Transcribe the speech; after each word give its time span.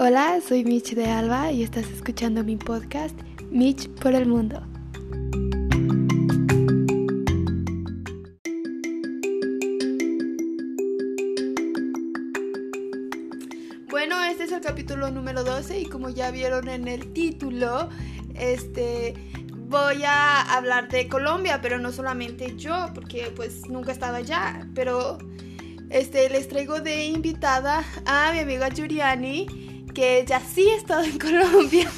Hola, 0.00 0.40
soy 0.40 0.62
Mitch 0.62 0.94
de 0.94 1.06
Alba 1.06 1.50
y 1.50 1.64
estás 1.64 1.90
escuchando 1.90 2.44
mi 2.44 2.54
podcast 2.54 3.18
Mitch 3.50 3.88
por 3.94 4.14
el 4.14 4.26
Mundo. 4.26 4.62
Bueno, 13.90 14.22
este 14.22 14.44
es 14.44 14.52
el 14.52 14.60
capítulo 14.60 15.10
número 15.10 15.42
12 15.42 15.80
y 15.80 15.86
como 15.86 16.10
ya 16.10 16.30
vieron 16.30 16.68
en 16.68 16.86
el 16.86 17.12
título, 17.12 17.88
este 18.36 19.14
voy 19.66 20.04
a 20.04 20.42
hablar 20.42 20.88
de 20.90 21.08
Colombia, 21.08 21.58
pero 21.60 21.80
no 21.80 21.90
solamente 21.90 22.54
yo, 22.56 22.86
porque 22.94 23.32
pues 23.34 23.68
nunca 23.68 23.90
estaba 23.90 24.18
allá, 24.18 24.64
pero 24.76 25.18
este 25.90 26.30
les 26.30 26.46
traigo 26.46 26.80
de 26.80 27.06
invitada 27.06 27.84
a 28.06 28.30
mi 28.32 28.38
amiga 28.38 28.68
Yuriani 28.68 29.67
que 29.98 30.20
ella 30.20 30.38
sí 30.38 30.64
ha 30.70 30.76
estado 30.76 31.02
en 31.02 31.18
Colombia. 31.28 31.90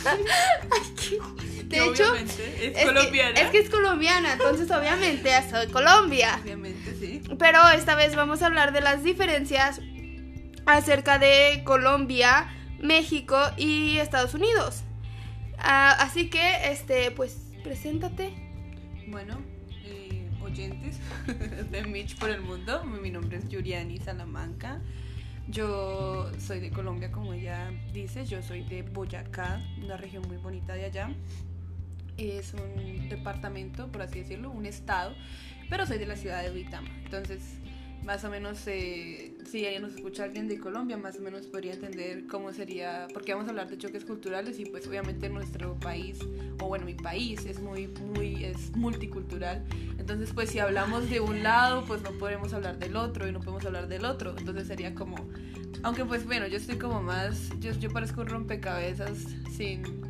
de 1.66 1.84
hecho, 1.84 2.14
es, 2.14 2.86
colombiana. 2.86 3.34
Que, 3.34 3.42
es 3.42 3.50
que 3.50 3.58
es 3.58 3.68
colombiana, 3.68 4.32
entonces 4.32 4.70
obviamente 4.70 5.34
ha 5.34 5.40
estado 5.40 5.64
en 5.64 5.70
Colombia. 5.70 6.40
Obviamente, 6.42 6.96
sí. 6.98 7.20
Pero 7.38 7.58
esta 7.68 7.96
vez 7.96 8.16
vamos 8.16 8.40
a 8.40 8.46
hablar 8.46 8.72
de 8.72 8.80
las 8.80 9.04
diferencias 9.04 9.82
acerca 10.64 11.18
de 11.18 11.60
Colombia, 11.64 12.48
México 12.80 13.38
y 13.58 13.98
Estados 13.98 14.32
Unidos. 14.32 14.82
Ah, 15.58 15.94
así 16.00 16.30
que, 16.30 16.72
este, 16.72 17.10
pues, 17.10 17.36
preséntate. 17.62 18.32
Bueno, 19.08 19.42
eh, 19.84 20.26
oyentes 20.42 20.96
de 21.70 21.82
Mitch 21.82 22.16
por 22.16 22.30
el 22.30 22.40
mundo, 22.40 22.82
mi 22.84 23.10
nombre 23.10 23.36
es 23.36 23.46
Yuriani 23.50 23.98
Salamanca. 23.98 24.80
Yo 25.50 26.30
soy 26.38 26.60
de 26.60 26.70
Colombia, 26.70 27.10
como 27.10 27.32
ella 27.32 27.72
dice, 27.92 28.24
yo 28.24 28.40
soy 28.40 28.62
de 28.62 28.82
Boyacá, 28.82 29.60
una 29.82 29.96
región 29.96 30.22
muy 30.28 30.36
bonita 30.36 30.74
de 30.74 30.84
allá. 30.84 31.10
Es 32.16 32.54
un 32.54 33.08
departamento, 33.08 33.90
por 33.90 34.02
así 34.02 34.20
decirlo, 34.20 34.52
un 34.52 34.64
estado, 34.64 35.12
pero 35.68 35.86
soy 35.86 35.98
de 35.98 36.06
la 36.06 36.14
ciudad 36.14 36.44
de 36.44 36.52
Uitama. 36.52 36.88
Entonces, 37.04 37.40
más 38.04 38.22
o 38.22 38.30
menos, 38.30 38.64
eh, 38.68 39.36
si 39.44 39.66
ella 39.66 39.80
nos 39.80 39.94
escucha 39.94 40.22
alguien 40.22 40.46
de 40.46 40.60
Colombia, 40.60 40.96
más 40.96 41.18
o 41.18 41.20
menos 41.20 41.48
podría 41.48 41.74
entender 41.74 42.28
cómo 42.28 42.52
sería, 42.52 43.08
porque 43.12 43.32
vamos 43.32 43.48
a 43.48 43.50
hablar 43.50 43.68
de 43.68 43.76
choques 43.76 44.04
culturales 44.04 44.60
y 44.60 44.66
pues 44.66 44.86
obviamente 44.86 45.28
nuestro 45.30 45.74
país, 45.80 46.20
o 46.60 46.68
bueno, 46.68 46.84
mi 46.84 46.94
país 46.94 47.44
es 47.46 47.60
muy, 47.60 47.88
muy, 48.14 48.44
es 48.44 48.74
multicultural. 48.76 49.64
Entonces, 49.98 50.30
pues 50.34 50.50
si 50.50 50.58
hablamos 50.58 51.08
de 51.10 51.20
un 51.20 51.42
lado, 51.42 51.84
pues 51.86 52.02
no 52.02 52.10
podemos 52.12 52.52
hablar 52.52 52.78
del 52.78 52.96
otro 52.96 53.28
y 53.28 53.32
no 53.32 53.40
podemos 53.40 53.64
hablar 53.64 53.88
del 53.88 54.04
otro. 54.04 54.34
Entonces 54.38 54.66
sería 54.66 54.94
como, 54.94 55.16
aunque 55.82 56.04
pues 56.04 56.26
bueno, 56.26 56.46
yo 56.46 56.56
estoy 56.56 56.78
como 56.78 57.02
más, 57.02 57.50
yo, 57.60 57.72
yo 57.72 57.90
parezco 57.90 58.22
un 58.22 58.28
rompecabezas 58.28 59.18
sin 59.56 60.00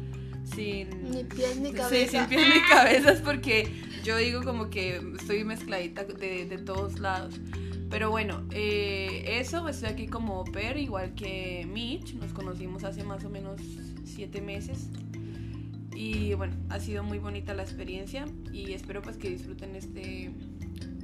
sin 0.54 1.10
ni 1.10 1.24
pies 1.24 1.56
ni 1.58 1.72
cabeza. 1.72 1.90
Sí, 1.90 2.08
sin 2.08 2.26
pies 2.26 2.42
ni 2.54 2.60
cabezas 2.68 3.20
porque 3.20 3.70
yo 4.02 4.16
digo 4.16 4.42
como 4.42 4.70
que 4.70 5.00
estoy 5.18 5.44
mezcladita 5.44 6.04
de, 6.04 6.46
de 6.46 6.58
todos 6.58 6.98
lados. 6.98 7.34
Pero 7.90 8.10
bueno, 8.10 8.44
eh, 8.52 9.24
eso, 9.40 9.68
estoy 9.68 9.88
aquí 9.88 10.06
como 10.06 10.44
per, 10.44 10.76
igual 10.78 11.14
que 11.14 11.66
Mitch, 11.68 12.14
nos 12.14 12.32
conocimos 12.32 12.84
hace 12.84 13.02
más 13.02 13.24
o 13.24 13.30
menos 13.30 13.60
siete 14.04 14.40
meses. 14.40 14.88
Y 15.94 16.34
bueno, 16.34 16.54
ha 16.68 16.78
sido 16.78 17.02
muy 17.02 17.18
bonita 17.18 17.52
la 17.54 17.62
experiencia 17.62 18.26
y 18.52 18.72
espero 18.72 19.02
pues 19.02 19.16
que 19.16 19.30
disfruten 19.30 19.74
este, 19.76 20.32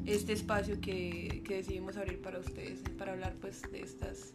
este 0.07 0.33
espacio 0.33 0.81
que, 0.81 1.43
que 1.45 1.57
decidimos 1.57 1.97
abrir 1.97 2.21
para 2.21 2.39
ustedes, 2.39 2.81
para 2.99 3.13
hablar 3.13 3.35
pues 3.41 3.63
de 3.71 3.83
estas, 3.83 4.33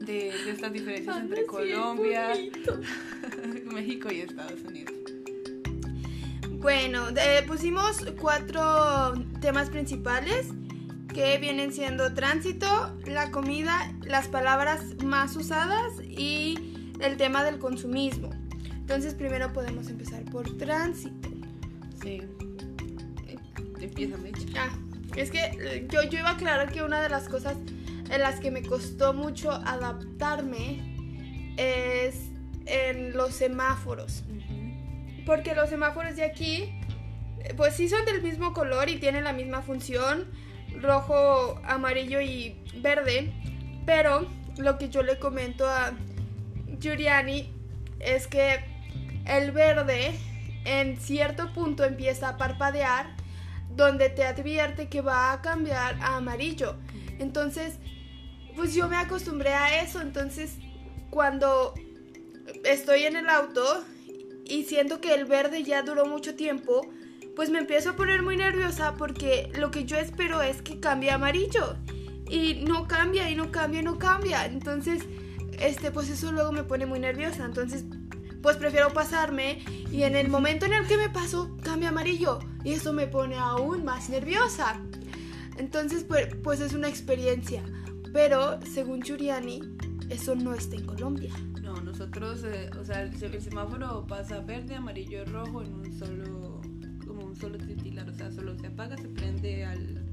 de, 0.00 0.50
estas 0.50 0.72
diferencias 0.72 1.16
entre 1.16 1.46
Colombia, 1.46 2.32
México 3.72 4.10
y 4.12 4.20
Estados 4.20 4.60
Unidos. 4.62 4.94
Bueno, 6.50 7.04
pusimos 7.46 8.04
cuatro 8.20 9.14
temas 9.40 9.70
principales 9.70 10.48
que 11.14 11.38
vienen 11.38 11.72
siendo 11.72 12.12
tránsito, 12.12 12.66
la 13.06 13.30
comida, 13.30 13.94
las 14.02 14.26
palabras 14.28 15.02
más 15.04 15.36
usadas 15.36 15.92
y 16.02 16.58
el 16.98 17.16
tema 17.16 17.44
del 17.44 17.58
consumismo. 17.58 18.30
Entonces 18.86 19.14
primero 19.14 19.52
podemos 19.52 19.88
empezar 19.88 20.22
por 20.26 20.56
tránsito. 20.58 21.28
Sí. 22.00 22.22
Empieza, 23.80 24.16
Ah, 24.56 24.78
es 25.16 25.32
que 25.32 25.40
eh, 25.40 25.88
yo, 25.90 26.04
yo 26.04 26.20
iba 26.20 26.28
a 26.28 26.34
aclarar 26.34 26.70
que 26.70 26.84
una 26.84 27.02
de 27.02 27.08
las 27.08 27.28
cosas 27.28 27.56
en 28.08 28.20
las 28.20 28.38
que 28.38 28.52
me 28.52 28.62
costó 28.62 29.12
mucho 29.12 29.50
adaptarme 29.50 30.94
es 31.56 32.30
en 32.66 33.16
los 33.16 33.34
semáforos. 33.34 34.22
Porque 35.26 35.56
los 35.56 35.68
semáforos 35.68 36.14
de 36.14 36.22
aquí, 36.22 36.72
pues 37.56 37.74
sí 37.74 37.88
son 37.88 38.04
del 38.04 38.22
mismo 38.22 38.52
color 38.52 38.88
y 38.88 39.00
tienen 39.00 39.24
la 39.24 39.32
misma 39.32 39.62
función, 39.62 40.26
rojo, 40.80 41.60
amarillo 41.64 42.20
y 42.20 42.54
verde. 42.76 43.32
Pero 43.84 44.28
lo 44.58 44.78
que 44.78 44.90
yo 44.90 45.02
le 45.02 45.18
comento 45.18 45.66
a 45.66 45.92
Giuliani 46.78 47.52
es 47.98 48.28
que 48.28 48.75
el 49.26 49.52
verde 49.52 50.18
en 50.64 50.96
cierto 50.98 51.52
punto 51.52 51.84
empieza 51.84 52.30
a 52.30 52.36
parpadear 52.36 53.14
donde 53.70 54.08
te 54.08 54.24
advierte 54.24 54.88
que 54.88 55.00
va 55.00 55.32
a 55.32 55.42
cambiar 55.42 55.96
a 56.00 56.16
amarillo. 56.16 56.76
Entonces, 57.18 57.74
pues 58.56 58.74
yo 58.74 58.88
me 58.88 58.96
acostumbré 58.96 59.50
a 59.50 59.82
eso. 59.82 60.00
Entonces, 60.00 60.56
cuando 61.10 61.74
estoy 62.64 63.04
en 63.04 63.16
el 63.16 63.28
auto 63.28 63.84
y 64.44 64.64
siento 64.64 65.00
que 65.00 65.14
el 65.14 65.24
verde 65.24 65.62
ya 65.62 65.82
duró 65.82 66.06
mucho 66.06 66.34
tiempo, 66.34 66.88
pues 67.34 67.50
me 67.50 67.58
empiezo 67.58 67.90
a 67.90 67.96
poner 67.96 68.22
muy 68.22 68.36
nerviosa 68.36 68.94
porque 68.96 69.52
lo 69.54 69.70
que 69.70 69.84
yo 69.84 69.98
espero 69.98 70.40
es 70.42 70.62
que 70.62 70.80
cambie 70.80 71.10
a 71.10 71.16
amarillo 71.16 71.76
y 72.28 72.64
no 72.66 72.88
cambia 72.88 73.30
y 73.30 73.36
no 73.36 73.52
cambia 73.52 73.80
y 73.80 73.84
no 73.84 73.98
cambia. 73.98 74.46
Entonces, 74.46 75.02
este, 75.60 75.90
pues 75.90 76.08
eso 76.08 76.32
luego 76.32 76.50
me 76.50 76.64
pone 76.64 76.86
muy 76.86 76.98
nerviosa. 76.98 77.44
Entonces, 77.44 77.84
pues 78.46 78.58
prefiero 78.58 78.92
pasarme 78.92 79.58
y 79.90 80.04
en 80.04 80.14
el 80.14 80.28
momento 80.28 80.66
en 80.66 80.72
el 80.72 80.86
que 80.86 80.96
me 80.96 81.10
paso 81.10 81.56
cambia 81.64 81.88
amarillo 81.88 82.38
y 82.62 82.74
eso 82.74 82.92
me 82.92 83.08
pone 83.08 83.34
aún 83.34 83.84
más 83.84 84.08
nerviosa. 84.08 84.80
Entonces, 85.56 86.04
pues, 86.04 86.32
pues 86.44 86.60
es 86.60 86.72
una 86.72 86.86
experiencia. 86.86 87.64
Pero 88.12 88.60
según 88.72 89.02
Churiani, 89.02 89.62
eso 90.10 90.36
no 90.36 90.54
está 90.54 90.76
en 90.76 90.86
Colombia. 90.86 91.32
No, 91.60 91.74
nosotros, 91.80 92.44
eh, 92.44 92.70
o 92.80 92.84
sea, 92.84 93.02
el, 93.02 93.20
el 93.20 93.42
semáforo 93.42 94.06
pasa 94.06 94.38
verde, 94.38 94.76
amarillo 94.76 95.24
rojo 95.24 95.62
en 95.62 95.74
un 95.74 95.98
solo 95.98 96.60
solo 97.40 97.58
titilar, 97.58 98.08
o 98.08 98.14
sea, 98.14 98.30
solo 98.30 98.56
se 98.56 98.68
apaga, 98.68 98.96
se 98.96 99.08
prende 99.08 99.64
al, 99.64 100.04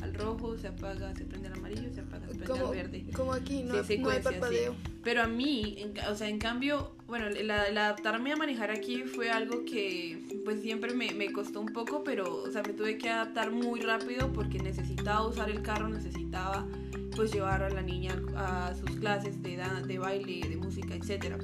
al 0.00 0.14
rojo, 0.14 0.56
se 0.56 0.68
apaga, 0.68 1.14
se 1.14 1.24
prende 1.24 1.48
al 1.48 1.54
amarillo, 1.54 1.92
se 1.92 2.00
apaga, 2.00 2.26
se 2.28 2.38
prende 2.38 2.58
al 2.58 2.70
verde. 2.70 3.06
Como 3.14 3.34
aquí, 3.34 3.62
no, 3.62 3.84
sí, 3.84 3.98
no 3.98 4.08
hay 4.08 4.20
parpadeo. 4.20 4.74
Pero 5.04 5.22
a 5.22 5.26
mí, 5.26 5.76
o 6.10 6.14
sea, 6.14 6.28
en 6.28 6.38
cambio, 6.38 6.96
bueno, 7.12 7.26
el, 7.26 7.50
adaptarme 7.50 8.32
a 8.32 8.36
manejar 8.36 8.70
aquí 8.70 9.02
fue 9.02 9.30
algo 9.30 9.66
que 9.66 10.18
pues 10.46 10.62
siempre 10.62 10.94
me, 10.94 11.12
me, 11.12 11.30
costó 11.30 11.60
un 11.60 11.66
poco, 11.66 12.02
pero, 12.02 12.42
o 12.42 12.50
sea, 12.50 12.62
me 12.62 12.72
tuve 12.72 12.96
que 12.96 13.10
adaptar 13.10 13.50
muy 13.50 13.80
rápido 13.80 14.32
porque 14.32 14.58
necesitaba 14.58 15.28
usar 15.28 15.50
el 15.50 15.60
carro, 15.60 15.90
necesitaba 15.90 16.66
pues 17.14 17.30
llevar 17.30 17.64
a 17.64 17.68
la 17.68 17.82
niña 17.82 18.18
a 18.34 18.74
sus 18.74 18.92
clases 18.92 19.42
de, 19.42 19.62
de 19.86 19.98
baile, 19.98 20.48
de 20.48 20.56
música, 20.56 20.94
etcétera. 20.94 21.36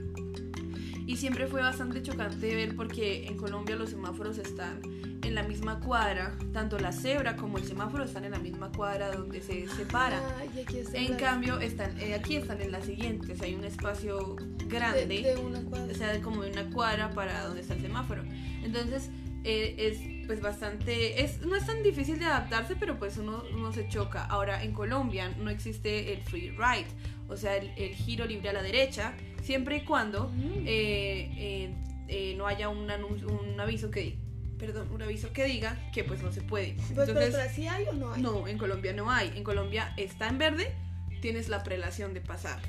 Y 1.07 1.19
siempre 1.19 1.47
fue 1.47 1.61
bastante 1.61 2.01
chocante 2.03 2.55
ver 2.55 2.75
porque 2.75 3.27
en 3.27 3.37
Colombia 3.37 3.77
los 3.77 3.91
semáforos 3.91 4.39
están 4.39 4.81
en 5.23 5.35
la 5.35 5.43
misma 5.43 5.81
cuadra, 5.81 6.35
tanto 6.55 6.79
la 6.79 6.93
cebra 6.93 7.37
como 7.37 7.59
el 7.59 7.65
semáforo 7.65 8.05
están 8.05 8.25
en 8.25 8.31
la 8.31 8.39
misma 8.39 8.73
cuadra 8.73 9.13
donde 9.13 9.43
se 9.43 9.69
separa. 9.69 10.19
Ah, 10.27 10.45
en 10.95 11.15
cambio, 11.17 11.61
están, 11.61 12.01
eh, 12.01 12.15
aquí 12.15 12.37
están 12.37 12.63
en 12.63 12.73
la 12.73 12.81
siguiente, 12.81 13.35
o 13.35 13.37
sea, 13.37 13.47
hay 13.47 13.55
un 13.55 13.65
espacio 13.65 14.37
grande, 14.69 15.07
de, 15.07 15.37
una 15.37 15.61
cuadra. 15.63 15.93
o 15.93 15.97
sea, 15.97 16.21
como 16.21 16.43
de 16.43 16.51
una 16.51 16.71
cuadra 16.71 17.11
para 17.11 17.45
donde 17.45 17.63
está 17.63 17.75
el 17.75 17.83
semáforo. 17.83 18.23
Entonces, 18.63 19.11
eh, 19.45 19.75
es 19.79 20.27
pues 20.27 20.41
bastante, 20.43 21.23
es, 21.23 21.41
no 21.41 21.57
es 21.57 21.65
tan 21.65 21.83
difícil 21.83 22.19
de 22.19 22.27
adaptarse, 22.27 22.77
pero 22.77 22.99
pues 22.99 23.17
uno, 23.17 23.45
uno 23.55 23.73
se 23.73 23.89
choca. 23.89 24.25
Ahora, 24.27 24.63
en 24.63 24.73
Colombia 24.73 25.35
no 25.39 25.51
existe 25.51 26.13
el 26.13 26.23
free 26.23 26.51
ride, 26.51 26.87
o 27.29 27.37
sea, 27.37 27.57
el, 27.57 27.73
el 27.77 27.95
giro 27.95 28.27
libre 28.27 28.51
a 28.51 28.53
la 28.53 28.63
derecha, 28.63 29.15
siempre 29.43 29.79
y 29.79 29.85
cuando 29.85 30.31
eh, 30.67 31.73
eh, 32.09 32.35
no 32.37 32.47
haya 32.47 32.69
un, 32.69 32.91
un 32.91 33.61
aviso 33.61 33.91
que 33.91 34.19
perdón, 34.59 34.91
un 34.91 35.01
aviso 35.03 35.33
que 35.33 35.45
diga 35.45 35.79
que 35.93 36.05
pues 36.05 36.23
no 36.23 36.33
se 36.33 36.43
puede. 36.43 36.75
Pues, 36.75 36.91
Entonces, 36.91 37.15
pero 37.15 37.51
¿sí 37.55 37.67
hay 37.69 37.85
o 37.85 37.93
no 37.93 38.13
hay? 38.13 38.21
No, 38.21 38.49
en 38.49 38.59
Colombia 38.59 38.93
no 38.93 39.11
hay. 39.11 39.33
En 39.37 39.45
Colombia 39.45 39.95
está 39.97 40.29
en 40.29 40.39
verde, 40.39 40.75
tienes 41.23 41.49
la 41.49 41.63
prelación 41.63 42.13
de 42.13 42.21
pasar. 42.21 42.61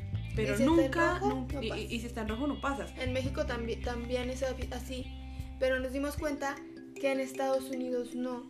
Pero 0.45 0.59
nunca, 0.59 1.21
y, 1.61 1.99
si 1.99 2.05
está 2.05 2.21
en 2.21 2.29
rojo 2.29 2.47
no 2.47 2.61
pasas. 2.61 2.93
En 2.97 3.13
México 3.13 3.45
también, 3.45 3.81
también 3.81 4.29
es 4.29 4.43
así, 4.71 5.05
pero 5.59 5.79
nos 5.79 5.91
dimos 5.91 6.15
cuenta 6.15 6.55
que 6.95 7.11
en 7.11 7.19
Estados 7.19 7.69
Unidos 7.69 8.15
no. 8.15 8.47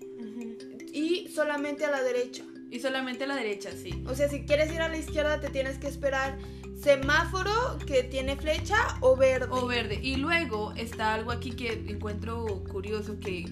Y 0.93 1.27
solamente 1.33 1.85
a 1.85 1.91
la 1.91 2.01
derecha. 2.03 2.43
Y 2.71 2.79
solamente 2.79 3.23
a 3.23 3.27
la 3.27 3.35
derecha, 3.35 3.71
sí. 3.71 4.03
O 4.07 4.13
sea, 4.13 4.29
si 4.29 4.45
quieres 4.45 4.71
ir 4.71 4.81
a 4.81 4.89
la 4.89 4.97
izquierda 4.97 5.39
te 5.39 5.49
tienes 5.49 5.79
que 5.79 5.87
esperar 5.87 6.37
semáforo 6.79 7.79
que 7.85 8.03
tiene 8.03 8.35
flecha 8.35 8.77
o 9.01 9.15
verde. 9.15 9.47
O 9.49 9.65
verde. 9.65 9.99
Y 10.01 10.15
luego 10.17 10.73
está 10.73 11.13
algo 11.15 11.31
aquí 11.31 11.51
que 11.51 11.73
encuentro 11.87 12.63
curioso 12.69 13.19
que 13.19 13.45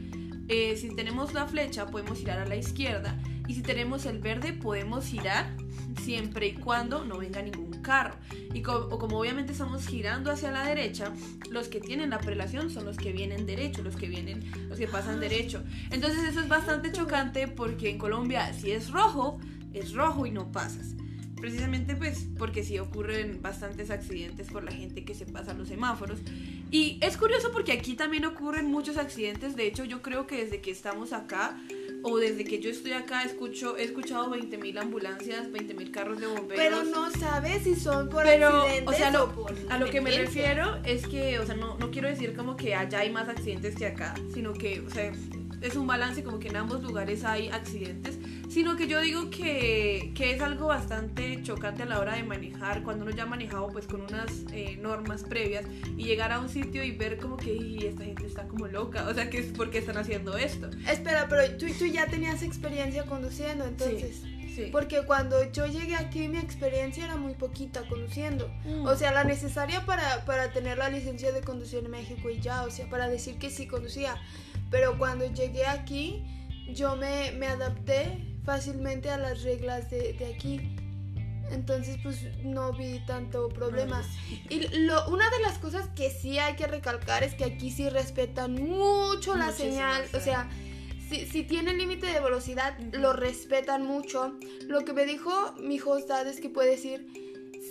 eh, 0.47 0.77
si 0.77 0.95
tenemos 0.95 1.33
la 1.33 1.47
flecha 1.47 1.87
podemos 1.87 2.19
girar 2.19 2.39
a 2.39 2.45
la 2.45 2.55
izquierda 2.55 3.19
y 3.47 3.55
si 3.55 3.61
tenemos 3.61 4.05
el 4.05 4.19
verde 4.19 4.53
podemos 4.53 5.05
girar 5.05 5.55
siempre 6.03 6.47
y 6.47 6.53
cuando 6.53 7.05
no 7.05 7.17
venga 7.17 7.41
ningún 7.41 7.81
carro. 7.81 8.15
Y 8.53 8.61
como, 8.61 8.97
como 8.97 9.19
obviamente 9.19 9.51
estamos 9.51 9.85
girando 9.87 10.31
hacia 10.31 10.51
la 10.51 10.65
derecha, 10.65 11.13
los 11.51 11.67
que 11.67 11.79
tienen 11.79 12.09
la 12.09 12.19
prelación 12.19 12.69
son 12.69 12.85
los 12.85 12.97
que 12.97 13.11
vienen 13.11 13.45
derecho, 13.45 13.81
los 13.83 13.95
que 13.95 14.07
vienen, 14.07 14.43
los 14.69 14.77
que 14.77 14.87
pasan 14.87 15.19
derecho. 15.19 15.63
Entonces 15.91 16.23
eso 16.23 16.39
es 16.39 16.47
bastante 16.47 16.91
chocante 16.91 17.47
porque 17.47 17.89
en 17.89 17.97
Colombia 17.97 18.53
si 18.53 18.71
es 18.71 18.91
rojo, 18.91 19.39
es 19.73 19.93
rojo 19.93 20.25
y 20.25 20.31
no 20.31 20.51
pasas. 20.51 20.95
Precisamente 21.35 21.95
pues 21.95 22.27
porque 22.37 22.63
sí 22.63 22.79
ocurren 22.79 23.41
bastantes 23.41 23.91
accidentes 23.91 24.47
por 24.47 24.63
la 24.63 24.71
gente 24.71 25.05
que 25.05 25.13
se 25.13 25.25
pasa 25.25 25.53
los 25.53 25.67
semáforos. 25.67 26.19
Y 26.71 26.97
es 27.01 27.15
curioso 27.15 27.51
porque 27.51 27.71
aquí 27.71 27.93
también 27.93 28.25
ocurren 28.25 28.71
muchos 28.71 28.97
accidentes. 28.97 29.55
De 29.55 29.67
hecho 29.67 29.83
yo 29.85 30.01
creo 30.01 30.25
que 30.25 30.43
desde 30.43 30.61
que 30.61 30.71
estamos 30.71 31.13
acá 31.13 31.57
o 32.09 32.17
desde 32.17 32.43
que 32.45 32.59
yo 32.59 32.69
estoy 32.69 32.93
acá 32.93 33.23
escucho, 33.23 33.75
he 33.77 33.83
escuchado 33.83 34.29
20.000 34.29 34.77
ambulancias, 34.79 35.51
20.000 35.51 35.91
carros 35.91 36.19
de 36.19 36.27
bomberos. 36.27 36.55
Pero 36.55 36.83
no 36.83 37.11
sabes 37.11 37.63
si 37.63 37.75
son 37.75 38.09
por 38.09 38.23
Pero, 38.23 38.47
accidentes 38.63 38.95
o 38.95 38.97
sea, 38.97 39.11
lo- 39.11 39.31
por 39.35 39.53
a 39.69 39.77
lo 39.77 39.89
que 39.89 40.01
me 40.01 40.11
refiero 40.17 40.77
es 40.85 41.05
que, 41.07 41.39
o 41.39 41.45
sea, 41.45 41.55
no, 41.55 41.77
no 41.77 41.91
quiero 41.91 42.07
decir 42.07 42.33
como 42.35 42.55
que 42.55 42.73
allá 42.75 42.99
hay 42.99 43.11
más 43.11 43.27
accidentes 43.27 43.75
que 43.75 43.85
acá, 43.87 44.13
sino 44.33 44.53
que, 44.53 44.79
o 44.81 44.89
sea, 44.89 45.11
es 45.61 45.75
un 45.75 45.87
balance 45.87 46.23
como 46.23 46.39
que 46.39 46.47
en 46.49 46.55
ambos 46.57 46.81
lugares 46.83 47.23
hay 47.23 47.49
accidentes, 47.49 48.17
sino 48.57 48.75
que 48.75 48.87
yo 48.87 48.99
digo 49.01 49.29
que, 49.29 50.11
que 50.15 50.31
es 50.33 50.41
algo 50.41 50.65
bastante 50.65 51.43
chocante 51.43 51.83
a 51.83 51.85
la 51.85 51.99
hora 51.99 52.15
de 52.15 52.23
manejar, 52.23 52.81
cuando 52.81 53.05
uno 53.05 53.15
ya 53.15 53.21
ha 53.21 53.25
manejado 53.27 53.67
pues 53.67 53.85
con 53.85 54.01
unas 54.01 54.31
eh, 54.51 54.79
normas 54.81 55.21
previas 55.21 55.63
y 55.95 56.05
llegar 56.05 56.31
a 56.31 56.39
un 56.39 56.49
sitio 56.49 56.83
y 56.83 56.89
ver 56.89 57.19
como 57.19 57.37
que 57.37 57.53
"Y 57.53 57.85
esta 57.85 58.03
gente 58.03 58.25
está 58.25 58.47
como 58.47 58.65
loca, 58.65 59.07
o 59.07 59.13
sea, 59.13 59.29
que 59.29 59.37
es 59.37 59.53
porque 59.55 59.77
están 59.77 59.99
haciendo 59.99 60.35
esto. 60.39 60.71
Espera, 60.89 61.27
pero 61.29 61.55
tú, 61.55 61.67
tú 61.77 61.85
ya 61.85 62.07
tenías 62.07 62.41
experiencia 62.41 63.03
conduciendo, 63.03 63.63
entonces. 63.63 64.23
Sí. 64.55 64.69
Porque 64.71 65.03
cuando 65.03 65.51
yo 65.51 65.67
llegué 65.67 65.95
aquí 65.95 66.27
mi 66.27 66.39
experiencia 66.39 67.05
era 67.05 67.15
muy 67.15 67.35
poquita 67.35 67.87
conduciendo. 67.87 68.49
Mm. 68.65 68.87
O 68.87 68.95
sea, 68.95 69.11
la 69.11 69.23
necesaria 69.23 69.85
para, 69.85 70.25
para 70.25 70.51
tener 70.51 70.79
la 70.79 70.89
licencia 70.89 71.31
de 71.31 71.41
conducir 71.41 71.85
en 71.85 71.91
México 71.91 72.31
y 72.31 72.39
ya, 72.39 72.63
o 72.63 72.71
sea, 72.71 72.89
para 72.89 73.07
decir 73.07 73.37
que 73.37 73.51
sí 73.51 73.67
conducía. 73.67 74.15
Pero 74.71 74.97
cuando 74.97 75.31
llegué 75.31 75.67
aquí, 75.67 76.23
yo 76.73 76.95
me, 76.95 77.33
me 77.33 77.45
adapté 77.45 78.36
fácilmente 78.47 79.09
a 79.09 79.17
las 79.17 79.43
reglas 79.43 79.89
de, 79.89 80.13
de 80.13 80.33
aquí. 80.33 80.73
Entonces, 81.51 81.97
pues 82.01 82.23
no 82.45 82.71
vi 82.71 83.05
tanto 83.05 83.49
problema. 83.49 84.01
Y 84.49 84.59
lo, 84.85 85.05
una 85.09 85.29
de 85.29 85.39
las 85.41 85.57
cosas 85.57 85.89
que 85.97 86.09
sí 86.09 86.39
hay 86.39 86.55
que 86.55 86.65
recalcar 86.65 87.23
es 87.23 87.35
que 87.35 87.43
aquí 87.43 87.71
sí 87.71 87.89
respetan 87.89 88.53
mucho 88.53 89.35
la 89.35 89.47
Muchísimo, 89.47 89.71
señal. 89.71 90.05
O 90.13 90.19
sea, 90.21 90.49
si, 91.09 91.25
si 91.25 91.43
tiene 91.43 91.73
límite 91.73 92.07
de 92.07 92.21
velocidad, 92.21 92.77
lo 92.93 93.11
respetan 93.11 93.85
mucho. 93.85 94.33
Lo 94.65 94.85
que 94.85 94.93
me 94.93 95.05
dijo 95.05 95.53
mi 95.59 95.77
host 95.81 96.07
dad 96.07 96.25
es 96.25 96.39
que 96.39 96.49
puedes 96.49 96.85
ir 96.85 97.05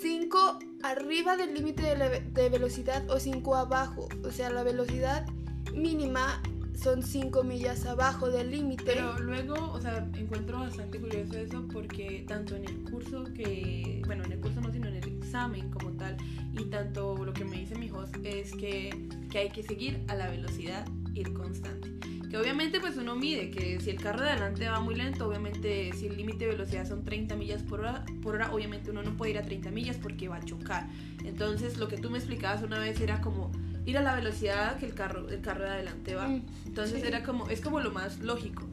5 0.02 0.58
arriba 0.82 1.38
del 1.38 1.55
límite 1.55 1.82
de, 1.82 2.20
de 2.20 2.49
velocidad 2.50 3.08
o 3.08 3.19
5 3.19 3.56
abajo. 3.56 4.08
O 4.25 4.31
sea, 4.31 4.50
la 4.50 4.62
velocidad 4.62 5.25
mínima 5.73 6.43
son 6.76 7.02
5 7.02 7.43
millas 7.43 7.87
abajo 7.87 8.31
del 8.31 8.50
límite. 8.50 8.84
Pero 8.84 9.19
luego, 9.19 9.73
o 9.73 9.81
sea, 9.81 10.06
encuentro 10.14 10.58
bastante 10.58 11.00
curioso 11.00 11.37
eso 11.38 11.67
porque 11.73 12.25
tanto 12.28 12.55
en 12.55 12.64
el 12.67 12.78
curso 12.90 13.25
que, 13.34 14.02
bueno, 14.06 14.25
en 14.25 14.32
el 14.32 14.40
curso 14.40 14.61
no, 14.61 14.70
sino 14.70 14.88
en 14.88 14.96
el 14.96 15.08
examen 15.08 15.70
como 15.70 15.90
tal, 15.93 16.17
y 16.52 16.64
tanto 16.64 17.25
lo 17.25 17.32
que 17.32 17.44
me 17.44 17.56
dice 17.56 17.76
mi 17.76 17.90
host 17.90 18.17
es 18.25 18.52
que, 18.52 19.08
que 19.31 19.38
hay 19.38 19.50
que 19.50 19.62
seguir 19.62 20.02
a 20.08 20.14
la 20.14 20.28
velocidad, 20.28 20.87
ir 21.14 21.32
constante. 21.32 21.93
Que 22.28 22.37
obviamente 22.37 22.81
pues 22.81 22.96
uno 22.96 23.14
mide 23.14 23.50
que 23.50 23.78
si 23.81 23.90
el 23.90 24.00
carro 24.00 24.23
de 24.23 24.31
adelante 24.31 24.69
va 24.69 24.81
muy 24.81 24.96
lento, 24.96 25.28
obviamente 25.28 25.93
si 25.93 26.06
el 26.06 26.17
límite 26.17 26.46
de 26.46 26.52
velocidad 26.52 26.87
son 26.87 27.05
30 27.05 27.37
millas 27.37 27.62
por 27.62 27.81
hora, 27.81 28.05
por 28.20 28.34
hora, 28.34 28.52
obviamente 28.52 28.90
uno 28.90 29.02
no 29.02 29.17
puede 29.17 29.31
ir 29.31 29.38
a 29.38 29.43
30 29.43 29.70
millas 29.70 29.96
porque 29.96 30.28
va 30.28 30.37
a 30.37 30.44
chocar. 30.44 30.88
Entonces 31.25 31.78
lo 31.78 31.87
que 31.87 31.99
tú 31.99 32.11
me 32.11 32.19
explicabas 32.19 32.62
una 32.62 32.81
vez 32.81 33.00
era 33.00 33.20
como 33.20 33.52
ir 33.87 33.97
a 33.99 34.03
la 34.03 34.15
velocidad 34.15 34.79
que 34.79 34.87
el 34.87 34.94
carro, 34.94 35.29
el 35.31 35.41
carro 35.41 35.65
de 35.65 35.71
adelante 35.71 36.15
va. 36.15 36.29
Mm, 36.29 36.43
Entonces 36.67 37.00
sí. 37.00 37.06
era 37.09 37.23
como, 37.23 37.49
es 37.49 37.61
como 37.61 37.81
lo 37.81 37.91
más 37.93 38.19
lógico. 38.21 38.65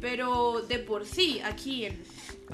Pero 0.00 0.60
de 0.68 0.78
por 0.80 1.06
sí, 1.06 1.40
aquí 1.44 1.86
en, 1.86 1.98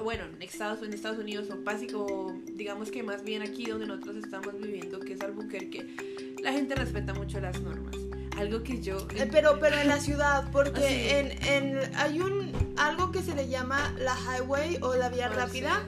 bueno, 0.04 0.24
en 0.24 0.40
Estados, 0.42 0.82
en 0.82 0.92
Estados 0.92 1.18
Unidos 1.18 1.48
o 1.50 1.56
básico, 1.64 2.32
digamos 2.54 2.90
que 2.90 3.02
más 3.02 3.24
bien 3.24 3.42
aquí 3.42 3.64
donde 3.64 3.86
nosotros 3.86 4.16
estamos 4.16 4.56
viviendo, 4.60 5.00
que 5.00 5.14
es 5.14 5.20
Albuquerque, 5.20 6.34
la 6.42 6.52
gente 6.52 6.74
respeta 6.76 7.12
mucho 7.14 7.40
las 7.40 7.60
normas. 7.60 7.96
Algo 8.38 8.62
que 8.62 8.80
yo... 8.80 8.98
Eh, 9.16 9.28
Pero, 9.30 9.58
pero 9.58 9.76
en 9.78 9.88
la 9.88 9.98
ciudad, 10.08 10.48
porque 10.52 10.80
sí. 10.80 11.08
en, 11.08 11.74
en- 11.74 11.94
hay 11.96 12.20
un 12.20 12.52
algo 12.76 13.10
que 13.10 13.20
se 13.20 13.34
le 13.34 13.48
llama 13.48 13.92
la 13.98 14.16
highway 14.16 14.78
o 14.80 14.94
la 14.94 15.08
vía 15.08 15.26
Ah, 15.26 15.34
rápida 15.34 15.82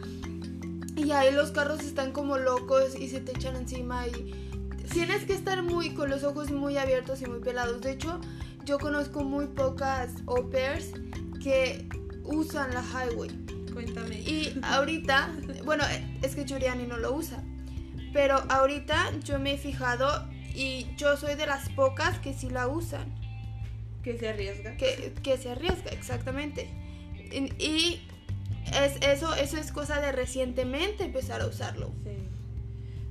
sí. 0.96 1.04
y 1.04 1.12
ahí 1.12 1.32
los 1.32 1.52
carros 1.52 1.80
están 1.84 2.12
como 2.12 2.36
locos 2.38 2.94
y 2.98 3.08
se 3.08 3.20
te 3.20 3.32
echan 3.32 3.54
encima 3.56 4.06
y 4.08 4.34
tienes 4.90 5.24
que 5.24 5.34
estar 5.34 5.62
muy 5.62 5.90
con 5.94 6.10
los 6.10 6.24
ojos 6.24 6.50
muy 6.50 6.76
abiertos 6.76 7.22
y 7.22 7.26
muy 7.26 7.40
pelados. 7.40 7.80
De 7.80 7.92
hecho, 7.92 8.20
yo 8.64 8.78
conozco 8.78 9.24
muy 9.24 9.46
pocas 9.46 10.10
au 10.26 10.50
pairs 10.50 10.92
que 11.42 11.88
usan 12.24 12.72
la 12.74 12.82
highway. 12.82 13.30
Cuéntame. 13.72 14.20
Y 14.20 14.58
ahorita, 14.62 15.30
bueno, 15.64 15.84
es 16.22 16.34
que 16.34 16.44
Giuliani 16.44 16.86
no 16.86 16.98
lo 16.98 17.14
usa, 17.14 17.42
pero 18.12 18.42
ahorita 18.48 19.12
yo 19.24 19.38
me 19.38 19.54
he 19.54 19.58
fijado 19.58 20.28
y 20.54 20.86
yo 20.96 21.16
soy 21.16 21.34
de 21.34 21.46
las 21.46 21.70
pocas 21.70 22.18
que 22.18 22.34
sí 22.34 22.50
la 22.50 22.68
usan 22.68 23.22
que 24.02 24.18
se 24.18 24.28
arriesga. 24.28 24.76
que, 24.76 25.14
que 25.22 25.38
se 25.38 25.50
arriesga, 25.50 25.90
exactamente. 25.90 26.68
Y, 27.30 27.64
y 27.64 28.06
es, 28.72 28.96
eso, 29.00 29.34
eso 29.34 29.56
es 29.56 29.72
cosa 29.72 30.00
de 30.00 30.12
recientemente 30.12 31.04
empezar 31.04 31.40
a 31.40 31.46
usarlo. 31.46 31.92
Sí. 32.04 32.10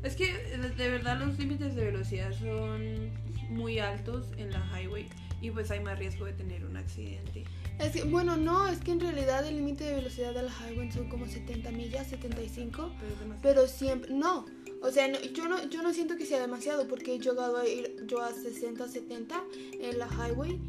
Es 0.03 0.15
que 0.15 0.33
de 0.33 0.69
de 0.69 0.89
verdad 0.89 1.19
los 1.19 1.37
límites 1.37 1.75
de 1.75 1.85
velocidad 1.85 2.31
son 2.37 3.11
muy 3.49 3.79
altos 3.79 4.27
en 4.37 4.49
la 4.51 4.63
highway 4.79 5.07
y 5.41 5.51
pues 5.51 5.69
hay 5.71 5.79
más 5.79 5.97
riesgo 5.99 6.25
de 6.25 6.33
tener 6.33 6.65
un 6.65 6.77
accidente. 6.77 7.43
Es 7.79 7.91
que, 7.93 8.03
bueno, 8.03 8.37
no, 8.37 8.67
es 8.67 8.79
que 8.79 8.91
en 8.91 8.99
realidad 8.99 9.45
el 9.47 9.55
límite 9.55 9.83
de 9.83 9.95
velocidad 9.95 10.33
del 10.35 10.47
highway 10.49 10.91
son 10.91 11.09
como 11.09 11.25
70 11.27 11.71
millas, 11.71 12.07
75, 12.07 12.91
Pero 12.99 13.35
pero 13.41 13.67
siempre, 13.67 14.13
no. 14.13 14.45
O 14.83 14.91
sea, 14.91 15.07
no- 15.07 15.19
yo, 15.19 15.47
no, 15.47 15.67
yo 15.69 15.81
no 15.81 15.93
siento 15.93 16.15
que 16.15 16.25
sea 16.25 16.39
demasiado 16.39 16.87
porque 16.87 17.15
he 17.15 17.19
llegado 17.19 17.57
a 17.57 17.67
ir 17.67 17.95
yo 18.07 18.21
a 18.21 18.31
60, 18.31 18.87
70 18.87 19.43
en 19.79 19.97
la 19.99 20.07
highway 20.07 20.59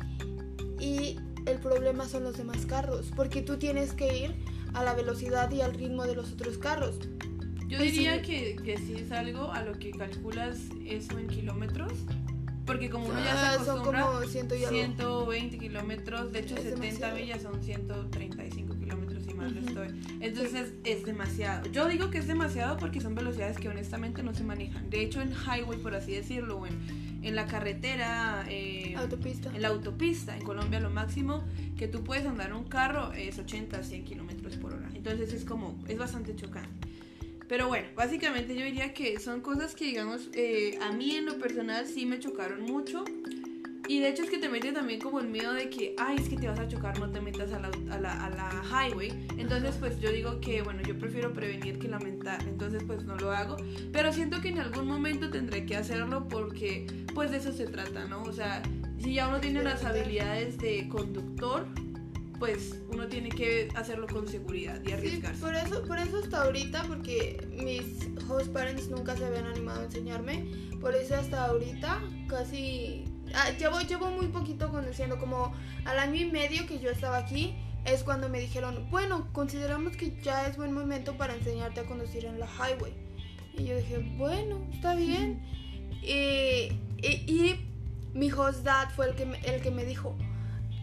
y 0.81 1.17
el 1.47 1.59
problema 1.61 2.09
son 2.09 2.25
los 2.25 2.37
demás 2.37 2.67
carros 2.67 3.11
porque 3.15 3.43
tú 3.43 3.57
tienes 3.59 3.93
que 3.93 4.17
ir 4.17 4.35
a 4.75 4.83
la 4.85 4.95
velocidad 4.95 5.51
y 5.51 5.61
al 5.61 5.75
ritmo 5.75 6.05
de 6.07 6.15
los 6.15 6.33
otros 6.33 6.57
carros. 6.59 6.97
Yo 7.73 7.79
Pues 7.79 7.93
diría 7.93 8.17
sí. 8.17 8.23
que, 8.23 8.57
que 8.63 8.77
sí 8.77 8.95
es 8.99 9.11
algo 9.13 9.51
a 9.51 9.63
lo 9.63 9.79
que 9.79 9.93
calculas 9.93 10.59
eso 10.85 11.19
en 11.19 11.27
kilómetros. 11.27 11.93
Porque 12.67 12.91
como 12.91 13.07
uno 13.07 13.19
ya 13.25 13.33
Ah, 13.33 13.53
se 13.59 13.65
son 13.65 13.71
acostumbra, 13.79 14.03
como 14.07 14.21
ciento 14.29 14.55
y 14.55 14.65
algo. 14.65 14.77
120 14.77 15.59
kilómetros, 15.59 16.33
de 16.33 16.41
hecho 16.41 16.55
Es 16.55 16.63
70 16.65 16.81
demasiado. 16.85 17.17
millas 17.17 17.43
son 17.43 17.63
135 17.65 18.79
kilómetros 18.79 19.25
y 19.27 19.35
más 19.35 19.53
Ujú. 19.53 19.67
estoy. 19.69 19.89
Entonces 20.21 20.73
es 20.85 21.05
demasiado. 21.05 21.67
Yo 21.73 21.89
digo 21.89 22.11
que 22.11 22.19
es 22.19 22.27
demasiado 22.27 22.77
porque 22.77 23.01
son 23.01 23.15
velocidades 23.15 23.57
que 23.57 23.69
honestamente 23.71 24.23
no 24.23 24.35
se 24.35 24.45
manejan. 24.45 24.91
De 24.91 25.01
hecho 25.03 25.23
en 25.23 25.33
highway, 25.33 25.79
por 25.79 25.95
así 25.95 26.13
decirlo, 26.13 26.59
o 26.59 26.67
en, 26.67 26.79
en 27.23 27.35
la 27.35 27.47
carretera, 27.47 28.45
eh, 28.51 28.95
Autopista. 28.99 29.51
en 29.55 29.63
la 29.63 29.69
autopista, 29.69 30.37
en 30.37 30.45
Colombia 30.45 30.79
lo 30.79 30.91
máximo 30.91 31.43
que 31.79 31.89
tú 31.89 32.05
puedes 32.05 32.27
andar 32.27 32.51
en 32.51 32.57
un 32.57 32.65
carro 32.65 33.13
es 33.15 33.39
80 33.39 33.79
a 33.79 33.83
100 33.83 34.05
kilómetros 34.05 34.57
por 34.59 34.75
hora. 34.75 34.89
Entonces 34.95 35.33
es 35.33 35.45
como, 35.47 35.83
es 35.89 35.97
bastante 35.99 36.37
chocante. 36.37 36.92
Pero 37.53 37.69
bueno, 37.69 37.87
básicamente 37.95 38.57
yo 38.57 38.65
diría 38.65 38.95
que 38.95 39.21
son 39.21 39.43
cosas 39.43 39.75
que, 39.75 39.85
digamos, 39.85 40.31
eh, 40.33 40.79
a 40.81 40.91
mí 40.91 41.17
en 41.17 41.27
lo 41.27 41.39
personal 41.39 41.87
sí 41.87 42.07
me 42.07 42.19
chocaron 42.19 42.63
mucho. 42.63 43.05
Y 43.87 43.99
de 44.01 44.09
hecho 44.09 44.23
es 44.23 44.31
que 44.31 44.39
te 44.39 44.49
mete 44.49 44.73
también 44.73 44.99
como 44.99 45.21
el 45.21 45.29
miedo 45.29 45.53
de 45.53 45.69
que, 45.69 45.95
ay, 45.99 46.17
es 46.17 46.31
que 46.31 46.37
te 46.37 46.49
vas 46.49 46.59
a 46.59 46.67
chocar, 46.67 46.99
no 46.99 47.11
te 47.11 47.21
metas 47.21 47.53
a 47.53 47.59
la, 47.59 47.71
a 47.91 47.99
la, 48.01 48.25
a 48.25 48.31
la 48.31 48.63
highway. 48.65 49.27
Entonces, 49.37 49.77
pues 49.79 50.01
yo 50.01 50.11
digo 50.11 50.41
que, 50.41 50.63
bueno, 50.63 50.81
yo 50.81 50.99
prefiero 50.99 51.35
prevenir 51.35 51.79
que 51.79 51.89
lamentar. 51.89 52.43
Entonces, 52.49 52.85
pues 52.87 53.05
no 53.05 53.17
lo 53.17 53.33
hago. 53.33 53.59
Pero 53.93 54.15
siento 54.15 54.41
que 54.41 54.49
en 54.49 54.59
algún 54.59 54.87
momento 54.87 55.29
tendré 55.29 55.67
que 55.67 55.77
hacerlo 55.77 56.29
porque, 56.29 56.87
pues 57.13 57.33
de 57.33 57.37
eso 57.37 57.53
se 57.53 57.67
trata, 57.67 58.07
¿no? 58.07 58.23
O 58.23 58.33
sea, 58.33 58.63
si 58.99 59.13
ya 59.13 59.29
uno 59.29 59.41
tiene 59.43 59.63
las 59.63 59.85
habilidades 59.85 60.57
de 60.57 60.89
conductor, 60.89 61.67
pues 62.43 62.81
uno 62.93 63.07
tiene 63.07 63.29
que 63.29 63.69
hacerlo 63.77 64.09
con 64.09 64.27
seguridad 64.27 64.81
y 64.83 64.87
Sí, 64.89 64.93
arriesgarse. 64.95 65.41
por 65.41 65.55
eso, 65.55 65.83
por 65.85 65.97
eso 65.97 66.19
hasta 66.19 66.43
ahorita, 66.43 66.83
porque 66.89 67.47
mis 67.63 68.09
host 68.29 68.53
parents 68.53 68.89
nunca 68.89 69.17
se 69.17 69.25
habían 69.25 69.47
animado 69.47 69.83
a 69.83 69.85
enseñarme, 69.85 70.45
por 70.81 70.93
eso 70.93 71.15
hasta 71.15 71.45
ahorita 71.45 72.03
casi... 72.27 73.05
ah, 73.33 73.51
llevo, 73.57 73.81
llevo 73.83 74.11
muy 74.11 74.27
poquito 74.27 74.71
conduciendo, 74.71 75.21
como 75.21 75.53
al 75.85 76.01
año 76.01 76.17
y 76.21 76.33
medio 76.33 76.67
que 76.67 76.81
yo 76.81 76.91
estaba 76.91 77.17
aquí, 77.19 77.55
es 77.85 78.03
cuando 78.03 78.29
me 78.29 78.41
dijeron, 78.41 78.89
bueno, 78.91 79.29
consideramos 79.33 79.97
que 79.97 80.21
ya 80.21 80.49
es 80.49 80.57
buen 80.57 80.73
momento 80.73 81.17
para 81.17 81.37
enseñarte 81.37 81.79
a 81.79 81.85
conducir 81.85 82.25
en 82.25 82.41
la 82.41 82.49
highway. 82.49 82.93
Y 83.57 83.67
yo 83.67 83.77
dije, 83.77 83.99
bueno, 84.19 84.67
está 84.73 84.97
bien. 84.97 85.41
Y, 86.03 86.73
y, 87.07 87.23
y 87.29 87.71
mi 88.15 88.33
host 88.33 88.65
dad 88.65 88.89
fue 88.97 89.11
el 89.11 89.15
que, 89.15 89.23
el 89.45 89.63
que 89.63 89.71
me 89.71 89.85
dijo, 89.85 90.17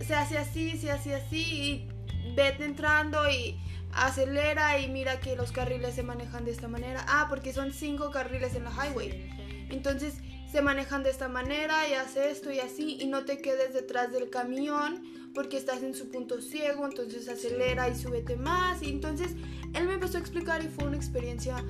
se 0.06 0.16
hace 0.16 0.38
así, 0.38 0.78
se 0.78 0.92
hace 0.92 1.16
así, 1.16 1.42
y 1.42 2.36
vete 2.36 2.66
entrando 2.66 3.30
y 3.30 3.60
acelera 3.92 4.80
y 4.80 4.88
mira 4.88 5.20
que 5.20 5.36
los 5.36 5.52
carriles 5.52 5.96
se 5.96 6.04
manejan 6.04 6.46
de 6.46 6.52
esta 6.52 6.68
manera. 6.68 7.06
Ah, 7.08 7.28
porque 7.30 7.54
son 7.54 7.74
cinco 7.74 8.12
carriles 8.12 8.56
en 8.56 8.64
la 8.64 8.72
highway. 8.72 9.30
Entonces 9.70 10.16
se 10.52 10.62
manejan 10.62 11.04
de 11.04 11.12
esta 11.12 11.28
manera 11.28 11.88
y 11.88 11.94
hace 11.94 12.32
esto 12.32 12.52
y 12.52 12.60
así 12.60 12.98
y 13.00 13.06
no 13.08 13.26
te 13.26 13.40
quedes 13.40 13.74
detrás 13.74 14.12
del 14.12 14.30
camión 14.30 15.04
porque 15.34 15.58
estás 15.58 15.84
en 15.84 15.94
su 15.94 16.10
punto 16.10 16.42
ciego, 16.42 16.86
entonces 16.86 17.30
acelera 17.30 17.88
y 17.88 17.96
súbete 17.96 18.36
más. 18.36 18.82
Y 18.82 18.90
entonces 18.90 19.36
él 19.74 19.88
me 19.88 19.94
empezó 19.94 20.18
a 20.18 20.22
explicar 20.22 20.64
y 20.64 20.68
fue 20.68 20.86
una 20.86 20.98
experiencia 20.98 21.64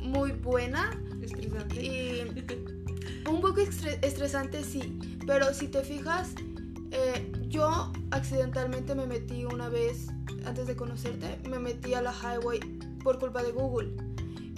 muy 0.00 0.32
buena. 0.32 0.90
Estresante. 1.22 1.82
Y 1.82 2.44
un 3.28 3.40
poco 3.40 3.60
estresante, 3.60 4.62
sí. 4.62 4.98
Pero 5.26 5.52
si 5.54 5.68
te 5.68 5.82
fijas, 5.82 6.34
eh, 6.90 7.32
yo 7.48 7.92
accidentalmente 8.10 8.94
me 8.94 9.06
metí 9.06 9.44
una 9.44 9.68
vez, 9.68 10.08
antes 10.44 10.66
de 10.66 10.76
conocerte, 10.76 11.38
me 11.48 11.58
metí 11.58 11.94
a 11.94 12.02
la 12.02 12.12
highway 12.12 12.60
por 13.02 13.18
culpa 13.18 13.42
de 13.42 13.52
Google. 13.52 13.90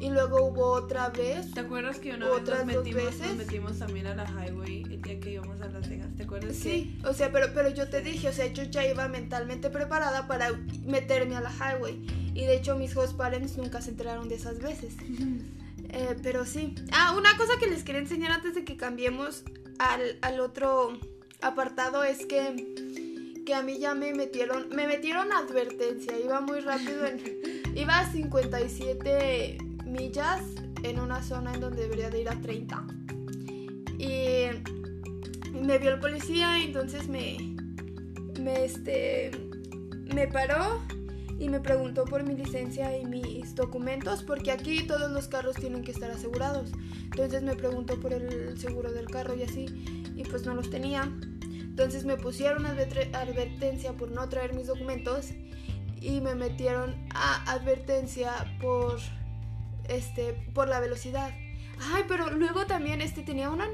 Y 0.00 0.08
luego 0.08 0.46
hubo 0.46 0.66
otra 0.72 1.10
vez. 1.10 1.52
¿Te 1.52 1.60
acuerdas 1.60 1.98
que 1.98 2.14
una 2.14 2.26
vez 2.30 2.42
nos 2.42 2.64
metimos, 2.64 3.18
nos 3.18 3.36
metimos 3.36 3.78
también 3.78 4.06
a 4.06 4.14
la 4.14 4.24
highway 4.24 4.82
el 4.84 5.02
día 5.02 5.20
que 5.20 5.32
íbamos 5.32 5.60
a 5.60 5.68
Las 5.68 5.88
Vegas? 5.90 6.08
¿Te 6.16 6.22
acuerdas? 6.22 6.56
Sí, 6.56 6.98
o 7.04 7.12
sea, 7.12 7.30
pero, 7.30 7.48
pero 7.52 7.68
yo 7.68 7.88
te 7.90 8.00
dije, 8.00 8.28
o 8.28 8.32
sea, 8.32 8.46
yo 8.46 8.62
ya 8.62 8.86
iba 8.86 9.06
mentalmente 9.08 9.68
preparada 9.68 10.26
para 10.26 10.52
meterme 10.86 11.36
a 11.36 11.42
la 11.42 11.50
highway. 11.50 12.02
Y 12.34 12.46
de 12.46 12.56
hecho 12.56 12.76
mis 12.76 12.96
host 12.96 13.14
parents 13.16 13.58
nunca 13.58 13.82
se 13.82 13.90
enteraron 13.90 14.28
de 14.28 14.36
esas 14.36 14.58
veces. 14.60 14.94
Eh, 15.92 16.16
pero 16.22 16.46
sí. 16.46 16.76
Ah, 16.92 17.14
una 17.18 17.36
cosa 17.36 17.54
que 17.58 17.66
les 17.66 17.82
quería 17.82 18.00
enseñar 18.00 18.30
antes 18.30 18.54
de 18.54 18.64
que 18.64 18.76
cambiemos 18.76 19.42
al, 19.80 20.18
al 20.22 20.38
otro 20.38 20.92
apartado 21.42 22.04
es 22.04 22.26
que, 22.26 23.42
que 23.44 23.54
a 23.54 23.62
mí 23.62 23.78
ya 23.78 23.94
me 23.94 24.12
metieron, 24.14 24.68
me 24.70 24.86
metieron 24.86 25.32
advertencia, 25.32 26.18
iba 26.18 26.40
muy 26.40 26.60
rápido, 26.60 27.06
en, 27.06 27.20
iba 27.74 27.98
a 27.98 28.10
57 28.10 29.58
millas 29.84 30.42
en 30.82 31.00
una 31.00 31.22
zona 31.22 31.54
en 31.54 31.60
donde 31.60 31.82
debería 31.82 32.10
de 32.10 32.20
ir 32.22 32.28
a 32.28 32.40
30. 32.40 32.84
Y 33.98 34.46
me 35.52 35.78
vio 35.78 35.90
el 35.90 36.00
policía 36.00 36.58
y 36.58 36.64
entonces 36.64 37.08
me, 37.08 37.36
me, 38.40 38.64
este, 38.64 39.30
me 40.14 40.26
paró 40.26 40.80
y 41.38 41.48
me 41.48 41.60
preguntó 41.60 42.04
por 42.04 42.22
mi 42.22 42.34
licencia 42.34 42.96
y 42.98 43.06
mis 43.06 43.54
documentos, 43.54 44.22
porque 44.22 44.50
aquí 44.50 44.86
todos 44.86 45.10
los 45.10 45.26
carros 45.28 45.56
tienen 45.56 45.82
que 45.82 45.90
estar 45.90 46.10
asegurados. 46.10 46.70
Entonces 47.04 47.42
me 47.42 47.56
preguntó 47.56 47.98
por 47.98 48.12
el 48.12 48.58
seguro 48.58 48.92
del 48.92 49.06
carro 49.06 49.34
y 49.34 49.42
así, 49.42 49.66
y 50.20 50.24
pues 50.24 50.44
no 50.44 50.54
los 50.54 50.70
tenía. 50.70 51.10
Entonces 51.42 52.04
me 52.04 52.16
pusieron 52.16 52.66
advertencia 52.66 53.92
por 53.94 54.10
no 54.10 54.28
traer 54.28 54.54
mis 54.54 54.66
documentos 54.66 55.30
y 56.00 56.20
me 56.20 56.34
metieron 56.34 56.94
a 57.14 57.50
advertencia 57.50 58.58
por 58.60 58.98
este 59.88 60.34
por 60.54 60.68
la 60.68 60.80
velocidad. 60.80 61.32
Ay, 61.94 62.04
pero 62.06 62.30
luego 62.30 62.66
también 62.66 63.00
este 63.00 63.22
tenía 63.22 63.48
una, 63.48 63.66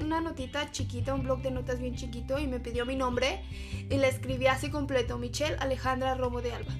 una 0.00 0.20
notita 0.20 0.72
chiquita, 0.72 1.14
un 1.14 1.22
blog 1.22 1.42
de 1.42 1.52
notas 1.52 1.78
bien 1.78 1.94
chiquito 1.94 2.40
y 2.40 2.48
me 2.48 2.58
pidió 2.58 2.84
mi 2.84 2.96
nombre 2.96 3.42
y 3.88 3.96
le 3.96 4.08
escribí 4.08 4.48
así 4.48 4.70
completo, 4.70 5.18
Michelle 5.18 5.56
Alejandra 5.60 6.16
Romo 6.16 6.42
de 6.42 6.52
Alba 6.52 6.72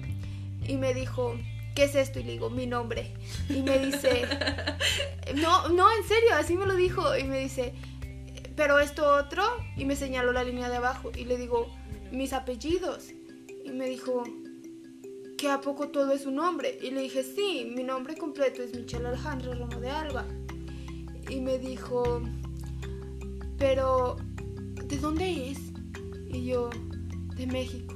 y 0.67 0.75
me 0.75 0.93
dijo, 0.93 1.35
¿qué 1.75 1.83
es 1.83 1.95
esto? 1.95 2.19
Y 2.19 2.23
le 2.23 2.33
digo, 2.33 2.49
mi 2.49 2.67
nombre. 2.67 3.13
Y 3.49 3.61
me 3.61 3.77
dice, 3.79 4.27
no, 5.35 5.69
no, 5.69 5.87
en 5.91 6.07
serio, 6.07 6.29
así 6.33 6.55
me 6.55 6.65
lo 6.65 6.75
dijo. 6.75 7.15
Y 7.17 7.25
me 7.25 7.39
dice, 7.39 7.73
pero 8.55 8.79
esto 8.79 9.05
otro. 9.15 9.43
Y 9.75 9.85
me 9.85 9.95
señaló 9.95 10.31
la 10.31 10.43
línea 10.43 10.69
de 10.69 10.77
abajo. 10.77 11.11
Y 11.15 11.25
le 11.25 11.37
digo, 11.37 11.67
mis 12.11 12.33
apellidos. 12.33 13.09
Y 13.63 13.71
me 13.71 13.89
dijo, 13.89 14.23
¿que 15.37 15.49
a 15.49 15.61
poco 15.61 15.89
todo 15.89 16.13
es 16.13 16.25
un 16.25 16.35
nombre? 16.35 16.77
Y 16.81 16.91
le 16.91 17.01
dije, 17.01 17.23
sí, 17.23 17.71
mi 17.75 17.83
nombre 17.83 18.15
completo 18.15 18.61
es 18.61 18.75
Michelle 18.75 19.07
Alejandro 19.07 19.53
Romo 19.53 19.79
de 19.79 19.89
Alba. 19.89 20.25
Y 21.29 21.41
me 21.41 21.57
dijo, 21.57 22.21
pero, 23.57 24.17
¿de 24.83 24.97
dónde 24.97 25.51
es? 25.51 25.59
Y 26.27 26.45
yo, 26.45 26.69
de 27.35 27.47
México. 27.47 27.95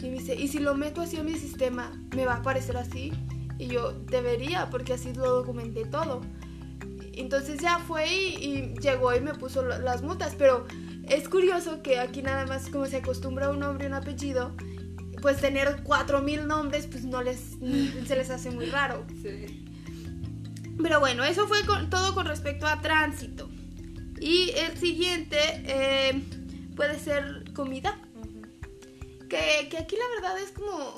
Y 0.00 0.10
me 0.10 0.18
dice, 0.18 0.34
¿y 0.36 0.48
si 0.48 0.58
lo 0.58 0.74
meto 0.74 1.00
así 1.00 1.16
en 1.16 1.26
mi 1.26 1.34
sistema, 1.34 1.90
me 2.14 2.26
va 2.26 2.34
a 2.34 2.36
aparecer 2.36 2.76
así? 2.76 3.12
Y 3.58 3.68
yo, 3.68 3.92
debería, 3.92 4.68
porque 4.70 4.92
así 4.92 5.14
lo 5.14 5.30
documenté 5.36 5.86
todo. 5.86 6.20
Entonces 7.16 7.60
ya 7.60 7.78
fue 7.78 8.06
y, 8.08 8.74
llegó 8.80 9.14
y 9.14 9.20
me 9.20 9.34
puso 9.34 9.62
las 9.62 10.02
multas. 10.02 10.34
Pero 10.36 10.66
es 11.08 11.28
curioso 11.28 11.82
que 11.82 11.98
aquí 11.98 12.22
nada 12.22 12.46
más 12.46 12.68
como 12.68 12.86
se 12.86 12.98
acostumbra 12.98 13.50
un 13.50 13.60
nombre 13.60 13.86
y 13.86 13.88
un 13.88 13.94
apellido, 13.94 14.54
pues 15.22 15.40
tener 15.40 15.82
cuatro 15.82 16.22
mil 16.22 16.46
nombres, 16.46 16.86
pues 16.86 17.04
no 17.04 17.22
les, 17.22 17.56
se 18.06 18.16
les 18.16 18.30
hace 18.30 18.50
muy 18.50 18.66
raro. 18.66 19.06
Pero 20.82 21.00
bueno, 21.00 21.24
eso 21.24 21.48
fue 21.48 21.58
todo 21.90 22.14
con 22.14 22.26
respecto 22.26 22.66
a 22.66 22.82
tránsito. 22.82 23.48
Y 24.20 24.50
el 24.50 24.76
siguiente 24.76 25.38
eh, 25.64 26.22
puede 26.76 26.98
ser 26.98 27.44
comida. 27.54 27.98
Que, 29.30 29.68
que 29.70 29.78
aquí 29.78 29.96
la 29.96 30.20
verdad 30.20 30.38
es 30.38 30.52
como... 30.52 30.94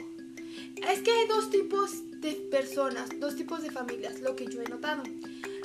Es 0.89 1.01
que 1.01 1.11
hay 1.11 1.29
dos 1.29 1.51
tipos 1.51 1.91
de 2.21 2.33
personas, 2.51 3.09
dos 3.21 3.37
tipos 3.37 3.63
de 3.63 3.71
familias, 3.71 4.21
lo 4.21 4.35
que 4.35 4.47
yo 4.47 4.63
he 4.63 4.69
notado. 4.69 5.03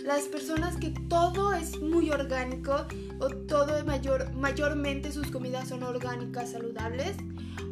Las 0.03 0.23
personas 0.23 0.75
que 0.75 0.89
todo 1.07 1.53
es 1.53 1.79
muy 1.79 2.09
orgánico 2.09 2.85
o 3.19 3.29
todo 3.29 3.85
mayor, 3.85 4.33
mayormente 4.33 5.13
sus 5.13 5.31
comidas 5.31 5.69
son 5.69 5.81
orgánicas, 5.81 6.51
saludables, 6.51 7.15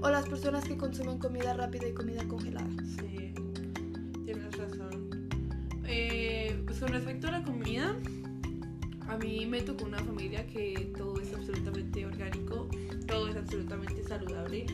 o 0.01 0.09
las 0.09 0.29
personas 0.29 0.63
que 0.63 0.77
consumen 0.77 1.17
comida 1.17 1.53
rápida 1.53 1.89
y 1.89 1.93
comida 1.93 2.25
congelada. 2.29 2.69
Sí, 2.95 3.33
tienes 4.23 4.57
razón. 4.57 5.29
Eh, 5.85 6.57
pues 6.65 6.79
con 6.79 6.93
respecto 6.93 7.27
a 7.27 7.31
la 7.31 7.43
comida, 7.43 7.97
a 9.09 9.17
mí 9.17 9.45
me 9.45 9.61
tocó 9.61 9.83
una 9.83 9.99
familia 9.99 10.47
que 10.47 10.93
todo 10.97 11.19
es 11.19 11.33
absolutamente 11.33 12.05
orgánico, 12.05 12.69
todo 13.07 13.27
es 13.27 13.35
absolutamente 13.35 14.05
saludable. 14.05 14.67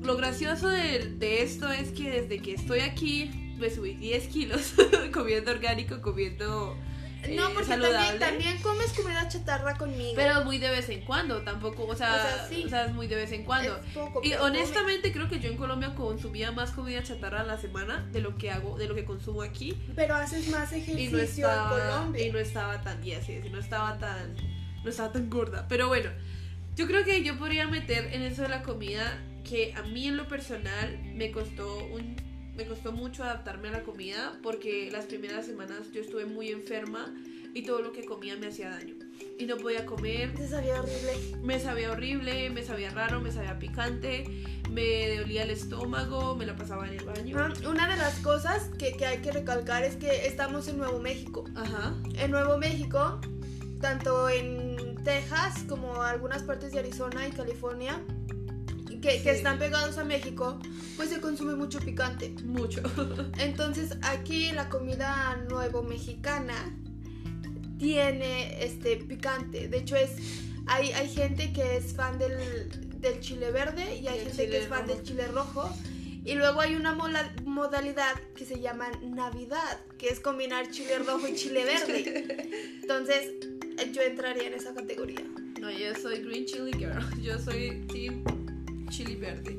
Lo 0.00 0.16
gracioso 0.16 0.68
de, 0.68 1.12
de 1.18 1.42
esto 1.42 1.72
es 1.72 1.90
que 1.90 2.08
desde 2.08 2.38
que 2.38 2.54
estoy 2.54 2.80
aquí 2.80 3.56
me 3.58 3.68
subí 3.68 3.94
10 3.94 4.28
kilos 4.28 4.74
comiendo 5.12 5.50
orgánico, 5.50 6.00
comiendo 6.00 6.76
no, 7.28 7.50
porque 7.50 7.68
también, 7.68 8.18
también, 8.18 8.62
comes 8.62 8.92
comida 8.92 9.28
chatarra 9.28 9.76
conmigo. 9.76 10.12
Pero 10.16 10.44
muy 10.44 10.58
de 10.58 10.70
vez 10.70 10.88
en 10.88 11.02
cuando, 11.02 11.42
tampoco, 11.42 11.86
o 11.86 11.94
sea, 11.94 12.48
o 12.64 12.68
sea, 12.68 12.86
es 12.86 12.92
muy 12.92 13.06
de 13.06 13.16
vez 13.16 13.32
en 13.32 13.44
cuando. 13.44 13.78
y 14.22 14.32
honestamente 14.34 15.12
creo 15.12 15.28
que 15.28 15.40
yo 15.40 15.50
en 15.50 15.56
Colombia 15.56 15.94
consumía 15.94 16.52
más 16.52 16.70
comida 16.70 17.02
chatarra 17.02 17.40
a 17.40 17.44
la 17.44 17.58
semana 17.58 18.06
de 18.12 18.20
lo 18.20 18.36
que 18.36 18.50
hago, 18.50 18.78
de 18.78 18.88
lo 18.88 18.94
que 18.94 19.04
consumo 19.04 19.42
aquí. 19.42 19.76
Pero 19.94 20.14
haces 20.14 20.48
más 20.48 20.72
ejercicio 20.72 21.16
no 21.16 21.22
estaba, 21.22 21.62
en 21.62 21.80
Colombia. 21.80 22.26
Y 22.26 22.32
no 22.32 22.38
estaba 22.38 22.80
tan, 22.80 23.04
y 23.04 23.12
así, 23.12 23.40
no 23.50 23.58
estaba 23.58 23.98
tan, 23.98 24.34
no 24.82 24.90
estaba 24.90 25.12
tan 25.12 25.28
gorda. 25.28 25.66
Pero 25.68 25.88
bueno, 25.88 26.10
yo 26.76 26.86
creo 26.86 27.04
que 27.04 27.22
yo 27.22 27.38
podría 27.38 27.66
meter 27.66 28.12
en 28.14 28.22
eso 28.22 28.42
de 28.42 28.48
la 28.48 28.62
comida 28.62 29.18
que 29.48 29.74
a 29.76 29.82
mí 29.82 30.06
en 30.06 30.16
lo 30.16 30.28
personal 30.28 30.98
me 31.14 31.30
costó 31.32 31.84
un 31.86 32.29
me 32.60 32.66
costó 32.66 32.92
mucho 32.92 33.24
adaptarme 33.24 33.68
a 33.68 33.70
la 33.70 33.82
comida 33.84 34.38
porque 34.42 34.90
las 34.92 35.06
primeras 35.06 35.46
semanas 35.46 35.90
yo 35.92 36.02
estuve 36.02 36.26
muy 36.26 36.50
enferma 36.50 37.10
y 37.54 37.62
todo 37.62 37.80
lo 37.80 37.90
que 37.92 38.04
comía 38.04 38.36
me 38.36 38.48
hacía 38.48 38.68
daño. 38.68 38.96
Y 39.38 39.46
no 39.46 39.56
podía 39.56 39.86
comer. 39.86 40.38
Me 40.38 40.46
sabía 40.46 40.78
horrible. 40.78 41.38
Me 41.42 41.58
sabía 41.58 41.90
horrible, 41.90 42.50
me 42.50 42.62
sabía 42.62 42.90
raro, 42.90 43.18
me 43.22 43.32
sabía 43.32 43.58
picante, 43.58 44.24
me 44.70 45.16
dolía 45.16 45.44
el 45.44 45.50
estómago, 45.50 46.36
me 46.36 46.44
la 46.44 46.54
pasaba 46.54 46.86
en 46.86 46.98
el 46.98 47.04
baño. 47.06 47.36
Ah, 47.38 47.50
una 47.66 47.88
de 47.88 47.96
las 47.96 48.18
cosas 48.18 48.68
que, 48.78 48.92
que 48.92 49.06
hay 49.06 49.18
que 49.22 49.32
recalcar 49.32 49.82
es 49.82 49.96
que 49.96 50.26
estamos 50.26 50.68
en 50.68 50.76
Nuevo 50.76 51.00
México. 51.00 51.46
Ajá. 51.56 51.94
En 52.18 52.30
Nuevo 52.30 52.58
México, 52.58 53.22
tanto 53.80 54.28
en 54.28 55.02
Texas 55.02 55.64
como 55.66 56.02
algunas 56.02 56.42
partes 56.42 56.72
de 56.72 56.80
Arizona 56.80 57.26
y 57.26 57.30
California, 57.30 57.98
que, 59.00 59.30
están 59.30 59.58
pegados 59.58 59.98
a 59.98 60.04
México, 60.04 60.58
pues 60.96 61.10
se 61.10 61.20
consume 61.20 61.54
mucho 61.54 61.80
picante. 61.80 62.30
Mucho. 62.44 62.82
Entonces 63.38 63.96
aquí 64.02 64.52
la 64.52 64.68
comida 64.68 65.36
nuevo 65.48 65.82
mexicana 65.82 66.54
tiene 67.78 68.64
este 68.64 68.96
picante. 68.96 69.68
De 69.68 69.78
hecho 69.78 69.96
es 69.96 70.10
hay, 70.66 70.92
hay 70.92 71.08
gente 71.08 71.52
que 71.52 71.76
es 71.76 71.94
fan 71.94 72.18
del, 72.18 73.00
del 73.00 73.20
chile 73.20 73.50
verde 73.50 73.96
y 73.96 74.06
hay 74.06 74.20
gente 74.20 74.48
que 74.48 74.58
es 74.58 74.68
fan 74.68 74.86
del 74.86 75.02
chile 75.02 75.26
rojo. 75.28 75.70
Y 76.22 76.34
luego 76.34 76.60
hay 76.60 76.76
una 76.76 76.92
modalidad 76.92 78.14
que 78.36 78.44
se 78.44 78.60
llama 78.60 78.90
Navidad, 79.02 79.80
que 79.98 80.08
es 80.08 80.20
combinar 80.20 80.70
chile 80.70 80.98
rojo 80.98 81.26
y 81.26 81.34
chile 81.34 81.64
verde. 81.88 82.50
Entonces, 82.82 83.32
yo 83.92 84.02
entraría 84.02 84.48
en 84.48 84.54
esa 84.54 84.74
categoría. 84.74 85.24
No, 85.58 85.70
yo 85.70 85.94
soy 85.94 86.22
Green 86.22 86.44
Chili 86.44 86.72
Girl. 86.72 87.02
Yo 87.22 87.38
soy 87.38 87.86
Team 87.90 88.22
chili 88.90 89.14
verde. 89.16 89.58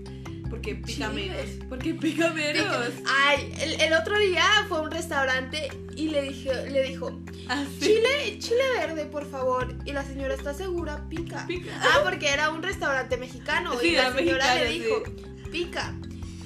Porque 0.49 0.75
pica 0.75 1.09
Chile. 1.09 1.29
menos. 1.29 1.49
Porque 1.69 1.93
pica 1.93 2.29
menos. 2.31 2.67
Ay, 3.07 3.53
el, 3.61 3.79
el 3.81 3.93
otro 3.93 4.19
día 4.19 4.43
fue 4.67 4.79
a 4.79 4.81
un 4.81 4.91
restaurante 4.91 5.69
y 5.95 6.09
le 6.09 6.21
dije, 6.23 6.69
le 6.69 6.83
dijo, 6.83 7.21
Así. 7.47 7.79
chile, 7.79 8.37
chile 8.37 8.61
verde, 8.77 9.05
por 9.05 9.25
favor. 9.31 9.73
Y 9.85 9.93
la 9.93 10.03
señora 10.03 10.33
está 10.33 10.53
segura, 10.53 11.07
pica. 11.07 11.45
Pica. 11.47 11.71
Ah, 11.81 12.01
porque 12.03 12.29
era 12.29 12.49
un 12.49 12.61
restaurante 12.61 13.15
mexicano 13.15 13.79
Sí, 13.79 13.87
y 13.87 13.91
la 13.95 14.13
señora 14.13 14.55
le 14.55 14.65
dijo, 14.67 15.03
pica. 15.51 15.95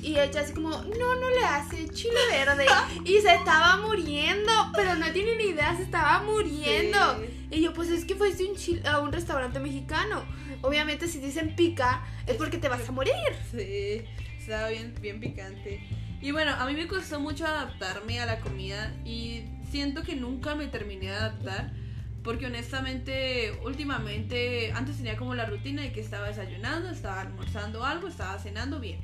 Y 0.06 0.20
ella 0.20 0.42
así 0.42 0.54
como, 0.54 0.70
no, 0.70 0.82
no 0.84 1.30
le 1.40 1.46
hace 1.46 1.90
chile 1.90 2.14
verde. 2.32 2.66
y 3.06 3.20
se 3.22 3.34
estaba 3.34 3.78
muriendo, 3.78 4.52
pero 4.76 4.96
no 4.96 5.12
tiene 5.12 5.36
ni 5.36 5.46
idea, 5.46 5.76
se 5.76 5.84
estaba 5.84 6.22
muriendo. 6.24 7.00
Y 7.50 7.62
yo, 7.62 7.74
pues 7.74 7.90
es 7.90 8.06
que 8.06 8.16
fuiste 8.16 8.44
un 8.46 8.56
chil- 8.56 8.86
a 8.86 9.00
un 9.00 9.12
restaurante 9.12 9.60
mexicano. 9.60 10.24
Obviamente 10.62 11.08
si 11.08 11.20
dicen 11.20 11.56
pica, 11.56 12.04
es 12.28 12.36
porque 12.38 12.58
te 12.58 12.70
vas 12.70 12.88
a 12.88 12.92
morir. 12.92 13.14
Sí, 13.52 14.04
estaba 14.38 14.70
bien, 14.70 14.94
bien 15.02 15.20
picante. 15.20 15.82
Y 16.22 16.32
bueno, 16.32 16.52
a 16.52 16.66
mí 16.66 16.74
me 16.74 16.88
costó 16.88 17.20
mucho 17.20 17.46
adaptarme 17.46 18.20
a 18.20 18.26
la 18.26 18.40
comida 18.40 18.94
y 19.06 19.46
siento 19.72 20.04
que 20.04 20.16
nunca 20.16 20.56
me 20.56 20.68
terminé 20.68 21.08
de 21.08 21.16
adaptar. 21.16 21.72
Porque 22.24 22.48
honestamente, 22.48 23.54
últimamente, 23.64 24.72
antes 24.74 24.98
tenía 24.98 25.16
como 25.16 25.36
la 25.36 25.46
rutina 25.46 25.84
de 25.84 25.92
que 25.92 26.00
estaba 26.02 26.28
desayunando, 26.28 26.90
estaba 26.90 27.22
almorzando 27.22 27.84
algo, 27.86 28.08
estaba 28.08 28.40
cenando 28.40 28.80
bien. 28.80 29.00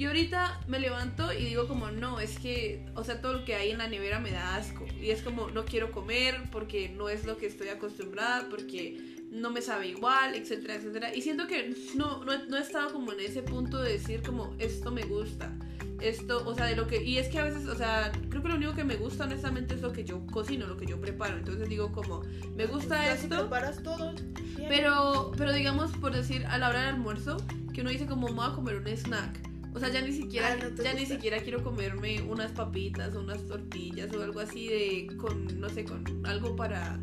Y 0.00 0.06
ahorita 0.06 0.62
me 0.66 0.80
levanto 0.80 1.30
y 1.30 1.44
digo 1.44 1.68
como, 1.68 1.90
no, 1.90 2.20
es 2.20 2.38
que, 2.38 2.86
o 2.94 3.04
sea, 3.04 3.20
todo 3.20 3.34
lo 3.34 3.44
que 3.44 3.54
hay 3.54 3.70
en 3.70 3.76
la 3.76 3.86
nevera 3.86 4.18
me 4.18 4.30
da 4.30 4.56
asco. 4.56 4.86
Y 4.98 5.10
es 5.10 5.20
como, 5.20 5.50
no 5.50 5.66
quiero 5.66 5.92
comer 5.92 6.40
porque 6.50 6.88
no 6.88 7.10
es 7.10 7.26
lo 7.26 7.36
que 7.36 7.44
estoy 7.44 7.68
acostumbrada, 7.68 8.46
porque 8.48 8.98
no 9.30 9.50
me 9.50 9.60
sabe 9.60 9.88
igual, 9.88 10.34
etcétera, 10.34 10.76
etcétera. 10.76 11.14
Y 11.14 11.20
siento 11.20 11.46
que 11.46 11.74
no, 11.96 12.24
no, 12.24 12.46
no 12.46 12.56
he 12.56 12.62
estado 12.62 12.94
como 12.94 13.12
en 13.12 13.20
ese 13.20 13.42
punto 13.42 13.82
de 13.82 13.92
decir 13.92 14.22
como, 14.22 14.56
esto 14.58 14.90
me 14.90 15.02
gusta. 15.02 15.52
Esto, 16.00 16.48
o 16.48 16.54
sea, 16.54 16.64
de 16.64 16.76
lo 16.76 16.86
que... 16.86 17.04
Y 17.04 17.18
es 17.18 17.28
que 17.28 17.38
a 17.38 17.44
veces, 17.44 17.66
o 17.66 17.76
sea, 17.76 18.10
creo 18.30 18.42
que 18.42 18.48
lo 18.48 18.54
único 18.54 18.74
que 18.74 18.84
me 18.84 18.96
gusta 18.96 19.24
honestamente 19.24 19.74
es 19.74 19.82
lo 19.82 19.92
que 19.92 20.04
yo 20.04 20.24
cocino, 20.28 20.66
lo 20.66 20.78
que 20.78 20.86
yo 20.86 20.98
preparo. 20.98 21.36
Entonces 21.36 21.68
digo 21.68 21.92
como, 21.92 22.22
me 22.56 22.64
gusta 22.64 23.04
Ya 23.04 23.18
si 23.18 23.24
esto. 23.24 23.40
preparas 23.40 23.82
todo. 23.82 24.14
bien. 24.14 24.66
Pero, 24.66 25.30
pero 25.36 25.52
digamos, 25.52 25.90
por 25.98 26.14
decir, 26.14 26.46
a 26.46 26.56
la 26.56 26.70
hora 26.70 26.86
del 26.86 26.94
almuerzo, 26.94 27.36
que 27.74 27.82
uno 27.82 27.90
dice 27.90 28.06
como, 28.06 28.28
me 28.28 28.36
voy 28.36 28.46
a 28.50 28.54
comer 28.54 28.76
un 28.76 28.88
snack. 28.88 29.49
O 29.74 29.78
sea, 29.78 29.88
ya 29.88 30.00
ni 30.02 30.12
siquiera, 30.12 30.52
Ah, 30.60 30.68
no 30.76 30.82
ya 30.82 30.94
ni 30.94 31.06
siquiera 31.06 31.38
quiero 31.40 31.62
comerme 31.62 32.20
unas 32.22 32.50
papitas 32.52 33.14
o 33.14 33.20
unas 33.20 33.46
tortillas 33.46 34.12
o 34.14 34.22
algo 34.22 34.40
así 34.40 34.66
de, 34.66 35.16
con, 35.16 35.60
no 35.60 35.68
sé, 35.68 35.84
con 35.84 36.04
algo 36.26 36.56
para 36.56 36.98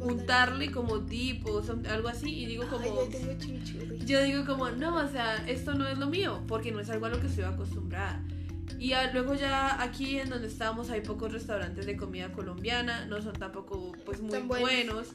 untarle 0.00 0.70
como 0.70 0.98
dip 0.98 1.46
o 1.46 1.62
some- 1.62 1.88
algo 1.88 2.08
así. 2.08 2.34
Y 2.42 2.46
digo 2.46 2.64
como, 2.68 2.84
Ay, 2.84 3.98
yo 4.06 4.22
digo 4.22 4.44
como, 4.46 4.70
no, 4.70 4.96
o 4.96 5.08
sea, 5.08 5.36
esto 5.48 5.74
no 5.74 5.86
es 5.88 5.98
lo 5.98 6.06
mío, 6.08 6.42
porque 6.48 6.72
no 6.72 6.80
es 6.80 6.90
algo 6.90 7.06
a 7.06 7.08
lo 7.08 7.20
que 7.20 7.26
estoy 7.28 7.44
acostumbrada. 7.44 8.22
Y 8.78 8.88
ya- 8.90 9.12
luego 9.12 9.34
ya 9.34 9.82
aquí 9.82 10.18
en 10.18 10.28
donde 10.30 10.46
estamos 10.48 10.90
hay 10.90 11.00
pocos 11.00 11.32
restaurantes 11.32 11.86
de 11.86 11.96
comida 11.96 12.32
colombiana, 12.32 13.06
no 13.06 13.20
son 13.22 13.32
tampoco 13.34 13.92
pues 14.04 14.20
muy 14.20 14.30
buenos. 14.62 15.08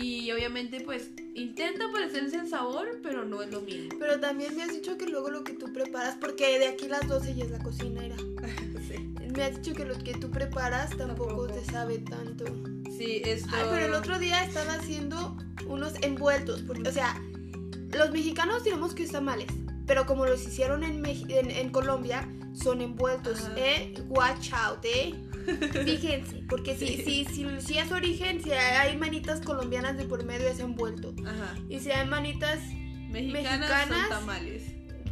Y 0.00 0.30
obviamente 0.32 0.80
pues 0.80 1.10
intenta 1.34 1.84
parecerse 1.92 2.36
en 2.36 2.48
sabor, 2.48 3.00
pero 3.02 3.24
no 3.24 3.42
es 3.42 3.50
lo 3.52 3.60
mismo. 3.60 3.90
Pero 3.98 4.18
también 4.20 4.56
me 4.56 4.62
has 4.62 4.72
dicho 4.72 4.96
que 4.96 5.06
luego 5.06 5.30
lo 5.30 5.44
que 5.44 5.52
tú 5.52 5.72
preparas, 5.72 6.16
porque 6.20 6.58
de 6.58 6.68
aquí 6.68 6.88
las 6.88 7.06
12 7.08 7.34
ya 7.34 7.44
es 7.44 7.50
la 7.50 7.58
cocinera. 7.58 8.16
sí. 8.88 9.14
Me 9.36 9.44
has 9.44 9.56
dicho 9.62 9.74
que 9.74 9.84
lo 9.84 9.96
que 9.98 10.14
tú 10.14 10.30
preparas 10.30 10.96
tampoco, 10.96 11.46
Tampoco. 11.46 11.60
te 11.60 11.64
sabe 11.70 11.98
tanto. 11.98 12.44
Sí, 12.96 13.22
esto... 13.24 13.48
Ay, 13.52 13.66
pero 13.70 13.86
el 13.86 13.94
otro 13.94 14.18
día 14.18 14.42
estaba 14.44 14.74
haciendo 14.74 15.36
unos 15.66 15.94
envueltos. 16.02 16.62
Porque, 16.62 16.88
o 16.88 16.92
sea, 16.92 17.14
los 17.92 18.10
mexicanos 18.10 18.62
tenemos 18.64 18.94
que 18.94 19.06
tamales. 19.06 19.46
Pero 19.86 20.06
como 20.06 20.26
los 20.26 20.44
hicieron 20.46 20.82
en, 20.84 21.00
Mex- 21.02 21.28
en, 21.30 21.50
en 21.50 21.70
Colombia, 21.70 22.28
son 22.54 22.80
envueltos. 22.80 23.40
Ajá. 23.44 23.52
¿Eh? 23.56 23.94
Watch 24.08 24.52
out, 24.52 24.84
¿eh? 24.84 25.14
Fíjense. 25.84 26.42
Porque 26.48 26.76
si, 26.76 26.86
Sí. 26.86 27.24
si, 27.28 27.34
si, 27.34 27.60
si 27.60 27.78
es 27.78 27.90
origen, 27.92 28.42
si 28.42 28.52
hay 28.52 28.96
manitas 28.96 29.40
colombianas 29.40 29.96
de 29.96 30.04
por 30.04 30.24
medio, 30.24 30.48
es 30.48 30.60
envuelto. 30.60 31.14
Ajá. 31.26 31.54
Y 31.68 31.80
si 31.80 31.90
hay 31.90 32.06
manitas 32.06 32.58
Mexicanas, 33.10 33.58
Mexicanas. 33.60 33.88
son 34.00 34.08
tamales. 34.08 34.62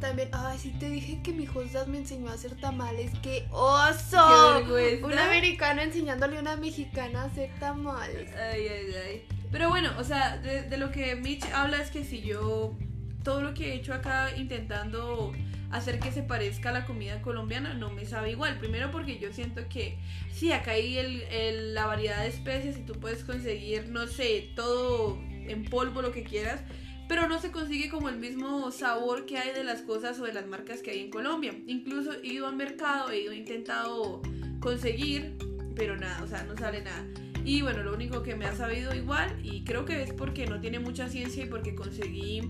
también. 0.01 0.29
Ay, 0.33 0.59
sí 0.59 0.72
te 0.79 0.88
dije 0.90 1.20
que 1.24 1.33
mi 1.33 1.46
hostess 1.48 1.88
me 1.88 1.98
enseñó 1.98 2.31
a 2.31 2.35
hacer 2.35 2.55
tamales. 2.61 3.11
¡Qué 3.22 3.46
oso! 3.51 4.64
Qué. 4.66 5.01
Un 5.03 5.18
americano 5.18 5.81
enseñándole 5.83 6.37
a 6.38 6.40
una 6.40 6.57
mexicana 6.57 7.22
a 7.22 7.24
hacer 7.24 7.51
tamales. 7.59 8.31
Ay, 8.35 8.66
ay, 8.68 8.94
ay. 9.07 9.22
Pero 9.51 9.70
bueno, 9.70 9.90
o 9.98 10.05
sea, 10.05 10.37
de, 10.38 10.62
de 10.62 10.77
lo 10.77 10.90
que 10.92 11.16
Mitch 11.16 11.44
habla 11.55 11.81
es 11.81 11.90
que 11.90 12.05
si 12.05 12.20
yo 12.20 12.77
todo 13.24 13.40
lo 13.42 13.55
que 13.55 13.72
he 13.72 13.74
hecho 13.77 13.92
acá 13.94 14.31
intentando 14.37 15.33
hacer 15.70 16.00
que 16.00 16.12
se 16.12 16.22
parezca 16.22 16.70
a 16.70 16.72
la 16.72 16.85
comida 16.85 17.20
colombiana 17.22 17.74
no 17.74 17.90
me 17.90 18.04
sabe 18.07 18.31
igual. 18.31 18.59
Primero 18.59 18.90
porque 18.90 19.18
yo 19.18 19.33
siento 19.33 19.68
que 19.68 19.98
sí, 20.33 20.52
acá 20.52 20.72
hay 20.72 20.98
el, 20.98 21.74
la 21.74 21.87
variedad 21.87 22.22
de 22.22 22.28
especies 22.28 22.78
y 22.78 22.83
tú 22.83 22.94
puedes 22.94 23.24
conseguir, 23.24 23.88
no 23.88 24.07
sé, 24.07 24.50
todo 24.54 25.18
en 25.31 25.64
polvo, 25.64 26.02
lo 26.02 26.12
que 26.12 26.24
quieras. 26.24 26.61
Pero 27.09 27.26
no 27.26 27.40
se 27.40 27.50
consigue 27.50 27.88
como 27.88 28.11
el 28.11 28.18
mismo 28.18 28.70
sabor 28.70 29.24
que 29.24 29.38
hay 29.38 29.54
de 29.54 29.64
las 29.64 29.81
cosas 29.81 30.18
o 30.20 30.24
de 30.24 30.35
las 30.35 30.46
marcas 30.46 30.83
que 30.83 30.90
hay 30.90 31.00
en 31.00 31.11
Colombia. 31.11 31.54
Incluso 31.66 32.12
he 32.12 32.26
ido 32.26 32.46
al 32.46 32.57
mercado, 32.57 33.11
he 33.11 33.22
ido 33.22 33.33
he 33.33 33.37
intentado 33.37 34.20
conseguir, 34.61 35.37
pero 35.74 35.96
nada, 35.96 36.22
o 36.22 36.26
sea, 36.26 36.42
no 36.44 36.57
sale 36.57 36.83
nada. 36.83 37.07
Y 37.44 37.62
bueno, 37.62 37.83
lo 37.83 37.94
único 37.94 38.22
que 38.22 38.37
me 38.37 38.44
ha 38.44 38.54
sabido 38.54 38.94
igual, 38.94 39.35
y 39.42 39.64
creo 39.64 39.87
que 39.87 40.02
es 40.02 40.12
porque 40.12 40.46
no 40.46 40.61
tiene 40.61 40.81
mucha 40.81 41.09
ciencia 41.09 41.44
y 41.44 41.46
porque 41.46 41.74
conseguí 41.74 42.42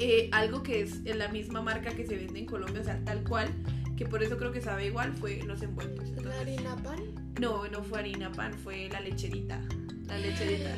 eh, 0.00 0.28
algo 0.32 0.62
que 0.62 0.82
es 0.82 1.02
la 1.04 1.28
misma 1.28 1.62
marca 1.62 1.90
que 1.90 2.06
se 2.06 2.16
vende 2.16 2.40
en 2.40 2.46
Colombia, 2.46 2.80
o 2.80 2.84
sea, 2.84 2.98
tal 3.04 3.22
cual, 3.24 3.48
que 3.96 4.04
por 4.06 4.22
eso 4.22 4.36
creo 4.36 4.50
que 4.52 4.60
sabe 4.60 4.86
igual, 4.86 5.12
fue 5.12 5.42
los 5.44 5.62
envueltos. 5.62 6.10
¿La 6.24 6.40
harina 6.40 6.76
pan? 6.76 6.98
no, 7.40 7.66
no 7.68 7.82
fue 7.82 7.98
harina 8.00 8.30
pan, 8.32 8.52
fue 8.62 8.88
la 8.90 9.00
lecherita. 9.00 9.60
La 10.06 10.18
lecherita. 10.18 10.76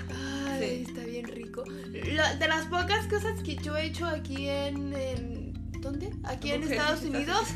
Ay, 0.48 0.61
Sí. 0.61 0.85
está 0.90 1.05
bien 1.05 1.26
rico. 1.26 1.64
Lo- 1.66 2.38
de 2.38 2.48
las 2.48 2.66
pocas 2.66 3.07
cosas 3.09 3.42
que 3.42 3.57
yo 3.57 3.76
he 3.76 3.87
hecho 3.87 4.07
aquí 4.07 4.48
en. 4.48 4.92
en- 4.94 5.52
¿Dónde? 5.81 6.11
Aquí 6.24 6.50
en 6.52 6.62
Estados 6.62 7.02
Unidos 7.05 7.48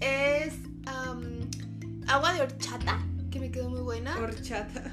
es 0.00 0.54
agua 2.06 2.32
de 2.34 2.42
horchata, 2.42 3.00
que 3.30 3.40
me 3.40 3.50
quedó 3.50 3.68
muy 3.70 3.80
buena. 3.80 4.16
Horchata. 4.18 4.92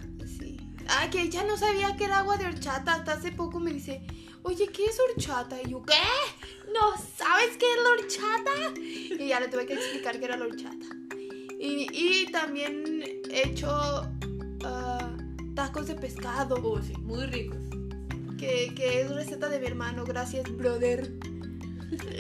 Ah, 0.96 1.10
que 1.10 1.30
ya 1.30 1.44
no 1.44 1.58
sabía 1.58 1.96
que 1.96 2.06
era 2.06 2.20
agua 2.20 2.38
de 2.38 2.46
horchata. 2.46 2.94
Hasta 2.94 3.14
hace 3.14 3.32
poco 3.32 3.60
me 3.60 3.72
dice, 3.74 4.02
oye, 4.44 4.68
¿qué 4.68 4.86
es 4.86 4.98
horchata? 5.00 5.62
Y 5.62 5.72
yo, 5.72 5.82
¿qué? 5.84 5.94
¿No 6.72 6.92
sabes 7.18 7.58
qué 7.58 7.66
es 7.66 7.82
la 7.84 7.90
horchata? 7.90 8.80
Y 8.80 9.28
ya 9.28 9.40
le 9.40 9.48
tuve 9.48 9.66
que 9.66 9.74
explicar 9.74 10.20
qué 10.20 10.26
era 10.26 10.38
la 10.38 10.46
horchata. 10.46 10.86
Y, 11.60 11.88
y 11.92 12.32
también 12.32 13.02
he 13.32 13.48
hecho 13.48 13.70
ah, 14.66 15.10
tacos 15.56 15.88
de 15.88 15.96
pescado, 15.96 16.58
Oh, 16.64 16.82
sí, 16.82 16.94
muy 17.00 17.26
ricos. 17.26 17.58
que, 18.38 18.74
que 18.76 19.02
es 19.02 19.10
receta 19.10 19.50
de 19.50 19.60
mi 19.60 19.68
hermano. 19.68 20.04
Gracias, 20.06 20.46
brother. 20.56 21.12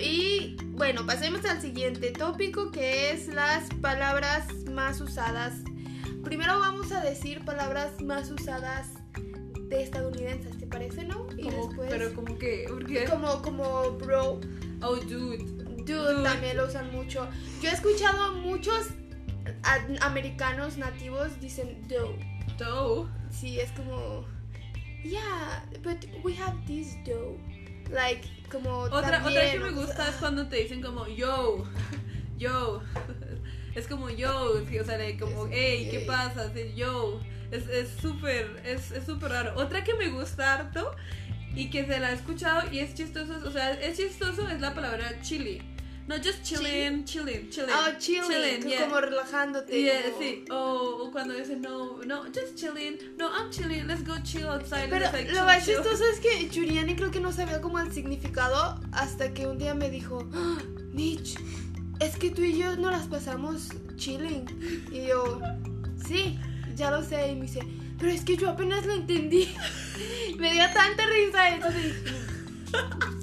Y 0.01 0.55
bueno, 0.67 1.05
pasemos 1.05 1.43
al 1.45 1.61
siguiente 1.61 2.11
tópico 2.11 2.71
que 2.71 3.11
es 3.11 3.27
las 3.27 3.69
palabras 3.81 4.45
más 4.71 5.01
usadas. 5.01 5.53
Primero 6.23 6.59
vamos 6.59 6.91
a 6.91 7.01
decir 7.01 7.43
palabras 7.45 8.01
más 8.01 8.29
usadas 8.31 8.87
de 9.69 9.81
estadounidenses, 9.83 10.57
¿te 10.57 10.67
parece, 10.67 11.03
no? 11.05 11.27
Y 11.37 11.43
Como- 11.43 11.67
después 11.67 11.89
Pero 11.89 12.13
como 12.13 12.37
que, 12.37 12.65
¿por 12.67 12.85
qué? 12.85 13.05
como 13.05 13.41
como 13.41 13.91
bro, 13.97 14.39
Oh, 14.81 14.95
dude. 14.95 15.37
dude, 15.37 15.83
Dude. 15.83 16.23
también 16.23 16.57
lo 16.57 16.65
usan 16.67 16.91
mucho. 16.91 17.27
Yo 17.61 17.69
he 17.69 17.73
escuchado 17.73 18.33
muchos 18.35 18.87
americanos 20.01 20.77
nativos 20.77 21.39
dicen 21.39 21.85
do. 21.87 22.15
Dough. 22.57 23.07
Sí, 23.31 23.59
es 23.59 23.71
como 23.71 24.25
yeah, 25.03 25.65
but 25.83 26.05
we 26.23 26.35
have 26.37 26.55
this 26.65 26.95
dough. 27.05 27.37
Like 27.89 28.27
como 28.51 28.69
Otra, 28.79 28.97
otra 28.99 29.23
también, 29.23 29.51
que 29.53 29.59
me 29.59 29.71
gusta 29.71 30.07
es 30.09 30.15
cuando 30.15 30.47
te 30.47 30.57
dicen 30.57 30.81
como 30.81 31.07
yo, 31.07 31.63
yo. 32.37 32.81
Es 33.75 33.87
como 33.87 34.09
yo, 34.09 34.51
o 34.53 34.85
sea, 34.85 34.97
de 34.97 35.17
como, 35.17 35.47
hey, 35.51 35.87
¿qué 35.91 35.99
pasa? 36.01 36.51
Sí, 36.53 36.73
yo. 36.75 37.19
Es 37.51 37.67
es 37.67 37.89
súper, 38.01 38.61
es 38.65 38.91
es 38.91 39.05
súper 39.05 39.29
raro. 39.31 39.53
Otra 39.55 39.83
que 39.83 39.93
me 39.93 40.09
gusta 40.09 40.53
harto 40.53 40.91
y 41.55 41.69
que 41.69 41.85
se 41.85 41.99
la 41.99 42.11
he 42.11 42.15
escuchado 42.15 42.63
y 42.71 42.79
es 42.79 42.95
chistoso, 42.95 43.33
o 43.45 43.51
sea, 43.51 43.71
es 43.73 43.97
chistoso 43.97 44.47
es 44.49 44.59
la 44.59 44.73
palabra 44.73 45.21
chili. 45.21 45.61
No, 46.07 46.15
just 46.17 46.43
chilling, 46.43 47.05
chilling, 47.05 47.49
chilling. 47.49 47.69
Oh, 47.71 47.97
chilling, 47.97 48.67
yeah. 48.67 48.81
como 48.81 48.99
relajándote. 48.99 49.81
Yeah, 49.81 50.01
como- 50.03 50.19
sí. 50.19 50.45
O, 50.51 51.05
o 51.05 51.11
cuando 51.11 51.33
dicen 51.33 51.61
no, 51.61 52.03
no, 52.03 52.23
just 52.25 52.55
chilling. 52.55 52.97
No, 53.17 53.29
I'm 53.29 53.49
chilling. 53.51 53.87
Let's 53.87 54.03
go 54.05 54.15
chill 54.23 54.47
outside. 54.47 54.89
Pero 54.89 55.09
like, 55.13 55.31
lo 55.31 55.45
más 55.45 55.63
chistoso 55.65 56.03
es 56.11 56.19
que 56.19 56.49
Yuriani 56.49 56.95
creo 56.95 57.09
que 57.11 57.21
no 57.21 57.31
sabía 57.31 57.61
como 57.61 57.79
el 57.79 57.93
significado 57.93 58.81
hasta 58.91 59.33
que 59.33 59.47
un 59.47 59.57
día 59.57 59.75
me 59.75 59.89
dijo, 59.89 60.27
"Ah, 60.33 60.57
Mitch, 60.91 61.37
es 61.99 62.17
que 62.17 62.29
tú 62.29 62.41
y 62.41 62.57
yo 62.57 62.75
no 62.77 62.91
las 62.91 63.07
pasamos 63.07 63.69
chilling. 63.95 64.45
Y 64.91 65.07
yo, 65.07 65.41
sí, 66.07 66.37
ya 66.75 66.91
lo 66.91 67.03
sé. 67.03 67.31
Y 67.31 67.35
me 67.35 67.43
dice, 67.43 67.61
pero 67.97 68.11
es 68.11 68.23
que 68.23 68.37
yo 68.37 68.49
apenas 68.49 68.85
lo 68.85 68.93
entendí. 68.93 69.47
me 70.39 70.53
dio 70.53 70.63
tanta 70.73 71.03
risa 71.07 71.55
eso 71.55 71.67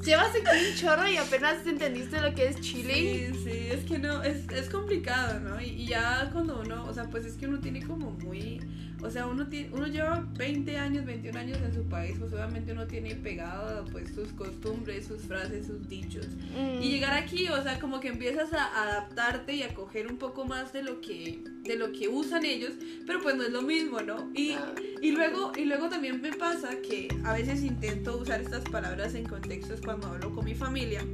Llevas 0.04 0.30
aquí 0.30 0.70
un 0.70 0.76
chorro 0.76 1.09
y 1.09 1.16
apenas 1.16 1.66
entendiste 1.66 2.20
lo 2.20 2.35
que 2.35 2.48
es 2.48 2.61
chilling. 2.61 3.35
Sí, 3.35 3.40
sí, 3.44 3.68
es 3.70 3.85
que 3.85 3.98
no, 3.98 4.22
es, 4.22 4.48
es 4.48 4.70
complicado, 4.70 5.40
¿no? 5.40 5.61
Y 5.61 5.87
ya 5.87 6.30
cuando 6.33 6.61
uno, 6.61 6.87
o 6.87 6.94
sea, 6.94 7.04
pues 7.04 7.26
es 7.26 7.35
que 7.35 7.46
uno 7.46 7.59
tiene 7.59 7.85
como 7.85 8.12
muy, 8.12 8.61
o 9.02 9.10
sea, 9.10 9.26
uno, 9.26 9.46
tiene, 9.48 9.70
uno 9.72 9.86
lleva 9.86 10.26
20 10.36 10.76
años, 10.78 11.04
21 11.04 11.38
años 11.38 11.58
en 11.62 11.74
su 11.74 11.82
país, 11.88 12.16
pues 12.18 12.32
obviamente 12.32 12.72
uno 12.72 12.86
tiene 12.86 13.14
pegado 13.14 13.84
pues 13.86 14.14
sus 14.14 14.28
costumbres, 14.32 15.06
sus 15.06 15.22
frases, 15.22 15.66
sus 15.66 15.88
dichos. 15.88 16.26
Mm. 16.56 16.82
Y 16.82 16.90
llegar 16.90 17.14
aquí, 17.14 17.48
o 17.48 17.62
sea, 17.62 17.78
como 17.80 18.00
que 18.00 18.08
empiezas 18.08 18.52
a 18.52 18.82
adaptarte 18.82 19.54
y 19.54 19.62
a 19.62 19.72
coger 19.74 20.06
un 20.06 20.18
poco 20.18 20.44
más 20.44 20.72
de 20.72 20.82
lo 20.82 21.00
que, 21.00 21.42
de 21.62 21.76
lo 21.76 21.92
que 21.92 22.08
usan 22.08 22.44
ellos, 22.44 22.72
pero 23.06 23.20
pues 23.22 23.36
no 23.36 23.42
es 23.44 23.50
lo 23.52 23.62
mismo, 23.62 24.00
¿no? 24.00 24.30
Y, 24.34 24.52
Ah. 24.52 24.74
y 25.00 25.12
luego, 25.12 25.52
y 25.56 25.64
luego 25.64 25.88
también 25.88 26.20
me 26.20 26.32
pasa 26.32 26.70
que 26.80 27.08
a 27.24 27.32
veces 27.32 27.62
intento 27.62 28.16
usar 28.18 28.40
estas 28.40 28.64
palabras 28.64 29.14
en 29.14 29.24
contextos 29.24 29.80
cuando 29.80 30.08
hablo 30.08 30.34
con 30.34 30.44
mi 30.44 30.54
familia. 30.54 31.04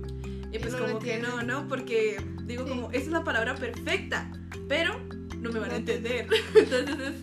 Y 0.53 0.59
pues 0.59 0.73
no 0.73 0.79
como 0.87 0.99
que 1.01 1.19
no. 1.19 1.43
¿no? 1.43 1.69
Porque 1.69 2.17
digo 2.45 2.65
Sí. 2.65 2.71
como, 2.71 2.91
esa 2.91 3.03
es 3.05 3.09
la 3.09 3.25
palabra 3.25 3.55
perfecta, 3.57 4.31
pero 4.69 4.99
no 5.41 5.51
me 5.53 5.59
van 5.61 5.71
a 5.73 5.77
entender. 5.77 6.27
Entonces 6.55 7.15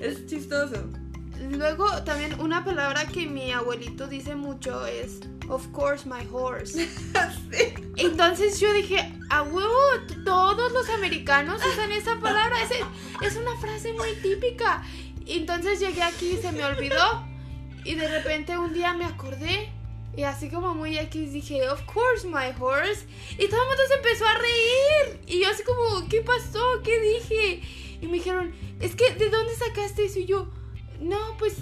es, 0.00 0.26
chistoso. 0.26 0.84
Luego 1.50 1.86
también 2.04 2.40
una 2.40 2.64
palabra 2.64 3.06
que 3.06 3.26
mi 3.26 3.52
abuelito 3.52 4.08
dice 4.08 4.34
mucho 4.34 4.84
es 4.86 5.20
of 5.48 5.66
course 5.72 6.06
my 6.06 6.26
horse. 6.30 6.88
Sí. 7.50 7.72
Entonces 7.96 8.60
yo 8.60 8.72
dije, 8.74 9.12
a 9.30 9.42
huevo, 9.42 9.74
todos 10.24 10.70
los 10.72 10.88
americanos 10.90 11.60
usan 11.64 11.90
esa 11.92 12.20
palabra. 12.20 12.56
Es, 12.62 12.70
es 13.26 13.36
una 13.36 13.56
frase 13.56 13.92
muy 13.94 14.12
típica. 14.22 14.84
Entonces 15.26 15.80
llegué 15.80 16.02
aquí 16.02 16.32
y 16.32 16.36
se 16.36 16.52
me 16.52 16.64
olvidó. 16.64 17.26
Y 17.84 17.94
de 17.94 18.06
repente 18.06 18.58
un 18.58 18.74
día 18.74 18.92
me 18.92 19.06
acordé. 19.06 19.70
Y 20.16 20.24
así 20.24 20.50
como 20.50 20.74
muy 20.74 20.98
X 20.98 21.32
dije, 21.32 21.68
of 21.70 21.82
course 21.84 22.26
my 22.26 22.52
horse. 22.58 23.06
Y 23.38 23.48
todo 23.48 23.62
el 23.62 23.68
mundo 23.68 23.82
se 23.88 23.94
empezó 23.94 24.26
a 24.26 24.34
reír. 24.34 25.20
Y 25.26 25.40
yo 25.42 25.48
así 25.48 25.62
como, 25.62 26.08
¿qué 26.08 26.20
pasó? 26.20 26.60
¿Qué 26.84 27.00
dije? 27.00 27.62
Y 28.00 28.06
me 28.06 28.14
dijeron, 28.14 28.52
es 28.80 28.94
que, 28.94 29.12
¿de 29.14 29.28
dónde 29.30 29.54
sacaste 29.54 30.04
eso? 30.04 30.18
Y 30.20 30.26
yo, 30.26 30.48
no, 31.00 31.18
pues 31.38 31.56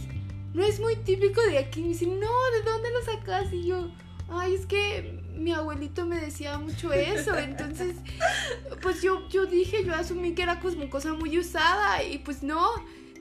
no 0.54 0.64
es 0.64 0.80
muy 0.80 0.96
típico 0.96 1.40
de 1.42 1.58
aquí. 1.58 1.80
Y 1.80 1.82
me 1.84 1.88
dicen, 1.90 2.20
no, 2.20 2.30
¿de 2.52 2.62
dónde 2.70 2.90
lo 2.90 3.02
sacaste? 3.02 3.56
Y 3.56 3.66
yo, 3.68 3.90
ay, 4.28 4.54
es 4.54 4.66
que 4.66 5.20
mi 5.36 5.52
abuelito 5.52 6.06
me 6.06 6.20
decía 6.20 6.58
mucho 6.58 6.92
eso. 6.92 7.36
Entonces, 7.36 7.96
pues 8.82 9.02
yo, 9.02 9.28
yo 9.28 9.46
dije, 9.46 9.84
yo 9.84 9.94
asumí 9.94 10.34
que 10.34 10.42
era 10.42 10.60
como 10.60 10.88
cosa 10.90 11.12
muy 11.12 11.38
usada. 11.38 12.02
Y 12.02 12.18
pues 12.18 12.42
no. 12.42 12.66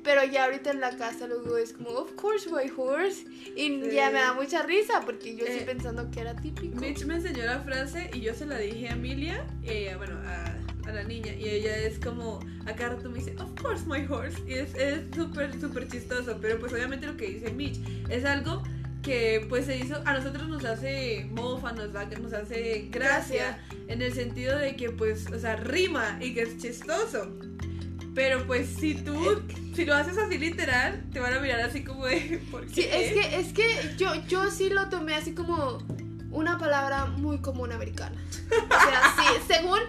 Pero 0.04 0.24
ya 0.24 0.46
ahorita 0.46 0.70
en 0.70 0.82
la 0.82 0.96
casa 0.96 1.26
luego 1.26 1.58
es 1.58 1.74
como, 1.74 1.90
of 1.90 2.12
course, 2.14 2.48
my 2.52 2.70
horse. 2.78 3.26
Y 3.56 3.82
Sí. 3.82 3.90
ya 3.92 4.12
me 4.12 4.20
da 4.20 4.34
mucha 4.34 4.62
risa 4.62 5.02
porque 5.04 5.36
yo 5.36 5.46
Eh, 5.46 5.50
estoy 5.58 5.66
pensando 5.74 6.12
que 6.12 6.20
era 6.20 6.36
típico. 6.36 6.76
Mitch 6.80 7.06
me 7.06 7.16
enseñó 7.16 7.44
la 7.46 7.60
frase 7.62 8.12
y 8.14 8.22
yo 8.22 8.36
se 8.36 8.46
la 8.46 8.60
dije 8.60 8.90
a 8.90 8.92
Emilia, 8.94 9.48
eh, 9.64 9.96
bueno, 9.98 10.16
a, 10.28 10.55
a 10.88 10.92
la 10.92 11.04
niña, 11.04 11.34
y 11.34 11.48
ella 11.48 11.78
es 11.78 12.00
como, 12.00 12.40
a 12.66 12.74
cada 12.74 12.96
rato 12.96 13.10
me 13.10 13.20
dice, 13.20 13.36
of 13.40 13.62
course 13.62 13.86
my 13.86 14.06
horse, 14.06 14.38
y 14.48 14.54
es 14.54 14.72
súper, 15.16 15.60
súper 15.60 15.88
chistoso, 15.88 16.38
pero 16.42 16.60
pues 16.60 16.74
obviamente 16.74 17.08
lo 17.08 17.18
que 17.18 17.28
dice 17.28 17.52
Mitch 17.52 17.80
es 18.10 18.26
algo 18.26 18.64
que 19.06 19.46
pues 19.48 19.66
se 19.66 19.78
hizo, 19.78 20.02
a 20.04 20.14
nosotros 20.14 20.48
nos 20.50 20.66
hace 20.66 21.30
mofa, 21.32 21.72
nos, 21.74 21.94
da, 21.94 22.06
nos 22.06 22.34
hace 22.34 22.88
gracia, 22.90 23.60
en 23.88 24.02
el 24.02 24.14
sentido 24.14 24.58
de 24.58 24.76
que 24.76 24.90
pues, 24.90 25.28
o 25.32 25.40
sea, 25.40 25.56
rima 25.58 26.18
y 26.20 26.34
que 26.34 26.42
es 26.42 26.58
chistoso. 26.58 27.32
Pero 28.16 28.48
pues 28.48 28.68
si 28.68 28.96
tú, 28.96 29.42
si 29.76 29.86
lo 29.86 29.94
haces 29.94 30.18
así 30.18 30.38
literal, 30.38 31.04
te 31.12 31.20
van 31.20 31.34
a 31.34 31.40
mirar 31.40 31.60
así 31.60 31.84
como 31.84 32.06
de, 32.06 32.42
¿por 32.52 32.66
qué? 32.66 32.74
Sí, 32.74 32.88
es 32.92 33.14
que, 33.14 33.40
es 33.40 33.54
que 33.54 33.96
yo, 33.98 34.16
yo 34.28 34.50
sí 34.50 34.70
lo 34.70 34.90
tomé 34.90 35.14
así 35.14 35.36
como 35.36 35.80
una 36.32 36.58
palabra 36.58 37.06
muy 37.06 37.40
común 37.40 37.72
americana. 37.72 38.16
O 38.48 38.68
sea, 38.70 39.14
sí, 39.18 39.44
según, 39.48 39.80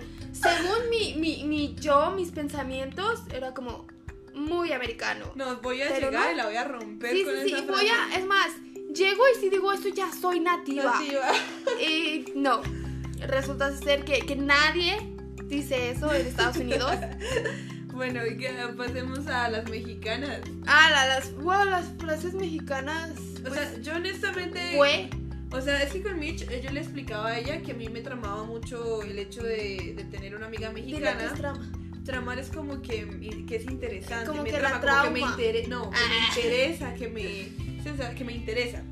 según 0.40 0.90
mi, 0.90 1.14
mi, 1.14 1.44
mi 1.44 1.74
yo, 1.76 2.10
mis 2.12 2.30
pensamientos, 2.30 3.20
era 3.32 3.54
como 3.54 3.86
muy 4.34 4.72
americano. 4.72 5.32
No, 5.34 5.56
voy 5.56 5.82
a 5.82 5.88
Pero 5.88 6.10
llegar 6.10 6.26
no. 6.26 6.32
y 6.32 6.36
la 6.36 6.46
voy 6.46 6.56
a 6.56 6.64
romper 6.64 7.12
Sí, 7.12 7.24
con 7.24 7.34
sí, 7.34 7.40
sí, 7.44 7.52
esa 7.54 7.62
y 7.62 7.66
voy 7.66 7.88
a, 7.88 8.16
es 8.18 8.26
más, 8.26 8.48
llego 8.94 9.22
y 9.36 9.40
si 9.40 9.48
digo 9.50 9.72
esto 9.72 9.88
ya 9.88 10.12
soy 10.12 10.40
nativa. 10.40 10.92
Nativa. 10.92 11.32
Y 11.80 12.24
no, 12.34 12.60
resulta 13.26 13.74
ser 13.76 14.04
que, 14.04 14.18
que 14.20 14.36
nadie 14.36 14.96
dice 15.44 15.90
eso 15.90 16.12
en 16.12 16.26
Estados 16.26 16.56
Unidos. 16.58 16.92
Bueno, 17.96 18.26
y 18.26 18.36
que 18.36 18.50
pasemos 18.76 19.26
a 19.26 19.48
las 19.48 19.70
mexicanas. 19.70 20.40
Ah, 20.66 20.90
la- 20.90 21.06
las, 21.06 21.32
bueno, 21.36 21.64
las 21.64 21.86
frases 21.98 22.34
mexicanas, 22.34 23.12
O 23.42 23.54
sea, 23.54 23.72
yo 23.80 23.94
honestamente. 23.94 24.60
fue, 24.76 25.08
O 25.52 25.60
sea, 25.60 25.82
es 25.82 25.92
que 25.92 26.02
con 26.02 26.18
Mitch 26.18 26.42
eh, 26.42 26.60
yo 26.62 26.70
le 26.72 26.80
explicaba 26.80 27.28
a 27.28 27.38
ella 27.38 27.62
que 27.62 27.72
a 27.72 27.74
mí 27.74 27.88
me 27.88 28.00
tramaba 28.00 28.44
mucho 28.44 29.02
el 29.02 29.18
hecho 29.18 29.42
de, 29.42 29.94
de 29.96 30.04
tener 30.04 30.34
una 30.34 30.46
amiga 30.46 30.70
mexicana. 30.70 31.24
es 31.24 31.34
trama. 31.34 31.72
Tramar 32.04 32.38
es 32.38 32.50
como 32.50 32.82
que, 32.82 33.44
que 33.48 33.56
es 33.56 33.64
interesante. 33.64 34.26
Como 34.28 34.42
me 34.42 34.50
que 34.50 34.60
la 34.60 34.80
trama, 34.80 35.02
como 35.02 35.14
que 35.14 35.20
me 35.20 35.20
trauma. 35.20 35.30
interesa. 35.42 35.68
No, 35.68 35.90
que 35.90 35.96
me 35.98 36.04
Ah. 36.04 36.28
interesa, 36.36 36.94
que 36.94 37.08
me. 37.08 38.14
que 38.16 38.24
me 38.24 38.32
interesa. 38.32 38.82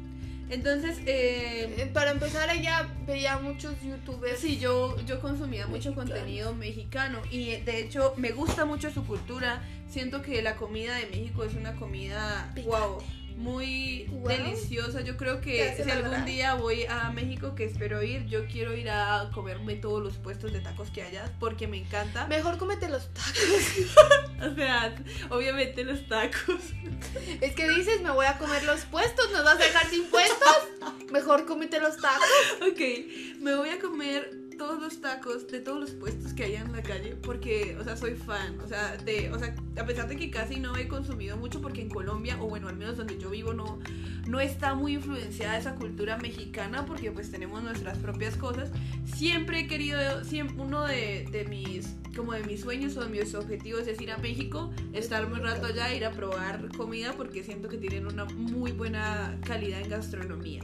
Entonces, 0.50 0.98
eh, 1.06 1.74
Eh, 1.78 1.90
Para 1.92 2.10
empezar, 2.12 2.48
ella 2.54 2.88
veía 3.06 3.38
muchos 3.38 3.74
youtubers. 3.82 4.38
Sí, 4.38 4.58
yo, 4.58 4.96
yo 5.06 5.20
consumía 5.20 5.66
mucho 5.66 5.94
contenido 5.94 6.54
mexicano 6.54 7.20
y 7.30 7.56
de 7.56 7.80
hecho 7.80 8.14
me 8.16 8.30
gusta 8.32 8.64
mucho 8.64 8.90
su 8.90 9.04
cultura. 9.06 9.62
Siento 9.88 10.22
que 10.22 10.42
la 10.42 10.56
comida 10.56 10.96
de 10.96 11.06
México 11.06 11.44
es 11.44 11.54
una 11.54 11.74
comida 11.74 12.52
wow, 12.64 12.98
muy 13.36 14.06
Wow. 14.10 14.28
deliciosa. 14.28 15.00
Yo 15.02 15.16
creo 15.16 15.40
que 15.40 15.74
si 15.82 15.90
algún 15.90 16.24
día 16.24 16.54
voy 16.54 16.84
a 16.84 17.10
México, 17.10 17.54
que 17.54 17.64
espero 17.64 18.02
ir, 18.02 18.26
yo 18.26 18.46
quiero 18.46 18.74
ir 18.76 18.88
a 18.90 19.30
comerme 19.34 19.74
todos 19.76 20.02
los 20.02 20.14
puestos 20.16 20.52
de 20.52 20.60
tacos 20.60 20.90
que 20.90 21.02
haya 21.02 21.30
porque 21.40 21.66
me 21.66 21.76
encanta. 21.78 22.26
Mejor 22.26 22.58
cómete 22.58 22.88
los 22.88 23.12
tacos. 23.12 23.34
O 24.44 24.54
sea, 24.54 24.94
obviamente 25.30 25.84
los 25.84 26.06
tacos. 26.06 26.60
es 27.40 27.54
que 27.54 27.68
dices, 27.70 28.02
me 28.02 28.10
voy 28.10 28.26
a 28.26 28.36
comer 28.36 28.62
los 28.64 28.80
puestos, 28.82 29.30
nos 29.32 29.42
vas 29.44 29.54
a 29.54 29.64
dejar 29.64 29.86
sin 29.88 30.04
puestos. 30.06 30.68
Mejor 31.12 31.46
cómete 31.46 31.80
los 31.80 31.96
tacos. 31.96 32.26
Ok, 32.60 32.80
me 33.40 33.54
voy 33.54 33.70
a 33.70 33.78
comer 33.78 34.43
todos 34.54 34.80
los 34.80 35.00
tacos 35.00 35.46
de 35.48 35.60
todos 35.60 35.80
los 35.80 35.90
puestos 35.92 36.32
que 36.32 36.44
hay 36.44 36.54
en 36.54 36.72
la 36.72 36.82
calle 36.82 37.16
porque, 37.22 37.76
o 37.80 37.84
sea, 37.84 37.96
soy 37.96 38.14
fan, 38.14 38.58
o 38.60 38.68
sea, 38.68 38.96
de, 38.96 39.30
o 39.30 39.38
sea, 39.38 39.54
a 39.78 39.84
pesar 39.84 40.08
de 40.08 40.16
que 40.16 40.30
casi 40.30 40.60
no 40.60 40.76
he 40.76 40.88
consumido 40.88 41.36
mucho 41.36 41.60
porque 41.60 41.82
en 41.82 41.88
Colombia 41.88 42.36
o 42.40 42.48
bueno, 42.48 42.68
al 42.68 42.76
menos 42.76 42.96
donde 42.96 43.18
yo 43.18 43.30
vivo 43.30 43.52
no 43.52 43.78
no 44.26 44.40
está 44.40 44.74
muy 44.74 44.94
influenciada 44.94 45.58
esa 45.58 45.74
cultura 45.74 46.16
mexicana 46.16 46.86
porque 46.86 47.10
pues 47.10 47.30
tenemos 47.30 47.62
nuestras 47.62 47.98
propias 47.98 48.36
cosas. 48.36 48.70
Siempre 49.04 49.60
he 49.60 49.66
querido, 49.66 50.24
siempre, 50.24 50.56
uno 50.58 50.84
de, 50.86 51.28
de 51.30 51.44
mis 51.44 51.94
como 52.16 52.32
de 52.32 52.44
mis 52.44 52.60
sueños 52.60 52.96
o 52.96 53.04
de 53.04 53.08
mis 53.08 53.34
objetivos 53.34 53.86
es 53.88 54.00
ir 54.00 54.12
a 54.12 54.18
México, 54.18 54.72
estarme 54.92 55.34
un 55.34 55.42
rato 55.42 55.66
allá, 55.66 55.92
ir 55.94 56.04
a 56.04 56.12
probar 56.12 56.68
comida 56.76 57.12
porque 57.16 57.42
siento 57.42 57.68
que 57.68 57.76
tienen 57.76 58.06
una 58.06 58.24
muy 58.24 58.72
buena 58.72 59.36
calidad 59.44 59.80
en 59.80 59.90
gastronomía. 59.90 60.62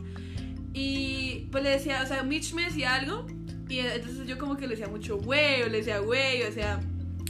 Y 0.73 1.49
pues 1.51 1.65
le 1.65 1.71
decía, 1.71 2.01
o 2.03 2.07
sea, 2.07 2.23
Mitch 2.23 2.55
me 2.55 2.65
decía 2.65 2.95
algo 2.95 3.27
y 3.71 3.79
entonces 3.81 4.27
yo 4.27 4.37
como 4.39 4.57
que 4.57 4.67
le 4.67 4.75
decía 4.77 4.89
mucho 4.89 5.17
güey, 5.19 5.63
o 5.63 5.69
le 5.69 5.79
decía 5.79 5.99
güey, 6.01 6.43
o 6.43 6.53
sea, 6.53 6.81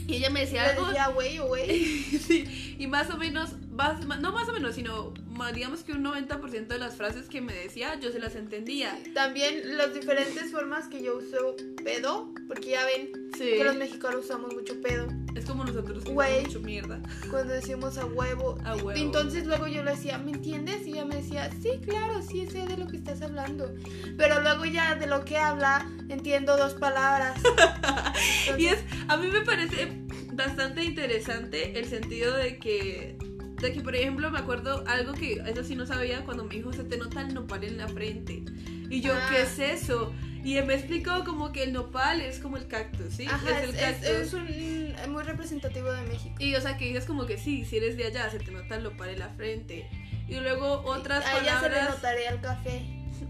y 0.07 0.15
ella 0.15 0.29
me 0.29 0.41
decía 0.41 0.67
algo 0.69 0.87
decía, 0.87 1.07
güey, 1.09 1.39
o 1.39 1.47
güey. 1.47 1.79
sí, 2.27 2.75
y 2.77 2.87
más 2.87 3.09
o 3.11 3.17
menos, 3.17 3.51
más- 3.71 4.05
no 4.19 4.31
más 4.33 4.49
o 4.49 4.53
menos, 4.53 4.75
sino 4.75 5.13
digamos 5.55 5.83
que 5.83 5.93
un 5.93 6.03
90% 6.03 6.67
de 6.67 6.77
las 6.77 6.95
frases 6.95 7.27
que 7.27 7.41
me 7.41 7.53
decía 7.53 7.99
yo 7.99 8.11
se 8.11 8.19
las 8.19 8.35
entendía. 8.35 8.97
También 9.15 9.75
las 9.77 9.93
diferentes 9.93 10.51
formas 10.51 10.87
que 10.87 11.01
yo 11.01 11.17
uso 11.17 11.55
pedo, 11.83 12.31
porque 12.47 12.71
ya 12.71 12.85
ven 12.85 13.11
Sí. 13.37 13.45
que 13.57 13.63
los 13.63 13.75
mexicanos 13.75 14.25
usamos 14.25 14.53
mucho 14.53 14.79
pedo. 14.81 15.07
Es 15.35 15.45
como 15.45 15.63
nosotros 15.63 16.03
que 16.03 16.11
Güey. 16.11 16.43
mucho 16.45 16.59
mierda. 16.59 16.99
Cuando 17.29 17.53
decimos 17.53 17.97
a 17.97 18.05
huevo. 18.05 18.57
A 18.65 18.75
huevo. 18.75 18.91
Entonces 18.95 19.45
luego 19.45 19.67
yo 19.67 19.83
le 19.83 19.91
decía, 19.91 20.17
¿me 20.17 20.31
entiendes? 20.31 20.85
Y 20.85 20.91
ella 20.91 21.05
me 21.05 21.15
decía, 21.15 21.49
sí, 21.61 21.69
claro, 21.85 22.21
sí 22.21 22.47
sé 22.47 22.65
de 22.67 22.77
lo 22.77 22.87
que 22.87 22.97
estás 22.97 23.21
hablando. 23.21 23.73
Pero 24.17 24.41
luego 24.41 24.65
ya 24.65 24.95
de 24.95 25.07
lo 25.07 25.23
que 25.25 25.37
habla, 25.37 25.89
entiendo 26.09 26.57
dos 26.57 26.73
palabras. 26.73 27.39
Y 28.57 28.67
es, 28.67 28.79
a 29.07 29.17
mí 29.17 29.27
me 29.27 29.41
parece 29.41 29.91
bastante 30.33 30.83
interesante 30.83 31.79
el 31.79 31.85
sentido 31.85 32.35
de 32.35 32.57
que, 32.59 33.17
de 33.61 33.73
que, 33.73 33.81
por 33.81 33.95
ejemplo, 33.95 34.29
me 34.29 34.37
acuerdo 34.39 34.83
algo 34.87 35.13
que 35.13 35.41
eso 35.47 35.63
sí 35.63 35.75
no 35.75 35.85
sabía 35.85 36.23
cuando 36.25 36.43
me 36.43 36.55
dijo, 36.55 36.71
se 36.73 36.83
te 36.83 36.97
nota 36.97 37.21
el 37.21 37.33
nopal 37.33 37.63
en 37.63 37.77
la 37.77 37.87
frente. 37.87 38.43
Y 38.89 39.01
yo, 39.01 39.13
Ah. 39.15 39.27
¿qué 39.31 39.41
es 39.43 39.59
eso? 39.59 40.13
Y 40.43 40.59
me 40.63 40.73
explicó 40.73 41.23
como 41.23 41.51
que 41.51 41.63
el 41.63 41.73
nopal 41.73 42.19
es 42.21 42.39
como 42.39 42.57
el 42.57 42.67
cactus, 42.67 43.13
¿sí? 43.13 43.25
Ajá, 43.27 43.59
es 43.59 43.69
el 43.69 43.75
cactus. 43.75 44.07
es- 44.09 44.27
es 44.27 44.33
un 44.33 44.47
es 44.47 45.07
muy 45.07 45.23
representativo 45.23 45.91
de 45.91 46.01
México. 46.03 46.35
Y 46.39 46.55
o 46.55 46.61
sea 46.61 46.77
que 46.77 46.85
dices 46.85 47.05
como 47.05 47.25
que 47.27 47.37
sí, 47.37 47.63
si 47.65 47.77
eres 47.77 47.95
de 47.97 48.05
allá, 48.05 48.29
se 48.29 48.39
te 48.39 48.51
nota 48.51 48.75
el 48.75 48.83
nopal 48.83 49.09
en 49.09 49.19
la 49.19 49.29
frente. 49.29 49.87
Y 50.27 50.35
luego 50.39 50.81
otras 50.85 51.25
a 51.25 51.39
ella 51.41 51.59
se 51.59 51.65
le 51.69 51.75
palabras. 51.75 51.95
notaría 51.97 52.29
el 52.31 52.41
café. 52.41 52.81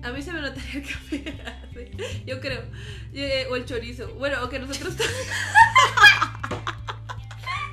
A 0.03 0.11
mí 0.11 0.21
se 0.21 0.31
me 0.31 0.39
notaría 0.41 0.73
el 0.73 0.83
café. 0.83 1.23
sí, 1.73 2.23
yo 2.25 2.39
creo. 2.39 2.61
Eh, 3.13 3.45
O 3.49 3.55
el 3.57 3.65
chorizo. 3.65 4.13
Bueno, 4.15 4.41
o 4.43 4.49
que 4.49 4.59
nosotros. 4.59 4.95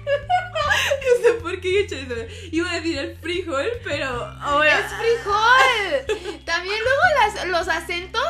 que 1.00 1.22
se 1.26 1.32
por 1.34 1.60
qué 1.60 1.68
he 1.68 1.80
hecho 1.84 1.96
eso. 1.96 2.14
Iba 2.52 2.70
a 2.70 2.76
decir 2.76 2.98
el 2.98 3.16
frijol, 3.18 3.66
pero 3.84 4.06
ahora. 4.06 4.78
¡Es 4.78 4.92
frijol! 4.92 6.40
También 6.44 6.76
luego 6.78 7.02
las- 7.20 7.48
los 7.48 7.68
acentos 7.68 8.22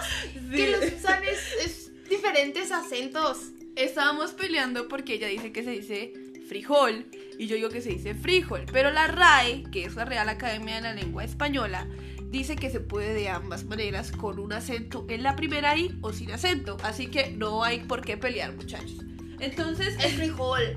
que 0.54 0.70
los 0.70 0.84
usan 0.98 1.22
es, 1.24 1.38
es 1.64 2.08
diferentes 2.08 2.72
acentos. 2.72 3.38
Estábamos 3.76 4.32
peleando 4.32 4.88
porque 4.88 5.14
ella 5.14 5.28
dice 5.28 5.52
que 5.52 5.62
se 5.62 5.70
dice 5.70 6.12
frijol 6.48 7.06
y 7.38 7.46
yo 7.46 7.56
digo 7.56 7.68
que 7.68 7.80
se 7.82 7.90
dice 7.90 8.14
frijol. 8.14 8.64
Pero 8.72 8.90
la 8.90 9.06
RAE, 9.06 9.64
que 9.70 9.84
es 9.84 9.94
la 9.94 10.04
Real 10.04 10.28
Academia 10.28 10.76
de 10.76 10.80
la 10.80 10.94
Lengua 10.94 11.22
Española, 11.24 11.86
dice 12.24 12.56
que 12.56 12.70
se 12.70 12.80
puede 12.80 13.14
de 13.14 13.28
ambas 13.28 13.64
maneras 13.64 14.10
con 14.12 14.38
un 14.40 14.52
acento 14.52 15.06
en 15.08 15.22
la 15.22 15.36
primera 15.36 15.76
I 15.76 15.96
o 16.02 16.12
sin 16.12 16.30
acento. 16.32 16.76
Así 16.82 17.06
que 17.06 17.30
no 17.30 17.62
hay 17.64 17.80
por 17.80 18.00
qué 18.04 18.16
pelear, 18.16 18.52
muchachos. 18.54 19.04
Entonces, 19.40 19.94
Es 20.03 20.14
frijol. 20.14 20.74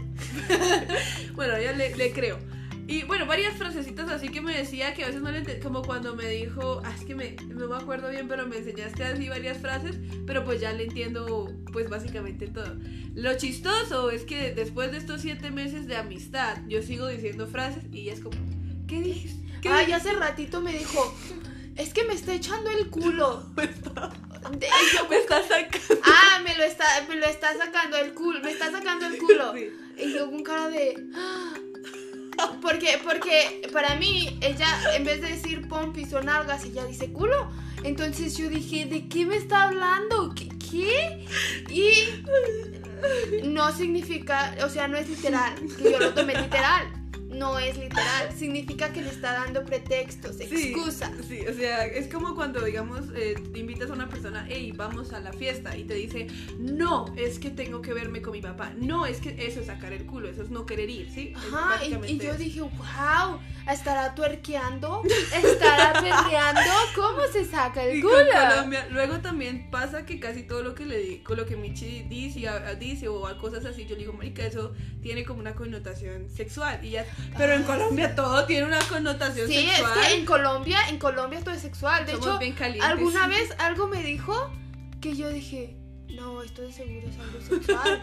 bueno, 1.35 1.59
ya 1.61 1.71
le, 1.73 1.95
le 1.95 2.11
creo. 2.11 2.37
Y 2.87 3.03
bueno, 3.03 3.25
varias 3.25 3.55
frasecitas 3.55 4.09
así 4.09 4.27
que 4.29 4.41
me 4.41 4.57
decía 4.57 4.93
que 4.93 5.03
a 5.03 5.07
veces 5.07 5.21
no 5.21 5.31
le 5.31 5.43
ent- 5.45 5.61
como 5.61 5.81
cuando 5.81 6.13
me 6.15 6.27
dijo, 6.27 6.81
ah, 6.83 6.91
es 6.97 7.05
que 7.05 7.15
me, 7.15 7.35
no 7.47 7.67
me 7.69 7.75
acuerdo 7.77 8.09
bien, 8.09 8.27
pero 8.27 8.47
me 8.47 8.57
enseñaste 8.57 9.03
así 9.05 9.29
varias 9.29 9.59
frases, 9.59 9.97
pero 10.27 10.43
pues 10.43 10.59
ya 10.59 10.73
le 10.73 10.85
entiendo 10.85 11.53
pues 11.71 11.89
básicamente 11.89 12.47
todo. 12.47 12.75
Lo 13.15 13.37
chistoso 13.37 14.09
es 14.11 14.23
que 14.23 14.53
después 14.53 14.91
de 14.91 14.97
estos 14.97 15.21
siete 15.21 15.51
meses 15.51 15.87
de 15.87 15.95
amistad, 15.95 16.57
yo 16.67 16.81
sigo 16.81 17.07
diciendo 17.07 17.47
frases 17.47 17.83
y 17.93 18.01
ella 18.01 18.13
es 18.13 18.19
como, 18.19 18.37
¿qué 18.87 18.99
dices? 19.01 19.35
¿Qué 19.61 19.69
Ay, 19.69 19.85
dices?". 19.85 20.01
hace 20.01 20.13
ratito 20.15 20.59
me 20.59 20.73
dijo, 20.73 21.15
es 21.77 21.93
que 21.93 22.03
me 22.03 22.13
está 22.13 22.33
echando 22.33 22.69
el 22.71 22.89
culo. 22.89 23.45
De- 24.57 24.67
yo- 24.93 25.07
Me 25.09 25.17
estás 25.17 25.47
sacando. 25.47 26.01
ah, 26.03 26.41
me 26.43 26.55
lo 26.57 26.63
está, 26.63 26.85
me 27.07 27.15
lo 27.15 27.25
está 27.25 27.55
sacando 27.57 27.97
el 27.97 28.13
culo, 28.13 28.39
me 28.41 28.51
está 28.51 28.71
sacando 28.71 29.05
el 29.07 29.17
culo. 29.17 29.53
Sí. 29.53 29.69
Y 29.97 30.13
yo 30.13 30.29
con 30.29 30.43
cara 30.43 30.69
de... 30.69 30.95
"Ah". 31.15 31.53
Porque, 32.61 32.99
porque 33.03 33.67
para 33.71 33.95
mí, 33.95 34.39
ella, 34.41 34.67
en 34.95 35.03
vez 35.03 35.21
de 35.21 35.29
decir 35.31 35.67
pompis 35.67 36.11
o 36.13 36.21
nalgas, 36.21 36.63
ella 36.65 36.85
dice 36.85 37.11
culo. 37.11 37.51
Entonces 37.83 38.35
yo 38.37 38.49
dije, 38.49 38.85
¿de 38.85 39.07
qué 39.09 39.25
me 39.25 39.35
está 39.35 39.63
hablando? 39.63 40.33
¿Qué? 40.35 40.49
qué? 40.69 41.25
Y 41.69 43.43
no 43.43 43.71
significa, 43.75 44.55
o 44.63 44.69
sea, 44.69 44.87
no 44.87 44.97
es 44.97 45.09
literal, 45.09 45.53
que 45.77 45.91
yo 45.91 45.99
lo 45.99 46.13
tomé 46.13 46.35
literal. 46.35 46.87
No 47.31 47.57
es 47.59 47.77
literal, 47.77 48.31
significa 48.37 48.91
que 48.91 49.01
le 49.01 49.09
está 49.09 49.33
dando 49.33 49.63
pretextos, 49.63 50.39
excusas. 50.39 51.11
Sí, 51.27 51.39
o 51.47 51.53
sea, 51.53 51.85
es 51.85 52.07
como 52.07 52.35
cuando, 52.35 52.61
digamos, 52.63 53.05
eh, 53.15 53.35
te 53.53 53.59
invitas 53.59 53.89
a 53.89 53.93
una 53.93 54.09
persona, 54.09 54.45
hey, 54.49 54.73
vamos 54.75 55.13
a 55.13 55.19
la 55.21 55.31
fiesta, 55.31 55.75
y 55.77 55.85
te 55.85 55.93
dice, 55.93 56.27
no, 56.59 57.05
es 57.15 57.39
que 57.39 57.49
tengo 57.49 57.81
que 57.81 57.93
verme 57.93 58.21
con 58.21 58.33
mi 58.33 58.41
papá. 58.41 58.73
No, 58.77 59.05
es 59.05 59.19
que 59.19 59.29
eso 59.45 59.61
es 59.61 59.67
sacar 59.67 59.93
el 59.93 60.05
culo, 60.05 60.29
eso 60.29 60.43
es 60.43 60.49
no 60.49 60.65
querer 60.65 60.89
ir, 60.89 61.09
¿sí? 61.09 61.33
Ajá, 61.35 61.83
y, 61.85 62.17
yo 62.19 62.35
dije, 62.35 62.61
wow, 62.61 63.39
¿estará 63.69 64.13
tuerqueando? 64.13 65.01
¿Estará 65.33 65.93
perreando? 66.01 66.61
¿Cómo 66.95 67.21
se 67.31 67.45
saca 67.45 67.83
el 67.85 67.99
Y 67.99 68.01
culo? 68.01 68.15
Colombia, 68.49 68.87
luego 68.91 69.19
también 69.19 69.69
pasa 69.71 70.05
que 70.05 70.19
casi 70.19 70.43
todo 70.43 70.63
lo 70.63 70.75
que 70.75 70.85
le 70.85 70.97
di- 70.99 71.17
con 71.19 71.37
lo 71.37 71.45
que 71.45 71.55
Michi 71.55 72.03
dice, 72.09 72.49
dice 72.79 73.07
o 73.07 73.25
a 73.27 73.37
cosas 73.37 73.65
así, 73.65 73.85
yo 73.85 73.95
le 73.95 74.01
digo, 74.01 74.13
marica, 74.13 74.45
eso 74.45 74.73
tiene 75.01 75.23
como 75.23 75.39
una 75.39 75.55
connotación 75.55 76.29
sexual. 76.29 76.83
Y 76.83 76.91
ya, 76.91 77.05
pero 77.37 77.53
en 77.53 77.63
Colombia 77.63 78.15
todo 78.15 78.45
tiene 78.45 78.65
una 78.65 78.79
connotación 78.87 79.47
Sí, 79.47 79.57
es 79.57 79.77
sexual. 79.77 79.99
que 80.07 80.13
en 80.15 80.25
Colombia, 80.25 80.79
en 80.89 80.97
Colombia 80.97 81.39
todo 81.43 81.53
es 81.53 81.61
sexual. 81.61 82.05
De 82.05 82.13
Somos 82.13 82.27
hecho, 82.27 82.39
bien 82.39 82.53
calientes. 82.53 82.89
alguna 82.89 83.27
vez 83.27 83.49
algo 83.59 83.87
me 83.87 84.03
dijo 84.03 84.51
que 84.99 85.15
yo 85.15 85.29
dije, 85.29 85.75
no, 86.09 86.41
esto 86.43 86.61
de 86.61 86.71
seguro 86.71 87.07
es 87.07 87.17
algo 87.19 87.41
sexual. 87.41 88.01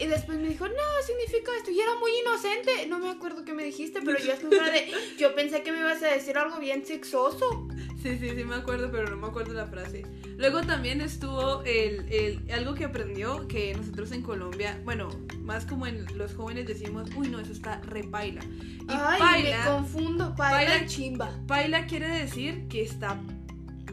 y 0.00 0.06
después 0.06 0.38
me 0.38 0.48
dijo, 0.48 0.66
no, 0.68 0.74
significa 1.06 1.50
esto. 1.56 1.70
Y 1.70 1.80
era 1.80 1.94
muy 1.96 2.10
inocente. 2.20 2.86
No 2.88 2.98
me 2.98 3.10
acuerdo 3.10 3.44
qué 3.44 3.52
me 3.54 3.64
dijiste, 3.64 4.00
pero 4.04 4.18
yo, 4.18 4.32
estuve 4.32 4.70
de, 4.70 4.92
yo 5.18 5.34
pensé 5.34 5.62
que 5.62 5.72
me 5.72 5.78
ibas 5.78 6.02
a 6.02 6.08
decir 6.08 6.36
algo 6.38 6.58
bien 6.58 6.84
sexoso. 6.84 7.68
Sí, 8.02 8.18
sí, 8.18 8.30
sí 8.34 8.44
me 8.44 8.54
acuerdo, 8.54 8.90
pero 8.90 9.10
no 9.10 9.16
me 9.18 9.26
acuerdo 9.26 9.52
la 9.52 9.66
frase. 9.66 10.06
Luego 10.38 10.62
también 10.62 11.00
estuvo 11.02 11.62
el, 11.64 12.06
el- 12.10 12.50
algo 12.52 12.74
que 12.74 12.86
aprendió 12.86 13.46
que 13.46 13.74
nosotros 13.74 14.10
en 14.12 14.22
Colombia, 14.22 14.80
bueno, 14.84 15.10
más 15.42 15.66
como 15.66 15.86
en 15.86 16.06
los 16.16 16.34
jóvenes 16.34 16.66
decimos, 16.66 17.10
uy, 17.14 17.28
no, 17.28 17.40
eso 17.40 17.52
está 17.52 17.80
repaila. 17.82 18.42
Y 18.42 18.86
Ay, 18.88 19.18
paila, 19.20 19.58
me 19.64 19.70
confundo. 19.70 20.34
Paila 20.36 20.72
paila- 20.78 20.86
chimba. 20.86 21.30
paila 21.46 21.86
quiere 21.86 22.08
decir 22.08 22.68
que 22.68 22.82
está 22.82 23.18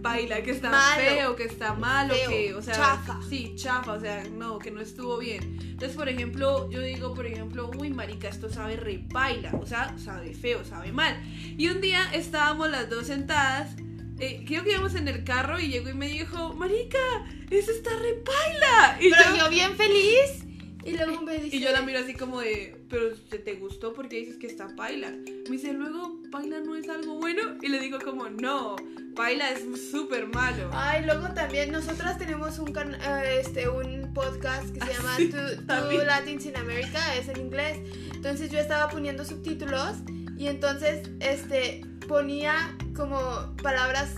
paila, 0.02 0.41
que 0.43 0.52
está 0.52 0.70
Malo. 0.70 1.02
feo, 1.04 1.36
que 1.36 1.43
está 1.43 1.74
malo, 1.74 2.13
Feo, 2.13 2.30
que, 2.30 2.54
o 2.54 2.62
sea, 2.62 2.76
chafa. 2.76 3.20
sí, 3.28 3.54
chafa, 3.58 3.93
o 3.93 4.00
sea, 4.00 4.24
no, 4.32 4.60
que 4.60 4.70
no 4.72 4.80
estuvo 4.80 5.17
bien. 5.17 5.58
Entonces, 5.60 5.98
por 5.98 6.08
ejemplo, 6.08 6.70
yo 6.70 6.80
digo, 6.82 7.13
por 7.13 7.26
ejemplo, 7.26 7.70
uy, 7.78 7.89
marica, 7.89 8.30
esto 8.30 8.48
sabe 8.50 8.78
repaila, 8.78 9.52
o 9.60 9.65
sea, 9.65 9.98
sabe 9.98 10.34
feo, 10.34 10.63
sabe 10.63 10.91
mal. 10.93 11.20
Y 11.58 11.67
un 11.70 11.82
día 11.82 12.04
estábamos 12.13 12.70
las 12.70 12.89
dos 12.89 13.08
sentadas, 13.08 13.76
eh, 14.19 14.43
creo 14.47 14.63
que 14.63 14.71
íbamos 14.71 14.95
en 14.95 15.08
el 15.08 15.23
carro 15.23 15.60
y 15.60 15.67
llegó 15.69 15.89
y 15.89 15.93
me 15.93 16.08
dijo, 16.08 16.53
marica, 16.53 16.97
eso 17.49 17.71
está 17.71 17.91
repaila. 17.99 18.97
Y 18.99 19.10
Pero 19.12 19.23
yo, 19.32 19.38
yo 19.45 19.49
bien 19.49 19.75
feliz. 19.75 20.43
Y 20.86 20.91
luego 20.93 21.21
me 21.21 21.38
dice. 21.38 21.56
y 21.58 21.60
yo 21.60 21.71
la 21.71 21.82
miro 21.82 21.99
así 21.99 22.13
como 22.13 22.39
de, 22.39 22.77
pero 22.89 23.13
¿te, 23.30 23.39
te 23.39 23.53
gustó 23.56 23.93
porque 23.93 24.17
dices 24.17 24.38
que 24.38 24.47
está 24.47 24.67
paila? 24.75 25.10
Me 25.12 25.51
dice, 25.51 25.73
luego, 25.73 26.17
paila 26.32 26.62
no 26.62 26.75
es 26.75 26.88
algo 26.89 27.15
bueno. 27.15 27.41
Y 27.62 27.67
le 27.67 27.80
digo 27.80 27.99
como, 27.99 28.30
no, 28.30 28.75
paila 29.15 29.51
es 29.51 29.63
súper 29.91 30.27
malo. 30.27 30.69
Ay, 30.71 31.03
luego 31.06 31.27
también 31.34 31.71
nosotras 31.71 32.17
tenemos 32.17 32.58
un 32.60 32.71
can- 32.71 32.95
eh, 32.95 33.41
este 33.41 33.67
un 33.67 34.13
podcast 34.13 34.69
que 34.73 34.80
se 34.80 34.91
Ah, 34.93 35.17
llama 35.67 35.89
Two. 35.89 36.03
Latins 36.06 36.45
in 36.45 36.56
America, 36.56 37.15
es 37.15 37.27
en 37.27 37.38
inglés. 37.41 37.77
Entonces 38.15 38.49
yo 38.49 38.58
estaba 38.60 38.89
poniendo 38.89 39.25
subtítulos 39.25 39.97
y 40.38 40.47
entonces 40.47 41.10
este 41.19 41.82
ponía 42.08 42.76
como 42.96 43.56
palabras 43.62 44.10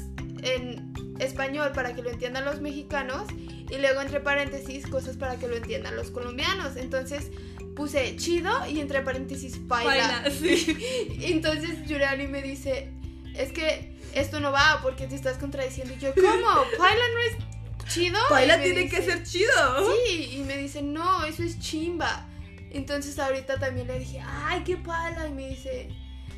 en 0.43 0.93
español 1.19 1.71
para 1.73 1.93
que 1.93 2.02
lo 2.02 2.10
entiendan 2.10 2.45
los 2.45 2.62
mexicanos 2.62 3.28
y 3.69 3.78
luego 3.78 4.02
entre 4.02 4.19
paréntesis 4.19 4.88
cosas 4.88 5.17
para 5.17 5.38
que 5.38 5.47
lo 5.47 5.56
entiendan 5.56 5.95
los 5.95 6.12
colombianos. 6.12 6.75
Entonces 6.75 7.32
puse 7.75 8.15
chido 8.15 8.52
y 8.67 8.80
entre 8.80 9.02
paréntesis 9.02 9.58
paila. 9.67 10.21
Paila, 10.23 10.32
sí. 10.39 10.78
Entonces 11.21 11.88
Yurani 11.88 12.28
me 12.28 12.41
dice, 12.41 12.91
es 13.36 13.52
que 13.52 13.95
esto 14.13 14.39
no 14.39 14.52
va 14.52 14.80
porque 14.82 15.08
te 15.08 15.15
estás 15.15 15.38
contradiciendo. 15.38 15.93
Y 15.93 15.99
yo, 15.99 16.13
¿cómo? 16.15 16.63
¿Paila 16.78 17.04
no 17.13 17.19
es 17.19 17.93
chido? 17.93 18.19
Paila 18.30 18.62
tiene 18.62 18.82
dice, 18.82 18.95
que 18.95 19.04
ser 19.04 19.23
chido. 19.23 19.93
Sí, 20.06 20.38
y 20.38 20.43
me 20.45 20.58
dice, 20.58 20.82
no, 20.82 21.25
eso 21.25 21.43
es 21.43 21.60
chimba. 21.60 22.28
Entonces 22.71 23.17
ahorita 23.17 23.60
también 23.60 23.88
le 23.88 23.99
dije, 23.99 24.21
ay, 24.25 24.63
qué 24.63 24.78
pala. 24.78 25.28
Y 25.28 25.32
me 25.32 25.49
dice, 25.49 25.89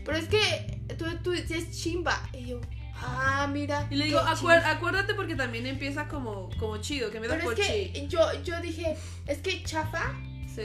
pero 0.05 0.17
es 0.17 0.27
que 0.27 0.79
tú, 0.97 1.05
tú 1.23 1.31
dices 1.31 1.71
chimba. 1.71 2.21
Y 2.33 2.47
yo, 2.47 2.61
ah, 2.95 3.47
mira. 3.51 3.87
Y 3.89 3.95
le 3.95 4.05
digo, 4.05 4.19
qué 4.19 4.25
"Acuer- 4.31 4.59
chimba". 4.59 4.71
acuérdate 4.71 5.13
porque 5.13 5.35
también 5.35 5.65
empieza 5.67 6.07
como, 6.07 6.49
como 6.59 6.77
chido, 6.77 7.11
que 7.11 7.19
me 7.19 7.27
da 7.27 7.35
Pero 7.35 7.45
por 7.49 7.59
es 7.59 7.65
chi. 7.67 7.91
que 7.93 8.07
yo, 8.07 8.19
yo 8.43 8.59
dije, 8.61 8.95
es 9.27 9.39
que 9.39 9.63
chafa 9.63 10.13
Sí. 10.53 10.61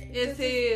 entonces, 0.00 0.38
Ese 0.38 0.74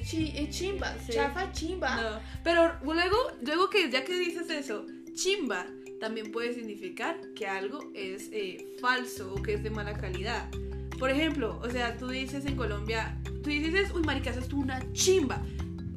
es, 0.00 0.08
chi- 0.08 0.32
es 0.34 0.48
es 0.48 0.50
chimba. 0.56 0.94
Sí. 1.06 1.12
Chafa, 1.12 1.52
chimba. 1.52 1.94
No. 2.00 2.20
Pero 2.42 2.72
luego, 2.84 3.16
luego 3.42 3.68
que 3.70 3.90
ya 3.90 4.04
que 4.04 4.18
dices 4.18 4.48
eso, 4.50 4.86
chimba 5.14 5.66
también 6.00 6.30
puede 6.32 6.54
significar 6.54 7.16
que 7.34 7.46
algo 7.46 7.90
es 7.94 8.28
eh, 8.32 8.66
falso 8.80 9.34
o 9.34 9.42
que 9.42 9.54
es 9.54 9.62
de 9.62 9.70
mala 9.70 9.94
calidad. 9.94 10.48
Por 10.98 11.10
ejemplo, 11.10 11.58
o 11.62 11.68
sea, 11.70 11.96
tú 11.98 12.08
dices 12.08 12.46
en 12.46 12.56
Colombia, 12.56 13.18
tú 13.42 13.50
dices, 13.50 13.90
uy, 13.94 14.02
marica, 14.02 14.30
eso 14.30 14.40
es 14.40 14.52
una 14.52 14.80
chimba. 14.92 15.42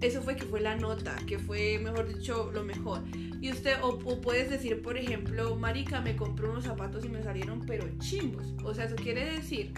Eso 0.02 0.22
fue 0.22 0.36
que 0.36 0.46
fue 0.46 0.62
la 0.62 0.76
nota, 0.76 1.16
que 1.28 1.38
fue, 1.40 1.78
mejor 1.80 2.08
dicho, 2.08 2.52
lo 2.54 2.64
mejor. 2.64 3.02
Y 3.42 3.52
usted, 3.52 3.78
o, 3.82 3.98
puedes 4.22 4.50
decir, 4.50 4.82
por 4.82 4.98
ejemplo, 4.98 5.56
marica, 5.56 6.02
me 6.02 6.16
compré 6.16 6.48
unos 6.48 6.64
zapatos 6.64 7.06
y 7.06 7.10
me 7.10 7.22
salieron 7.24 7.66
pero 7.66 7.86
chimbos. 8.00 8.54
O 8.64 8.74
sea, 8.74 8.86
eso 8.86 8.96
quiere 8.96 9.26
decir 9.26 9.74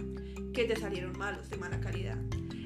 que 0.54 0.66
te 0.66 0.76
salieron 0.76 1.18
malos, 1.18 1.50
de 1.50 1.58
mala 1.58 1.80
calidad. 1.80 2.18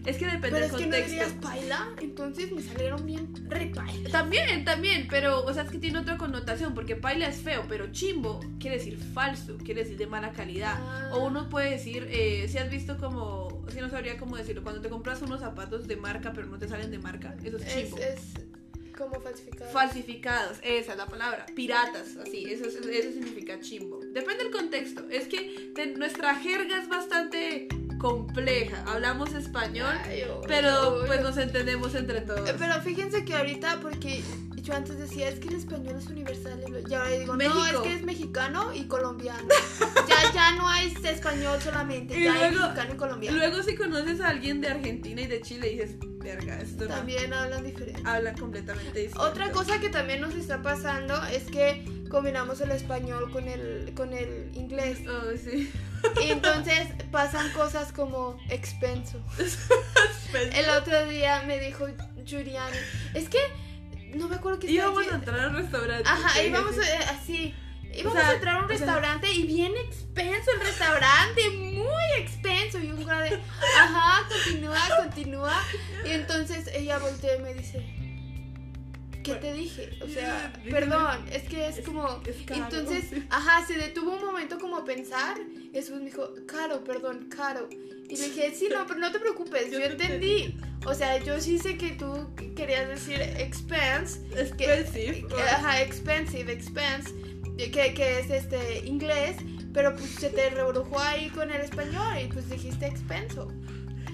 Es 0.05 0.17
que 0.17 0.25
depende 0.25 0.51
Pero 0.51 0.55
del 0.57 0.65
es 0.65 0.71
que 0.71 0.85
no 0.85 0.91
contexto. 0.91 1.09
dirías 1.11 1.31
paila, 1.41 1.89
entonces 1.99 2.51
me 2.51 2.61
salieron 2.61 3.03
bien 3.07 3.27
re 3.49 3.65
paila. 3.73 4.11
También, 4.11 4.63
también, 4.63 5.07
pero, 5.09 5.43
o 5.43 5.51
sea, 5.51 5.63
es 5.63 5.71
que 5.71 5.79
tiene 5.79 5.97
otra 5.97 6.15
connotación, 6.17 6.75
porque 6.75 6.95
paila 6.95 7.27
es 7.27 7.37
feo, 7.37 7.65
pero 7.67 7.91
chimbo 7.91 8.39
quiere 8.59 8.77
decir 8.77 8.99
falso, 8.99 9.57
quiere 9.57 9.81
decir 9.81 9.97
de 9.97 10.05
mala 10.05 10.31
calidad. 10.31 10.75
Ah. 10.79 11.09
O 11.13 11.25
uno 11.25 11.49
puede 11.49 11.71
decir, 11.71 12.07
eh, 12.11 12.45
si 12.47 12.59
has 12.59 12.69
visto 12.69 12.97
como, 12.99 13.65
si 13.73 13.79
no 13.81 13.89
sabría 13.89 14.17
cómo 14.19 14.37
decirlo, 14.37 14.61
cuando 14.61 14.79
te 14.79 14.89
compras 14.89 15.23
unos 15.23 15.39
zapatos 15.39 15.87
de 15.87 15.95
marca, 15.95 16.33
pero 16.35 16.45
no 16.45 16.59
te 16.59 16.67
salen 16.67 16.91
de 16.91 16.99
marca, 16.99 17.35
eso 17.43 17.57
es 17.57 17.63
Es, 17.65 17.73
chimbo. 17.85 17.97
es 17.97 18.19
como 18.97 19.19
falsificado. 19.21 19.71
Falsificados, 19.71 20.57
esa 20.63 20.91
es 20.93 20.97
la 20.97 21.05
palabra. 21.07 21.45
Piratas, 21.55 22.15
así, 22.17 22.45
eso, 22.45 22.65
es- 22.65 22.75
eso 22.75 23.11
significa 23.11 23.59
chimbo. 23.59 23.99
Depende 24.13 24.43
del 24.45 24.53
contexto. 24.53 25.05
Es 25.09 25.27
que 25.27 25.73
nuestra 25.97 26.35
jerga 26.35 26.77
es 26.81 26.87
bastante 26.87 27.67
compleja. 27.99 28.83
Hablamos 28.87 29.33
español, 29.33 29.95
Ay, 30.05 30.23
pero 30.47 31.03
pues 31.07 31.21
nos 31.21 31.37
entendemos 31.37 31.95
entre 31.95 32.21
todos. 32.21 32.49
Eh, 32.49 32.55
Pero 32.57 32.81
fíjense 32.81 33.25
que 33.25 33.33
ahorita, 33.33 33.79
porque 33.81 34.21
yo 34.65 34.73
antes 34.75 34.97
decía, 34.97 35.29
es 35.29 35.39
que 35.39 35.49
el 35.49 35.55
español 35.55 35.95
es 35.97 36.07
universal, 36.07 36.59
y 36.89 36.93
ahora 36.93 37.09
digo, 37.11 37.35
no, 37.37 37.65
es 37.67 37.77
que 37.77 37.93
es 37.93 38.03
mexicano 38.03 38.73
y 38.73 38.85
colombiano. 38.87 39.47
ya, 40.07 40.33
ya 40.33 40.51
no 40.55 40.67
hay 40.67 40.91
español 41.03 41.61
solamente, 41.61 42.19
Y 42.19 42.23
ya 42.23 42.33
hay 42.33 42.51
luego- 42.51 42.67
mexicano 42.69 42.93
y 42.93 42.97
colombiano. 42.97 43.37
Luego 43.37 43.63
si 43.63 43.75
conoces 43.75 44.19
a 44.21 44.29
alguien 44.29 44.61
de 44.61 44.69
Argentina 44.69 45.21
y 45.21 45.27
de 45.27 45.41
Chile 45.41 45.69
dices, 45.69 45.95
verga, 45.99 46.59
esto 46.59 46.85
no. 46.85 46.95
También 46.95 47.31
hablan 47.31 47.63
diferente. 47.63 48.01
Hablan 48.05 48.35
completamente 48.37 48.99
distinto. 48.99 49.21
Otra 49.21 49.51
cosa 49.51 49.79
que 49.79 49.89
también 49.89 50.21
nos 50.21 50.33
está 50.33 50.61
pasando 50.63 51.23
es 51.25 51.43
que 51.43 51.85
combinamos 52.09 52.59
el 52.61 52.71
español 52.71 53.31
con 53.31 53.47
el, 53.47 53.93
con 53.95 54.13
el 54.13 54.49
inglés. 54.55 54.99
Oh, 55.07 55.37
sí. 55.37 55.71
Y 56.23 56.31
entonces 56.31 56.87
pasan 57.11 57.51
cosas 57.51 57.91
como 57.91 58.37
expenso. 58.49 59.19
El 60.33 60.69
otro 60.71 61.07
día 61.07 61.43
me 61.47 61.59
dijo 61.59 61.85
Yuriani, 62.25 62.77
es 63.13 63.29
que 63.29 63.37
no 64.15 64.27
me 64.27 64.35
acuerdo 64.35 64.59
qué 64.59 64.67
estaba 64.67 64.89
Íbamos 64.91 65.11
a 65.11 65.15
entrar 65.15 65.39
al 65.39 65.53
restaurante. 65.55 66.09
Ajá, 66.09 66.43
íbamos 66.43 66.75
a- 66.77 67.09
así. 67.11 67.53
Íbamos 67.93 68.13
sea, 68.19 68.29
a 68.29 68.33
entrar 68.33 68.55
a 68.55 68.59
un 68.59 68.65
o 68.65 68.67
sea- 68.67 68.77
restaurante 68.77 69.31
y 69.31 69.43
bien 69.43 69.71
expenso 69.77 70.51
el 70.51 70.59
restaurante, 70.59 71.49
muy 71.51 72.03
expenso. 72.19 72.79
Y 72.79 72.91
un 72.91 73.03
cara 73.05 73.21
de, 73.21 73.39
ajá, 73.79 74.27
continúa, 74.27 74.79
continúa. 75.01 75.63
Y 76.05 76.09
entonces 76.11 76.67
ella 76.73 76.97
voltea 76.99 77.35
y 77.37 77.41
me 77.41 77.53
dice, 77.53 77.85
¿qué 79.33 79.35
te 79.35 79.53
dije? 79.53 79.89
O 80.03 80.07
sea, 80.07 80.53
perdón, 80.69 81.25
es 81.31 81.43
que 81.43 81.67
es, 81.67 81.77
Es- 81.79 81.85
como... 81.85 82.21
es 82.25 82.35
caro, 82.45 82.63
entonces, 82.63 83.05
sí. 83.09 83.23
ajá, 83.29 83.65
se 83.65 83.73
detuvo 83.77 84.11
un 84.15 84.23
momento 84.25 84.57
como 84.59 84.77
a 84.77 84.85
pensar. 84.85 85.37
Y 85.55 85.69
después 85.69 85.99
me 85.99 86.05
dijo, 86.05 86.29
caro, 86.47 86.83
perdón, 86.83 87.27
caro. 87.35 87.67
Y 88.07 88.15
le 88.17 88.25
dije, 88.29 88.53
sí, 88.55 88.69
no, 88.71 88.85
pero 88.87 88.99
no 88.99 89.11
te 89.11 89.19
preocupes, 89.19 89.71
yo, 89.71 89.79
Yo 89.79 89.87
te 89.97 90.03
entendí. 90.03 90.55
O 90.85 90.93
sea, 90.93 91.17
yo 91.17 91.41
sí 91.41 91.57
sé 91.57 91.77
que 91.77 91.91
tú 91.91 92.29
querías 92.55 92.87
decir 92.87 93.19
expense. 93.21 94.19
que- 94.57 94.71
Expensive. 94.79 95.27
que- 95.27 95.41
ajá, 95.41 95.81
expensive, 95.81 96.51
expense, 96.53 97.11
que, 97.57 97.93
que 97.95 98.19
es 98.19 98.29
este 98.29 98.85
inglés, 98.85 99.37
pero 99.73 99.95
pues 99.95 100.11
se 100.11 100.29
te 100.29 100.49
rebrujó 100.51 100.99
ahí 100.99 101.29
con 101.29 101.49
el 101.51 101.61
español 101.61 102.13
y 102.23 102.27
pues 102.27 102.47
dijiste 102.49 102.85
expenso. 102.85 103.51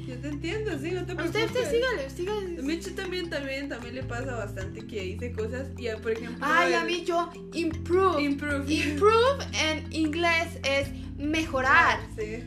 Yo 0.08 0.18
te 0.18 0.28
entiendo, 0.28 0.72
sí, 0.80 0.92
no 0.92 1.06
te 1.06 1.16
preocupes. 1.16 1.44
Usted, 1.46 1.46
usted 1.46 1.72
sígale, 1.72 2.10
sígale. 2.10 2.62
Michi 2.62 2.92
también, 2.92 3.30
también, 3.30 3.70
también 3.70 3.96
le 3.96 4.04
pasa 4.04 4.36
bastante 4.36 4.86
que 4.86 5.02
dice 5.02 5.32
cosas 5.32 5.68
y, 5.78 5.88
ah, 5.88 5.98
por 6.02 6.12
ejemplo... 6.12 6.38
Ay, 6.42 6.74
a 6.74 6.84
mí 6.84 7.04
yo, 7.06 7.30
improve. 7.54 8.22
Improve. 8.22 8.74
Improve 8.74 9.46
en 9.54 9.92
inglés 9.94 10.48
es 10.64 10.90
mejorar. 11.18 12.00
Sí. 12.18 12.44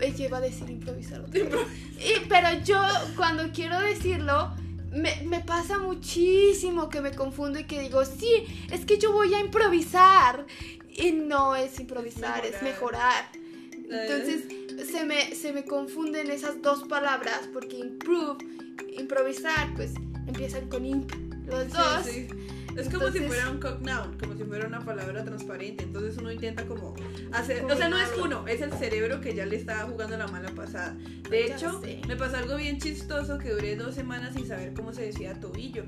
Ella 0.00 0.26
iba 0.26 0.38
a 0.38 0.40
decir 0.40 0.68
improvisar. 0.70 1.20
otra 1.20 1.44
vez. 1.44 1.54
Y, 1.98 2.26
pero 2.28 2.48
yo 2.64 2.82
cuando 3.16 3.50
quiero 3.52 3.80
decirlo, 3.80 4.54
me, 4.90 5.22
me 5.26 5.40
pasa 5.40 5.78
muchísimo 5.78 6.88
que 6.88 7.00
me 7.00 7.12
confundo 7.12 7.58
y 7.58 7.64
que 7.64 7.80
digo, 7.80 8.04
sí, 8.04 8.44
es 8.70 8.84
que 8.84 8.98
yo 8.98 9.12
voy 9.12 9.32
a 9.34 9.40
improvisar. 9.40 10.46
Y 10.94 11.12
no 11.12 11.56
es 11.56 11.80
improvisar, 11.80 12.44
es 12.44 12.62
mejorar. 12.62 13.24
Entonces 13.72 14.44
se 14.84 15.04
me, 15.04 15.34
se 15.34 15.52
me 15.52 15.64
confunden 15.64 16.30
esas 16.30 16.62
dos 16.62 16.84
palabras 16.84 17.48
porque 17.52 17.76
improve, 17.76 18.44
improvisar, 18.96 19.74
pues 19.74 19.92
empiezan 20.26 20.68
con 20.68 20.84
imp, 20.84 21.10
los 21.46 21.68
dos. 21.70 22.04
sí. 22.04 22.28
Es 22.76 22.88
como 22.88 23.10
si 23.10 23.20
fuera 23.20 23.50
un 23.50 23.58
cognoun, 23.60 24.16
como 24.18 24.34
si 24.34 24.44
fuera 24.44 24.66
una 24.66 24.80
palabra 24.80 25.24
transparente. 25.24 25.84
Entonces 25.84 26.16
uno 26.16 26.32
intenta 26.32 26.64
como 26.66 26.94
hacer. 27.32 27.64
O 27.64 27.76
sea, 27.76 27.88
no 27.88 27.98
es 27.98 28.08
uno, 28.18 28.46
es 28.48 28.62
el 28.62 28.72
cerebro 28.72 29.20
que 29.20 29.34
ya 29.34 29.44
le 29.44 29.56
está 29.56 29.80
jugando 29.80 30.16
la 30.16 30.26
mala 30.26 30.50
pasada. 30.50 30.96
De 31.28 31.46
hecho, 31.46 31.82
me 32.08 32.16
pasó 32.16 32.38
algo 32.38 32.56
bien 32.56 32.78
chistoso 32.78 33.38
que 33.38 33.50
duré 33.50 33.76
dos 33.76 33.94
semanas 33.94 34.34
sin 34.34 34.46
saber 34.46 34.72
cómo 34.72 34.92
se 34.92 35.02
decía 35.02 35.38
tobillo. 35.38 35.84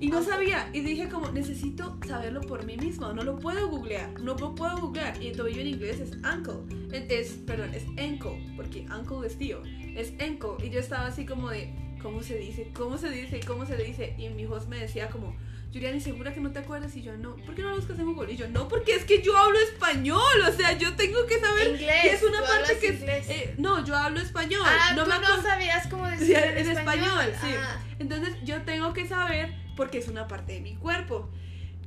Y 0.00 0.08
no 0.08 0.22
sabía, 0.22 0.70
y 0.72 0.80
dije 0.80 1.08
como, 1.10 1.30
necesito 1.30 1.98
saberlo 2.08 2.40
por 2.40 2.64
mí 2.64 2.76
mismo, 2.78 3.12
no 3.12 3.22
lo 3.22 3.38
puedo 3.38 3.68
googlear, 3.68 4.18
no 4.20 4.34
lo 4.34 4.54
puedo 4.54 4.78
googlear. 4.78 5.22
Y 5.22 5.28
el 5.28 5.36
tobillo 5.36 5.60
en 5.60 5.66
inglés 5.66 6.00
es 6.00 6.12
ankle, 6.24 6.54
es, 6.90 7.32
perdón, 7.46 7.74
es 7.74 7.84
ankle, 7.98 8.42
porque 8.56 8.86
ankle 8.88 9.26
es 9.26 9.36
tío, 9.36 9.62
es 9.94 10.12
ankle. 10.20 10.66
Y 10.66 10.70
yo 10.70 10.80
estaba 10.80 11.06
así 11.06 11.26
como 11.26 11.50
de, 11.50 11.70
¿cómo 12.02 12.22
se 12.22 12.38
dice? 12.38 12.70
¿Cómo 12.72 12.96
se 12.96 13.10
dice? 13.10 13.40
¿Cómo 13.46 13.66
se 13.66 13.76
dice? 13.76 14.14
Y 14.16 14.30
mi 14.30 14.46
host 14.46 14.68
me 14.68 14.78
decía 14.78 15.10
como, 15.10 15.36
Juliani, 15.72 16.00
¿segura 16.00 16.32
que 16.32 16.40
no 16.40 16.50
te 16.50 16.60
acuerdas? 16.60 16.96
Y 16.96 17.02
yo, 17.02 17.16
no, 17.18 17.36
¿por 17.36 17.54
qué 17.54 17.62
no 17.62 17.68
lo 17.68 17.76
buscas 17.76 17.98
en 17.98 18.06
Google? 18.06 18.32
Y 18.32 18.36
yo, 18.36 18.48
no, 18.48 18.68
porque 18.68 18.94
es 18.94 19.04
que 19.04 19.20
yo 19.22 19.36
hablo 19.36 19.58
español, 19.60 20.20
o 20.48 20.52
sea, 20.52 20.76
yo 20.78 20.96
tengo 20.96 21.26
que 21.26 21.38
saber. 21.38 21.68
Inglés, 21.74 22.04
y 22.04 22.08
es 22.08 22.22
una 22.22 22.40
parte 22.40 22.78
que 22.78 22.94
inglés. 22.94 23.26
eh, 23.28 23.54
no, 23.58 23.84
yo 23.84 23.94
hablo 23.96 24.18
español. 24.18 24.62
Ah, 24.64 24.94
no 24.96 25.04
tú 25.04 25.10
me 25.10 25.18
no 25.20 25.42
sabías 25.42 25.86
cómo 25.88 26.08
decir 26.08 26.26
Sí, 26.28 26.34
en, 26.34 26.58
en 26.58 26.70
español, 26.70 27.32
sí. 27.40 27.48
Ah. 27.56 27.84
Entonces 27.98 28.34
yo 28.44 28.62
tengo 28.62 28.92
que 28.94 29.06
saber 29.06 29.54
porque 29.80 29.96
es 29.96 30.08
una 30.08 30.28
parte 30.28 30.52
de 30.52 30.60
mi 30.60 30.74
cuerpo. 30.74 31.30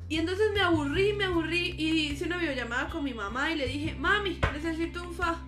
Y 0.10 0.18
entonces 0.18 0.48
me 0.52 0.62
aburrí, 0.62 1.14
me 1.14 1.26
aburrí 1.26 1.76
y 1.78 2.08
hice 2.12 2.26
una 2.26 2.38
videollamada 2.38 2.90
con 2.90 3.04
mi 3.04 3.14
mamá 3.14 3.52
y 3.52 3.56
le 3.56 3.68
dije, 3.68 3.94
mami, 3.94 4.40
necesito 4.52 5.04
un 5.04 5.14
fa. 5.14 5.40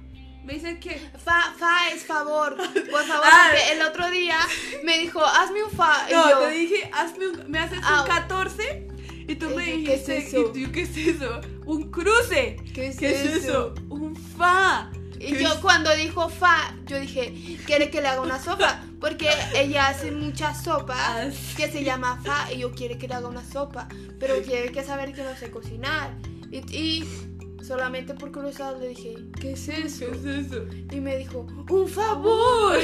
Me 0.43 0.53
dice 0.53 0.77
que... 0.79 0.91
Fa, 1.17 1.55
fa 1.57 1.89
es 1.91 2.05
favor, 2.05 2.55
por 2.55 3.03
favor, 3.07 3.25
Ah. 3.27 3.47
porque 3.49 3.71
el 3.71 3.81
otro 3.81 4.11
día 4.11 4.37
me 4.83 4.99
dijo, 4.99 5.25
hazme 5.25 5.63
un 5.63 5.71
fa. 5.71 6.05
Y 6.07 6.13
No, 6.13 6.29
yo, 6.29 6.39
te 6.41 6.51
dije, 6.51 6.91
hazme 6.93 7.29
un, 7.29 7.49
me 7.49 7.57
haces 7.57 7.79
Ah. 7.81 8.01
un 8.03 8.07
14 8.07 8.87
y 9.27 9.35
tú 9.37 9.49
Y 9.49 9.55
me 9.55 9.65
yo, 9.65 9.85
¿qué 9.87 9.93
es 9.95 10.05
dijiste, 10.05 10.17
eso? 10.19 10.51
¿y 10.53 10.65
tú 10.65 10.71
qué 10.71 10.81
es 10.83 10.97
eso? 10.97 11.41
Un 11.65 11.89
cruce. 11.89 12.57
¿qué 12.75 12.87
es, 12.89 12.97
¿Qué 12.97 13.09
es 13.09 13.43
eso? 13.43 13.73
Un 13.89 14.15
fa. 14.15 14.91
Y 15.19 15.33
¿Qué 15.33 15.41
yo 15.41 15.49
es? 15.53 15.55
cuando 15.61 15.95
dijo 15.95 16.29
fa, 16.29 16.75
yo 16.85 16.99
dije, 16.99 17.57
quiere 17.65 17.89
que 17.89 18.01
le 18.01 18.07
haga 18.09 18.21
una 18.21 18.37
sopa, 18.39 18.83
porque 19.05 19.29
ella 19.53 19.89
hace 19.89 20.09
mucha 20.09 20.55
sopa 20.55 20.95
Ah, 20.97 21.29
que 21.55 21.71
se 21.71 21.83
llama 21.83 22.19
fa 22.23 22.51
y 22.51 22.57
yo 22.57 22.71
quiere 22.71 22.97
que 22.97 23.07
le 23.07 23.13
haga 23.13 23.27
una 23.27 23.43
sopa, 23.45 23.87
pero 24.19 24.41
tiene 24.41 24.71
que 24.71 24.83
saber 24.83 25.13
que 25.13 25.23
no 25.23 25.35
sé 25.35 25.51
cocinar. 25.51 26.09
Y, 26.49 26.57
y 26.75 27.03
solamente 27.63 28.15
por 28.15 28.31
curiosidad 28.31 28.79
le 28.79 28.87
dije, 28.87 29.15
¿qué 29.39 29.51
es 29.51 29.67
eso? 29.69 30.07
¿Qué 30.09 30.17
es 30.17 30.47
eso? 30.47 30.65
Y 30.91 30.99
me 31.01 31.17
dijo, 31.17 31.45
un 31.69 31.87
favor. 31.87 32.79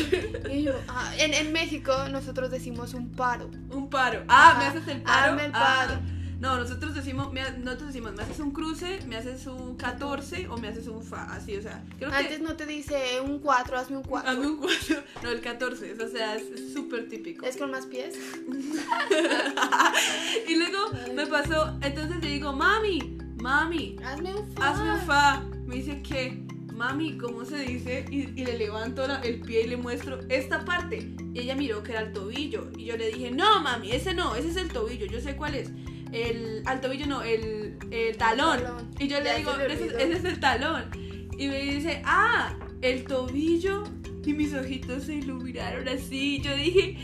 Y 0.52 0.62
yo, 0.62 0.74
ah, 0.90 1.12
en, 1.18 1.34
en 1.34 1.52
México 1.52 1.92
nosotros 2.12 2.52
decimos 2.52 2.94
un 2.94 3.10
paro. 3.14 3.50
Un 3.72 3.90
paro. 3.90 4.24
Ah, 4.28 4.58
me 4.60 4.66
haces 4.66 4.88
el 4.90 5.02
paro. 5.02 5.32
Hazme 5.32 5.46
el 5.46 5.52
Ah. 5.56 6.02
No, 6.42 6.58
nosotros 6.58 6.96
decimos, 6.96 7.32
me, 7.32 7.42
nosotros 7.60 7.90
decimos, 7.90 8.14
me 8.14 8.24
haces 8.24 8.40
un 8.40 8.50
cruce, 8.52 9.00
me 9.08 9.16
haces 9.16 9.46
un 9.46 9.76
14 9.78 10.48
o 10.50 10.58
me 10.58 10.70
haces 10.70 10.88
un 10.88 11.04
fa, 11.04 11.26
así, 11.34 11.56
o 11.56 11.62
sea, 11.62 11.84
creo 12.00 12.10
que 12.10 12.16
Antes 12.16 12.42
no 12.42 12.56
te 12.58 12.66
dice 12.66 13.22
un 13.24 13.38
4, 13.38 13.78
hazme 13.78 13.98
un 13.98 14.04
4. 14.04 14.30
hazme 14.32 14.48
un 14.48 14.58
4, 14.58 14.96
no, 15.22 15.30
el 15.30 15.40
14, 15.40 15.94
o 16.04 16.08
sea, 16.10 16.36
es 16.36 16.44
es 16.50 16.74
súper 16.74 17.08
típico. 17.08 17.46
¿Es 17.46 17.58
con 17.58 17.70
más 17.70 17.86
pies? 17.86 18.16
y 20.48 20.56
luego 20.56 20.78
me 21.16 21.28
pasó, 21.28 21.78
entonces 21.82 22.18
le 22.22 22.30
digo, 22.30 22.54
mami, 22.54 23.18
mami, 23.40 23.96
Hazme 24.04 24.34
un 24.36 24.52
fa. 24.54 24.70
hazme 24.70 24.94
un 24.94 25.00
fa. 25.02 25.44
Me 25.68 25.76
dice 25.76 26.02
que, 26.02 26.44
mami, 26.74 27.18
¿cómo 27.18 27.46
se 27.46 27.58
dice? 27.60 28.06
Y, 28.10 28.22
y 28.40 28.46
le 28.46 28.58
levanto 28.58 29.08
la- 29.08 29.22
el 29.22 29.42
pie 29.42 29.62
y 29.62 29.68
le 29.68 29.78
muestro 29.78 30.20
esta 30.30 30.66
parte. 30.66 31.14
Y 31.34 31.40
ella 31.40 31.56
miró 31.56 31.84
que 31.84 31.92
era 31.92 32.02
el 32.02 32.14
tobillo. 32.14 32.70
Y 32.78 32.86
yo 32.86 32.98
le 32.98 33.12
dije, 33.12 33.32
no, 33.32 33.62
mami, 33.62 33.92
ese 33.92 34.14
no, 34.14 34.36
ese 34.36 34.50
es 34.50 34.56
el 34.58 34.70
tobillo, 34.70 35.06
yo 35.06 35.22
sé 35.22 35.36
cuál 35.36 35.56
es. 35.56 35.70
El, 36.12 36.64
al 36.66 36.82
tobillo 36.82 37.06
no, 37.08 37.22
el, 37.24 37.78
el 37.92 38.18
talón. 38.18 38.60
talón. 38.62 38.92
Y 39.00 39.08
yo 39.08 39.20
le 39.20 39.26
Ya 39.26 39.36
digo, 39.36 39.54
ese, 39.60 40.14
es 40.14 40.24
el 40.26 40.40
talón. 40.40 40.90
Y 41.38 41.48
me 41.48 41.60
dice, 41.62 42.02
ah, 42.06 42.54
el 42.82 43.04
tobillo. 43.06 43.84
Y 44.24 44.34
mis 44.34 44.54
ojitos 44.54 45.06
se 45.06 45.16
iluminaron 45.16 45.88
así. 45.88 46.42
Yo 46.42 46.54
dije, 46.56 46.96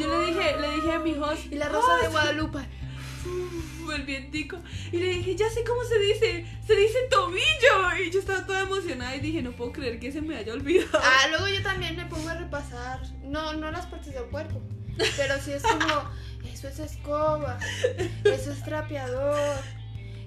yo 0.00 0.20
le 0.20 0.26
dije, 0.26 0.56
le 0.60 0.74
dije 0.74 0.92
a 0.92 0.98
mi 0.98 1.12
host, 1.14 1.52
Y 1.52 1.56
la 1.56 1.68
rosa 1.68 1.96
de 1.98 2.08
"Oh, 2.08 2.10
Guadalupe. 2.10 2.58
Uf, 3.26 3.94
el 3.94 4.02
vientico. 4.02 4.58
Y 4.90 4.96
le 4.98 5.06
dije, 5.06 5.36
ya 5.36 5.48
sé 5.50 5.62
cómo 5.64 5.84
se 5.84 5.98
dice. 6.00 6.46
Se 6.66 6.74
dice 6.74 6.98
tobillo. 7.10 8.02
Y 8.04 8.10
yo 8.10 8.18
estaba 8.18 8.44
toda 8.44 8.62
emocionada 8.62 9.14
y 9.14 9.20
dije, 9.20 9.40
no 9.42 9.52
puedo 9.52 9.72
creer 9.72 10.00
que 10.00 10.10
se 10.10 10.20
me 10.20 10.36
haya 10.36 10.52
olvidado. 10.52 10.98
Ah, 11.00 11.28
luego 11.30 11.46
yo 11.48 11.62
también 11.62 11.96
me 11.96 12.06
pongo 12.06 12.28
a 12.28 12.34
repasar. 12.34 13.00
No, 13.22 13.52
no 13.54 13.70
las 13.70 13.86
partes 13.86 14.12
del 14.14 14.24
cuerpo. 14.24 14.60
Pero 15.16 15.34
sí 15.40 15.52
es 15.52 15.62
como, 15.62 16.10
eso 16.68 16.84
es 16.84 16.92
escoba, 16.92 17.58
eso 18.24 18.52
es 18.52 18.62
trapeador, 18.64 19.56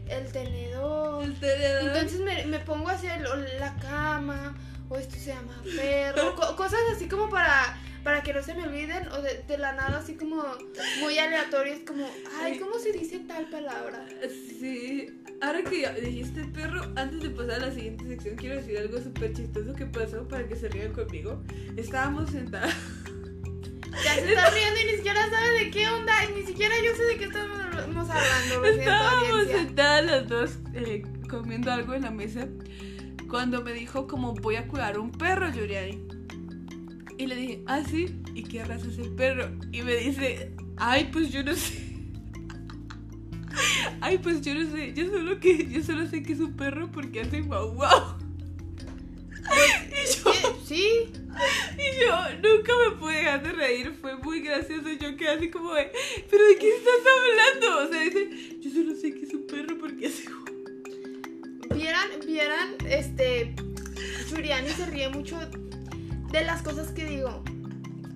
el 0.10 0.32
tenedor. 0.32 1.24
El 1.24 1.40
tenedor. 1.40 1.84
Entonces 1.98 2.20
me, 2.22 2.46
me 2.46 2.60
pongo 2.60 2.90
a 2.90 2.94
hacer 2.94 3.22
la 3.60 3.76
cama, 3.78 4.56
o 4.90 4.98
esto 4.98 5.16
se 5.16 5.28
llama 5.34 5.62
perro, 5.76 6.36
co- 6.36 6.56
cosas 6.56 6.80
así 6.96 7.08
como 7.10 7.30
para, 7.30 7.78
para 8.04 8.24
que 8.24 8.34
no 8.34 8.42
se 8.42 8.54
me 8.54 8.64
olviden, 8.64 9.08
o 9.10 9.22
de, 9.22 9.44
de 9.48 9.58
la 9.58 9.74
nada 9.74 9.98
así 10.00 10.16
como 10.16 10.44
muy 11.02 11.18
aleatorios, 11.20 11.80
como, 11.86 12.10
ay, 12.42 12.58
¿cómo 12.60 12.80
se 12.80 12.92
dice 12.94 13.20
tal 13.28 13.50
palabra? 13.50 14.06
Sí, 14.60 15.22
ahora 15.42 15.62
que 15.64 15.82
ya 15.82 15.92
dijiste 15.92 16.46
perro, 16.46 16.82
antes 16.96 17.22
de 17.22 17.30
pasar 17.32 17.62
a 17.64 17.68
la 17.68 17.72
siguiente 17.74 18.06
sección, 18.08 18.36
quiero 18.38 18.56
decir 18.56 18.78
algo 18.78 18.98
súper 19.02 19.34
chistoso 19.34 19.74
que 19.74 19.86
pasó 19.86 20.26
para 20.28 20.48
que 20.48 20.56
se 20.56 20.70
rían 20.70 20.94
conmigo. 20.94 21.44
Estábamos 21.76 22.30
sentadas. 22.32 22.74
Ya 24.04 24.16
se 24.16 24.30
está 24.30 24.50
riendo 24.50 24.80
y 24.82 24.86
ni 24.86 24.92
siquiera 24.98 25.30
sabe 25.30 25.52
de 25.52 25.72
qué 25.72 25.88
onda, 25.90 26.14
y 26.26 26.40
ni 26.40 26.46
siquiera 26.46 26.76
yo 26.84 26.96
sé 26.96 27.04
de 27.04 27.18
qué 27.18 27.26
estamos 27.26 27.60
hablando, 27.60 28.66
Estábamos 28.66 29.48
sentadas 29.48 30.06
las 30.06 30.28
dos 30.28 30.58
eh, 30.74 31.04
comiendo 31.30 31.72
algo 31.72 31.94
en 31.94 32.04
la 32.04 32.12
mesa. 32.12 32.48
cuando 33.30 33.62
me 33.64 33.74
dijo 33.74 34.08
como 34.08 34.34
voy 34.34 34.56
a 34.56 34.68
cuidar 34.68 34.98
un 35.00 35.12
perro, 35.12 35.52
Yuriani. 35.52 36.08
Y 37.18 37.26
le 37.26 37.36
dije, 37.36 37.64
ah, 37.66 37.82
sí, 37.88 38.22
¿y 38.36 38.44
qué 38.44 38.64
raza 38.64 38.88
es 38.88 39.00
el 39.00 39.16
perro? 39.16 39.50
Y 39.72 39.82
me 39.82 39.96
dice, 39.96 40.52
ay, 40.78 41.10
pues 41.12 41.32
yo 41.32 41.44
no 41.44 41.56
sé. 41.56 41.88
Ay, 44.02 44.20
pues 44.20 44.42
yo 44.42 44.54
no 44.54 44.70
sé, 44.70 44.94
yo 44.94 45.08
solo 45.08 45.40
que 45.40 45.68
yo 45.68 45.82
solo 45.82 46.06
sé 46.08 46.22
que 46.22 46.34
es 46.34 46.40
un 46.40 46.56
perro 46.56 46.92
porque 46.92 47.22
hace 47.22 47.42
guau 47.42 47.74
guau. 47.74 48.18
Sí. 50.68 51.10
Y 51.78 52.06
yo 52.06 52.16
nunca 52.44 52.72
me 52.90 52.96
pude 52.98 53.16
dejar 53.18 53.44
de 53.44 53.52
reír, 53.52 53.94
fue 54.02 54.16
muy 54.18 54.42
gracioso. 54.42 54.90
Yo 55.00 55.16
quedé 55.16 55.30
así 55.30 55.50
como 55.50 55.74
de, 55.74 55.92
¿pero 56.30 56.46
de 56.48 56.56
qué 56.58 56.70
estás 56.76 56.94
hablando? 57.16 57.88
O 57.88 57.92
sea, 57.92 58.02
dice, 58.02 58.60
yo 58.60 58.72
solo 58.72 58.96
sé 58.96 59.14
que 59.14 59.26
es 59.26 59.34
un 59.34 59.46
perro 59.48 59.78
porque 59.80 60.08
hace. 60.08 60.24
Vieran, 61.74 62.08
vieran, 62.26 62.76
este. 62.90 63.54
Yuriani 64.30 64.70
se 64.70 64.86
ríe 64.88 65.10
mucho 65.10 65.40
de 66.32 66.44
las 66.44 66.62
cosas 66.62 66.92
que 66.92 67.06
digo. 67.06 67.44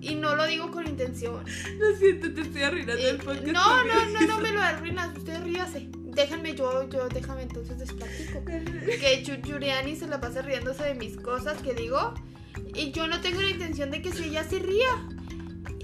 Y 0.01 0.15
no 0.15 0.35
lo 0.35 0.47
digo 0.47 0.71
con 0.71 0.87
intención. 0.87 1.43
Lo 1.77 1.95
siento, 1.95 2.33
te 2.33 2.41
estoy 2.41 2.63
arruinando 2.63 3.07
el 3.07 3.17
podcast. 3.17 3.45
no, 3.45 3.83
no, 3.83 4.05
no, 4.09 4.21
no 4.27 4.39
me 4.39 4.51
lo 4.51 4.61
arruinas. 4.61 5.15
Usted 5.15 5.43
ríase. 5.43 5.89
Déjenme 5.93 6.55
yo, 6.55 6.89
yo, 6.89 7.07
déjame 7.07 7.43
entonces 7.43 7.77
les 7.77 7.93
platico. 7.93 8.43
Que 8.45 9.23
Yu- 9.23 9.41
Yuriani 9.47 9.95
se 9.95 10.07
la 10.07 10.19
pasa 10.19 10.41
riéndose 10.41 10.83
de 10.83 10.95
mis 10.95 11.17
cosas 11.17 11.61
que 11.61 11.73
digo. 11.73 12.13
Y 12.75 12.91
yo 12.91 13.07
no 13.07 13.21
tengo 13.21 13.41
la 13.41 13.49
intención 13.49 13.91
de 13.91 14.01
que 14.01 14.11
si 14.11 14.25
ella 14.25 14.43
se 14.43 14.59
ría. 14.59 15.07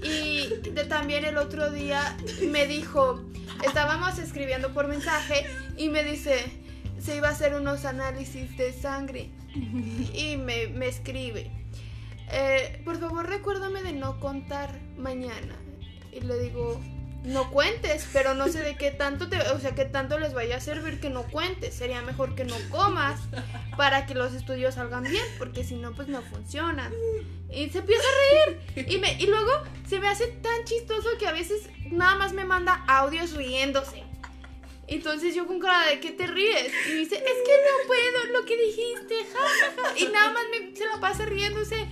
Y 0.02 0.48
de- 0.70 0.84
también 0.84 1.24
el 1.24 1.36
otro 1.38 1.70
día 1.70 2.16
me 2.50 2.66
dijo, 2.66 3.20
estábamos 3.64 4.18
escribiendo 4.18 4.72
por 4.72 4.86
mensaje 4.88 5.46
y 5.76 5.88
me 5.88 6.04
dice, 6.04 6.44
se 7.00 7.16
iba 7.16 7.28
a 7.28 7.32
hacer 7.32 7.54
unos 7.54 7.84
análisis 7.84 8.56
de 8.56 8.72
sangre. 8.72 9.30
Y 10.14 10.36
me, 10.36 10.68
me 10.68 10.86
escribe, 10.86 11.50
eh, 12.30 12.80
por 12.84 13.00
favor 13.00 13.26
recuérdame 13.28 13.82
de 13.82 13.92
no 13.92 14.20
contar 14.20 14.78
mañana. 14.96 15.56
Y 16.12 16.20
le 16.20 16.38
digo, 16.38 16.80
no 17.24 17.50
cuentes, 17.50 18.06
pero 18.12 18.34
no 18.34 18.48
sé 18.48 18.62
de 18.62 18.76
qué 18.76 18.90
tanto 18.90 19.28
te, 19.28 19.38
o 19.50 19.58
sea, 19.58 19.74
qué 19.74 19.84
tanto 19.84 20.18
les 20.18 20.34
vaya 20.34 20.56
a 20.56 20.60
servir 20.60 21.00
que 21.00 21.10
no 21.10 21.24
cuentes. 21.24 21.74
Sería 21.74 22.00
mejor 22.02 22.34
que 22.34 22.44
no 22.44 22.56
comas 22.70 23.20
para 23.76 24.06
que 24.06 24.14
los 24.14 24.34
estudios 24.34 24.76
salgan 24.76 25.04
bien, 25.04 25.24
porque 25.38 25.64
si 25.64 25.74
no, 25.76 25.92
pues 25.92 26.08
no 26.08 26.22
funcionan. 26.22 26.92
Y 27.50 27.68
se 27.70 27.78
empieza 27.78 28.02
a 28.02 28.46
reír. 28.46 28.88
Y, 28.88 28.98
me, 28.98 29.12
y 29.20 29.26
luego 29.26 29.50
se 29.86 30.00
me 30.00 30.08
hace 30.08 30.28
tan 30.28 30.64
chistoso 30.64 31.08
que 31.18 31.26
a 31.26 31.32
veces 31.32 31.68
nada 31.90 32.16
más 32.16 32.32
me 32.32 32.44
manda 32.44 32.84
audios 32.86 33.32
riéndose. 33.32 34.04
Entonces 34.86 35.34
yo 35.34 35.46
con 35.46 35.60
cara 35.60 35.86
de 35.86 36.00
¿qué 36.00 36.12
te 36.12 36.26
ríes? 36.26 36.72
Y 36.88 36.92
dice, 36.94 37.16
es 37.16 37.22
que 37.22 37.26
no 37.26 37.86
puedo 37.86 38.38
lo 38.38 38.46
que 38.46 38.56
dijiste, 38.56 39.16
ja, 39.34 39.40
ja, 39.60 39.82
ja". 39.82 39.98
Y 39.98 40.06
nada 40.06 40.32
más 40.32 40.44
me, 40.50 40.74
se 40.74 40.86
la 40.86 40.98
pasa 40.98 41.26
riéndose. 41.26 41.86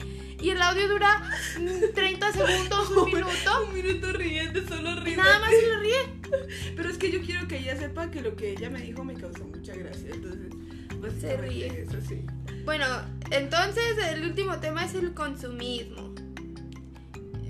Y 0.47 0.51
el 0.51 0.62
audio 0.62 0.86
dura 0.86 1.28
mm, 1.59 1.92
30 1.92 2.32
segundos, 2.32 2.90
un 2.90 3.07
minuto. 3.12 3.66
Un 3.66 3.74
minuto 3.74 4.12
riendo, 4.12 4.61
solo 4.68 4.94
riendo. 5.01 5.24
nada 5.24 5.40
más 5.40 5.51
se 5.51 5.66
le 5.66 5.78
ríe. 5.80 6.76
Pero 6.76 6.88
es 6.88 6.99
que 6.99 7.11
yo 7.11 7.20
quiero 7.20 7.49
que 7.49 7.59
ella 7.59 7.76
sepa 7.76 8.12
que 8.12 8.20
lo 8.20 8.36
que 8.36 8.53
ella 8.53 8.70
me 8.70 8.80
dijo 8.80 9.03
me 9.03 9.14
causó 9.14 9.44
mucha 9.44 9.74
gracia. 9.74 10.09
Entonces, 10.09 10.53
pues 11.01 11.14
Se 11.14 11.36
ríe. 11.36 11.82
Eso 11.82 12.01
sí. 12.01 12.24
Bueno, 12.64 12.86
entonces 13.32 13.99
el 14.09 14.22
último 14.22 14.61
tema 14.61 14.84
es 14.84 14.94
el 14.94 15.14
consumismo. 15.14 16.14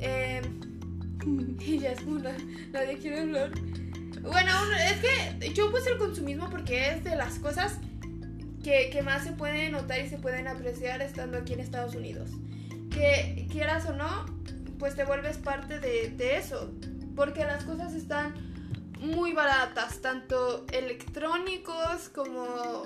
Eh, 0.01 0.41
y 1.61 1.79
ya 1.79 1.93
es 1.93 2.03
una, 2.03 2.35
nadie 2.73 2.97
quiere 2.97 3.21
hablar. 3.21 3.51
Bueno, 4.23 4.53
es 4.91 5.03
que 5.03 5.53
yo 5.53 5.71
puse 5.71 5.91
el 5.91 5.99
consumismo 5.99 6.49
porque 6.49 6.93
es 6.93 7.05
de 7.05 7.15
las 7.15 7.39
cosas 7.41 7.79
que, 8.65 8.89
que 8.89 9.03
más 9.03 9.23
se 9.23 9.33
pueden 9.33 9.73
notar 9.73 10.01
y 10.01 10.09
se 10.09 10.17
pueden 10.17 10.49
apreciar 10.49 11.03
estando 11.03 11.37
aquí 11.37 11.53
en 11.53 11.61
Estados 11.61 11.95
Unidos. 11.95 12.31
Que 12.97 13.47
quieras 13.51 13.87
o 13.87 13.93
no, 13.95 14.27
pues 14.79 14.95
te 14.97 15.05
vuelves 15.05 15.37
parte 15.39 15.79
de, 15.81 16.09
de 16.11 16.37
eso. 16.39 16.73
Porque 17.15 17.45
las 17.45 17.65
cosas 17.65 17.95
están 17.95 18.35
muy 19.01 19.33
baratas, 19.33 20.01
tanto 20.01 20.65
electrónicos 20.73 22.09
como 22.15 22.85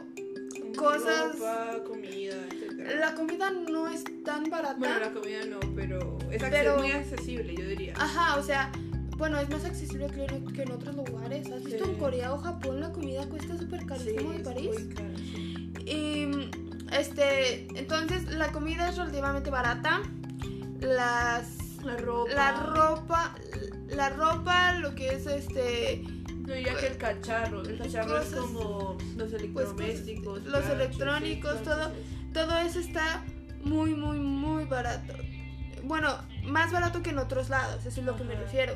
Cosas- 0.76 1.38
Ropa, 1.38 1.78
comida, 1.86 2.34
etc. 2.50 2.98
la 3.00 3.14
comida 3.14 3.50
no 3.50 3.88
es 3.88 4.04
tan 4.24 4.44
barata. 4.50 4.76
Bueno, 4.78 4.98
la 5.00 5.12
comida 5.12 5.44
no, 5.46 5.58
pero 5.74 6.18
es 6.30 6.42
Pero- 6.42 6.78
muy 6.78 6.92
accesible, 6.92 7.54
yo 7.56 7.66
diría. 7.68 7.94
Ajá, 7.96 8.36
o 8.36 8.42
sea, 8.42 8.70
bueno, 9.16 9.38
es 9.38 9.48
más 9.50 9.64
accesible 9.64 10.06
que 10.08 10.24
en, 10.24 10.46
que 10.52 10.62
en 10.62 10.70
otros 10.72 10.94
lugares. 10.96 11.50
¿Has 11.50 11.64
visto 11.64 11.84
Sí. 11.84 11.90
en 11.90 11.96
Corea 11.98 12.32
o 12.32 12.38
Japón 12.38 12.80
la 12.80 12.92
comida 12.92 13.26
cuesta 13.26 13.56
súper 13.58 13.84
carísimo 13.86 14.30
de 14.30 14.36
es 14.38 14.42
París? 14.42 14.70
muy 14.84 14.94
caro, 14.94 15.16
sí. 15.18 15.72
Y 15.86 16.26
este, 16.92 17.66
entonces 17.78 18.24
la 18.34 18.52
comida 18.52 18.88
es 18.88 18.96
relativamente 18.96 19.50
barata. 19.50 20.02
Las 20.80 21.76
La 21.84 21.96
ropa. 21.96 22.34
la 22.34 22.52
ropa, 22.52 23.34
la 23.88 24.10
ropa, 24.10 24.72
lo 24.74 24.94
que 24.94 25.08
es 25.08 25.26
este 25.26 26.02
Yo 26.46 26.54
diría 26.54 26.76
que 26.76 26.86
el 26.88 26.96
cacharro. 26.96 27.62
El 27.62 27.78
cacharro 27.78 28.18
es 28.20 28.34
como 28.34 28.96
los 29.16 29.32
electrodomésticos. 29.32 30.44
los 30.44 30.66
electrónicos, 30.68 31.58
sí, 31.58 31.64
todo. 31.64 31.92
todo 32.32 32.58
eso 32.58 32.80
está 32.80 33.24
muy 33.62 33.94
muy 33.94 34.18
muy 34.18 34.64
barato. 34.64 35.14
Bueno, 35.84 36.18
más 36.44 36.72
barato 36.72 37.02
que 37.02 37.10
en 37.10 37.18
otros 37.18 37.48
lados, 37.48 37.84
eso 37.86 38.00
es 38.00 38.06
lo 38.06 38.16
que 38.16 38.24
me 38.24 38.34
refiero. 38.34 38.74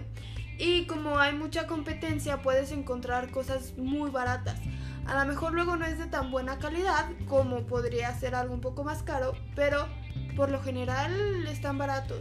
Y 0.59 0.87
como 0.87 1.19
hay 1.19 1.35
mucha 1.35 1.67
competencia, 1.67 2.43
puedes 2.43 2.71
encontrar 2.71 3.31
cosas 3.31 3.77
muy 3.77 4.11
baratas. 4.11 4.61
A 5.07 5.23
lo 5.23 5.31
mejor 5.31 5.53
luego 5.53 5.77
no 5.77 5.85
es 5.85 5.99
de 5.99 6.07
tan 6.07 6.31
buena 6.31 6.59
calidad 6.59 7.07
como 7.29 7.67
podría 7.67 8.13
ser 8.19 8.35
algo 8.35 8.55
un 8.55 8.61
poco 8.61 8.85
más 8.85 9.03
caro, 9.03 9.35
pero 9.55 9.87
por 10.37 10.51
lo 10.51 10.63
general 10.63 11.47
están 11.47 11.79
baratos. 11.79 12.21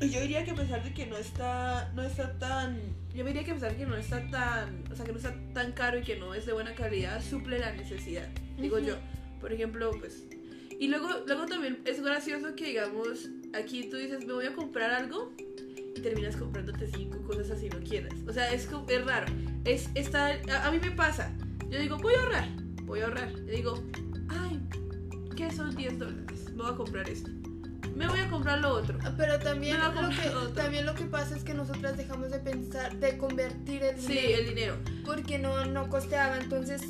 Y 0.00 0.08
Yo 0.08 0.20
diría 0.22 0.44
que 0.44 0.52
a 0.52 0.54
pesar 0.54 0.82
de 0.82 0.94
que 0.94 1.06
no 1.06 1.16
está, 1.18 1.90
no 1.94 2.02
está 2.02 2.38
tan, 2.38 2.80
yo 3.14 3.22
diría 3.24 3.44
que 3.44 3.50
a 3.50 3.54
pesar 3.54 3.72
de 3.72 3.76
que 3.76 3.86
no 3.86 3.96
está 3.96 4.26
tan, 4.30 4.84
o 4.90 4.96
sea, 4.96 5.04
que 5.04 5.12
no 5.12 5.18
está 5.18 5.34
tan 5.52 5.72
caro 5.72 5.98
y 5.98 6.02
que 6.02 6.16
no 6.16 6.32
es 6.32 6.46
de 6.46 6.54
buena 6.54 6.74
calidad, 6.74 7.22
suple 7.22 7.58
la 7.58 7.72
necesidad, 7.72 8.26
digo 8.56 8.76
Ujú. 8.78 8.86
yo. 8.86 8.94
Por 9.42 9.52
ejemplo, 9.52 9.90
pues, 9.98 10.24
y 10.78 10.88
luego, 10.88 11.08
luego 11.26 11.44
también 11.44 11.80
es 11.84 12.02
gracioso 12.02 12.54
que 12.56 12.64
digamos, 12.68 13.28
aquí 13.54 13.90
tú 13.90 13.98
dices, 13.98 14.26
me 14.26 14.32
voy 14.32 14.46
a 14.46 14.54
comprar 14.54 14.90
algo 14.90 15.32
y 15.94 16.00
terminas 16.00 16.36
comprándote 16.36 16.86
cinco 16.86 17.18
cosas 17.26 17.50
así 17.50 17.68
no 17.68 17.80
quieras. 17.80 18.14
O 18.26 18.32
sea, 18.32 18.50
es, 18.52 18.66
es 18.88 19.04
raro. 19.04 19.26
Es, 19.66 19.90
está, 19.94 20.38
a, 20.50 20.66
a 20.66 20.70
mí 20.70 20.78
me 20.82 20.92
pasa. 20.92 21.30
Yo 21.70 21.78
digo, 21.78 21.98
voy 21.98 22.14
a 22.14 22.22
ahorrar, 22.22 22.48
voy 22.84 23.00
a 23.00 23.04
ahorrar. 23.04 23.30
Yo 23.32 23.52
digo, 23.52 23.84
ay, 24.28 24.60
¿qué 25.36 25.50
son 25.52 25.74
10 25.74 25.98
dólares? 25.98 26.54
Voy 26.56 26.66
a 26.70 26.74
comprar 26.76 27.08
esto. 27.08 27.30
Me 27.94 28.08
voy 28.08 28.20
a 28.20 28.30
comprar 28.30 28.58
lo 28.60 28.70
otro. 28.70 28.98
Pero 29.16 29.38
también 29.40 29.78
lo, 29.80 29.92
que, 30.10 30.28
otro. 30.28 30.48
también 30.52 30.86
lo 30.86 30.94
que 30.94 31.04
pasa 31.04 31.36
es 31.36 31.44
que 31.44 31.54
nosotras 31.54 31.96
dejamos 31.96 32.30
de 32.30 32.38
pensar, 32.38 32.96
de 32.98 33.18
convertir 33.18 33.82
el 33.82 34.00
Sí, 34.00 34.12
dinero. 34.14 34.38
el 34.38 34.48
dinero. 34.48 34.76
porque 35.04 35.38
no, 35.38 35.64
no 35.66 35.88
costeaba. 35.88 36.38
Entonces, 36.38 36.82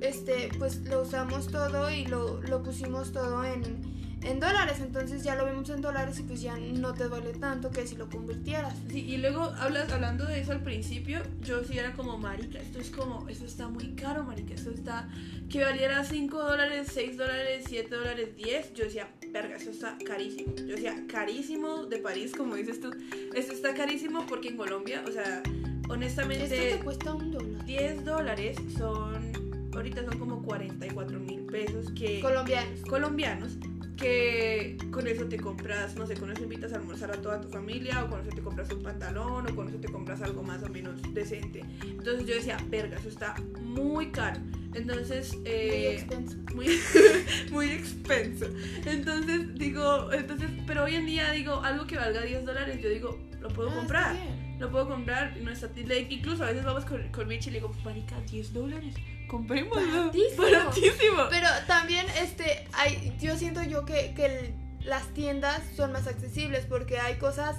este, 0.00 0.50
pues 0.58 0.82
lo 0.84 1.02
usamos 1.02 1.48
todo 1.48 1.90
y 1.90 2.06
lo, 2.06 2.40
lo 2.42 2.62
pusimos 2.62 3.12
todo 3.12 3.44
en, 3.44 3.93
en 4.24 4.40
dólares. 4.40 4.78
Entonces 4.80 5.22
ya 5.22 5.34
lo 5.36 5.44
vemos 5.44 5.68
en 5.70 5.80
dólares 5.80 6.18
y 6.18 6.22
pues 6.22 6.40
ya 6.40 6.56
no 6.56 6.94
te 6.94 7.04
duele 7.04 7.32
tanto 7.32 7.70
que 7.70 7.86
si 7.86 7.96
lo 7.96 8.08
convirtieras. 8.08 8.74
Sí, 8.90 9.00
y 9.00 9.18
luego 9.18 9.42
hablas, 9.58 9.90
hablando 9.92 10.24
de 10.24 10.40
eso 10.40 10.52
al 10.52 10.62
principio, 10.62 11.22
yo 11.42 11.62
sí 11.64 11.78
era 11.78 11.92
como, 11.92 12.18
marica, 12.18 12.58
esto 12.58 12.80
es 12.80 12.90
como, 12.90 13.28
esto 13.28 13.44
está 13.44 13.68
muy 13.68 13.94
caro, 13.94 14.24
marica, 14.24 14.54
esto 14.54 14.70
está, 14.70 15.08
que 15.50 15.62
valiera 15.62 16.04
5 16.04 16.42
dólares, 16.42 16.88
6 16.92 17.16
dólares, 17.16 17.64
7 17.68 17.94
dólares, 17.94 18.36
10, 18.36 18.74
yo 18.74 18.84
decía, 18.84 19.08
verga, 19.30 19.56
esto 19.56 19.70
está 19.70 19.96
carísimo. 20.04 20.54
Yo 20.56 20.74
decía, 20.74 21.04
carísimo 21.08 21.86
de 21.86 21.98
París, 21.98 22.32
como 22.36 22.54
dices 22.54 22.80
tú, 22.80 22.90
esto 23.34 23.52
está 23.52 23.74
carísimo 23.74 24.26
porque 24.26 24.48
en 24.48 24.56
Colombia, 24.56 25.04
o 25.06 25.12
sea, 25.12 25.42
honestamente... 25.88 26.44
Esto 26.44 26.78
te 26.78 26.84
cuesta 26.84 27.14
un 27.14 27.30
dólar. 27.30 27.64
10 27.64 28.04
dólares 28.04 28.56
son, 28.76 29.32
ahorita 29.74 30.04
son 30.04 30.18
como 30.18 30.42
44 30.42 31.18
mil 31.20 31.40
pesos 31.46 31.90
que... 31.92 32.20
Colombianos. 32.20 32.80
colombianos 32.88 33.58
que 33.96 34.76
con 34.90 35.06
eso 35.06 35.24
te 35.26 35.36
compras, 35.38 35.94
no 35.96 36.06
sé, 36.06 36.14
con 36.14 36.30
eso 36.30 36.42
invitas 36.42 36.72
a 36.72 36.76
almorzar 36.76 37.10
a 37.12 37.14
toda 37.22 37.40
tu 37.40 37.48
familia 37.48 38.04
o 38.04 38.10
con 38.10 38.20
eso 38.20 38.30
te 38.30 38.42
compras 38.42 38.70
un 38.72 38.82
pantalón 38.82 39.50
o 39.50 39.54
con 39.54 39.68
eso 39.68 39.78
te 39.78 39.88
compras 39.88 40.20
algo 40.22 40.42
más 40.42 40.62
o 40.62 40.68
menos 40.68 41.00
decente. 41.14 41.64
Entonces 41.82 42.26
yo 42.26 42.34
decía, 42.34 42.56
verga, 42.68 42.98
eso 42.98 43.08
está 43.08 43.34
muy 43.60 44.10
caro. 44.10 44.40
Entonces, 44.74 45.34
Muy 45.36 45.42
eh, 45.46 45.92
expenso. 45.92 46.36
muy, 46.54 46.66
muy 47.52 47.66
expenso. 47.70 48.46
Entonces 48.84 49.54
digo, 49.54 50.12
entonces, 50.12 50.50
pero 50.66 50.84
hoy 50.84 50.96
en 50.96 51.06
día 51.06 51.30
digo, 51.30 51.60
algo 51.62 51.86
que 51.86 51.96
valga 51.96 52.22
10 52.22 52.44
dólares, 52.44 52.80
yo 52.82 52.88
digo, 52.88 53.18
lo 53.40 53.48
puedo 53.50 53.70
Ah, 53.70 53.74
comprar. 53.76 54.16
Lo 54.58 54.70
puedo 54.70 54.88
comprar, 54.88 55.36
no 55.42 55.50
está, 55.50 55.68
incluso 56.08 56.44
a 56.44 56.46
veces 56.46 56.64
vamos 56.64 56.84
con, 56.84 57.02
con 57.12 57.26
Michi 57.28 57.50
y 57.50 57.52
le 57.54 57.58
digo, 57.58 57.72
marica, 57.84 58.20
10 58.30 58.52
dólares, 58.52 58.94
comprémoslo. 59.28 59.98
Baratísimo. 60.10 60.42
Baratísimo. 60.42 61.22
Pero 61.30 61.48
también, 61.66 62.06
este, 62.20 62.66
hay, 62.72 63.16
yo 63.20 63.36
siento 63.36 63.62
yo 63.62 63.84
que, 63.84 64.14
que 64.14 64.26
el- 64.26 64.54
las 64.84 65.06
tiendas 65.14 65.62
son 65.76 65.92
más 65.92 66.06
accesibles 66.06 66.66
porque 66.66 66.98
hay 66.98 67.16
cosas 67.16 67.56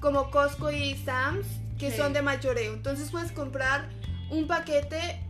como 0.00 0.30
Costco 0.30 0.70
y 0.70 0.96
Sam's 0.96 1.46
que 1.78 1.90
Sí. 1.90 1.96
son 1.96 2.12
de 2.12 2.22
mayoreo. 2.22 2.74
Entonces 2.74 3.10
puedes 3.10 3.32
comprar 3.32 3.88
un 4.30 4.46
paquete 4.46 5.20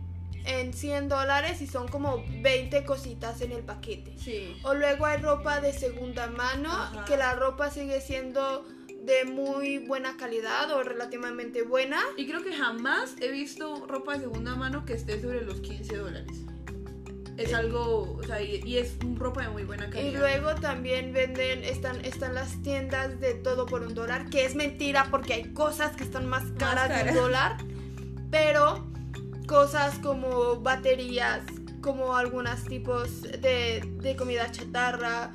en 0.45 0.73
100 0.73 1.09
dólares 1.09 1.61
y 1.61 1.67
son 1.67 1.87
como 1.87 2.23
20 2.41 2.83
cositas 2.83 3.39
en 3.41 3.51
el 3.51 3.63
paquete. 3.63 4.17
Sí. 4.17 4.57
O 4.63 4.73
luego 4.73 5.05
hay 5.05 5.17
ropa 5.21 5.61
de 5.61 5.73
segunda 5.73 6.27
mano, 6.27 6.71
Ajá. 6.71 7.05
que 7.05 7.17
la 7.17 7.33
ropa 7.35 7.69
sigue 7.71 8.01
siendo 8.01 8.65
de 9.03 9.25
muy 9.25 9.79
buena 9.79 10.17
calidad 10.17 10.69
o 10.71 10.83
relativamente 10.83 11.63
buena. 11.63 11.99
Y 12.17 12.27
creo 12.27 12.43
que 12.43 12.53
jamás 12.53 13.15
he 13.21 13.29
visto 13.31 13.85
ropa 13.87 14.13
de 14.13 14.21
segunda 14.21 14.55
mano 14.55 14.85
que 14.85 14.93
esté 14.93 15.19
sobre 15.21 15.41
los 15.41 15.59
15 15.61 15.97
dólares. 15.97 16.37
Es 17.37 17.51
Eh. 17.51 17.55
algo, 17.55 18.17
o 18.19 18.23
sea, 18.23 18.41
y, 18.41 18.61
y 18.65 18.77
es 18.77 18.95
ropa 19.15 19.43
de 19.43 19.49
muy 19.49 19.63
buena 19.63 19.87
Y 19.87 19.89
calidad. 19.91 20.19
luego 20.19 20.55
también 20.55 21.13
venden, 21.13 21.63
están, 21.63 22.03
están 22.03 22.35
las 22.35 22.61
tiendas 22.61 23.19
de 23.21 23.33
todo 23.35 23.65
por 23.65 23.81
un 23.83 23.93
dólar, 23.93 24.29
que 24.29 24.43
es 24.45 24.55
mentira 24.55 25.07
porque 25.09 25.33
hay 25.35 25.53
cosas 25.53 25.95
que 25.95 26.03
están 26.03 26.27
más 26.27 26.43
caras 26.57 26.89
de 26.89 26.95
caras. 26.95 27.15
un 27.15 27.21
dólar, 27.21 27.57
pero 28.29 28.85
cosas 29.47 29.97
como 29.99 30.57
baterías, 30.57 31.41
como 31.81 32.17
algunos 32.17 32.65
tipos 32.65 33.21
de, 33.21 33.81
de 34.01 34.15
comida 34.17 34.51
chatarra, 34.51 35.33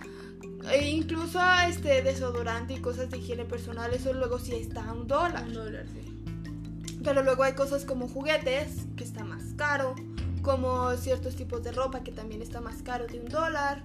e 0.71 0.91
incluso 0.91 1.41
este 1.69 2.03
desodorante 2.03 2.75
y 2.75 2.81
cosas 2.81 3.11
de 3.11 3.19
higiene 3.19 3.45
personal, 3.45 3.93
eso 3.93 4.13
luego 4.13 4.39
sí 4.39 4.55
está 4.55 4.85
a 4.89 4.93
un 4.93 5.07
dólar. 5.07 5.45
Un 5.45 5.55
dólar, 5.55 5.87
sí. 5.93 6.99
Pero 7.03 7.23
luego 7.23 7.43
hay 7.43 7.53
cosas 7.53 7.85
como 7.85 8.09
juguetes, 8.09 8.87
que 8.97 9.05
está 9.05 9.25
más 9.25 9.43
caro, 9.57 9.95
como 10.43 10.97
ciertos 10.97 11.37
tipos 11.37 11.63
de 11.63 11.73
ropa, 11.73 12.03
que 12.03 12.13
también 12.13 12.41
está 12.41 12.61
más 12.61 12.83
caro 12.83 13.07
de 13.07 13.21
un 13.21 13.29
dólar. 13.29 13.85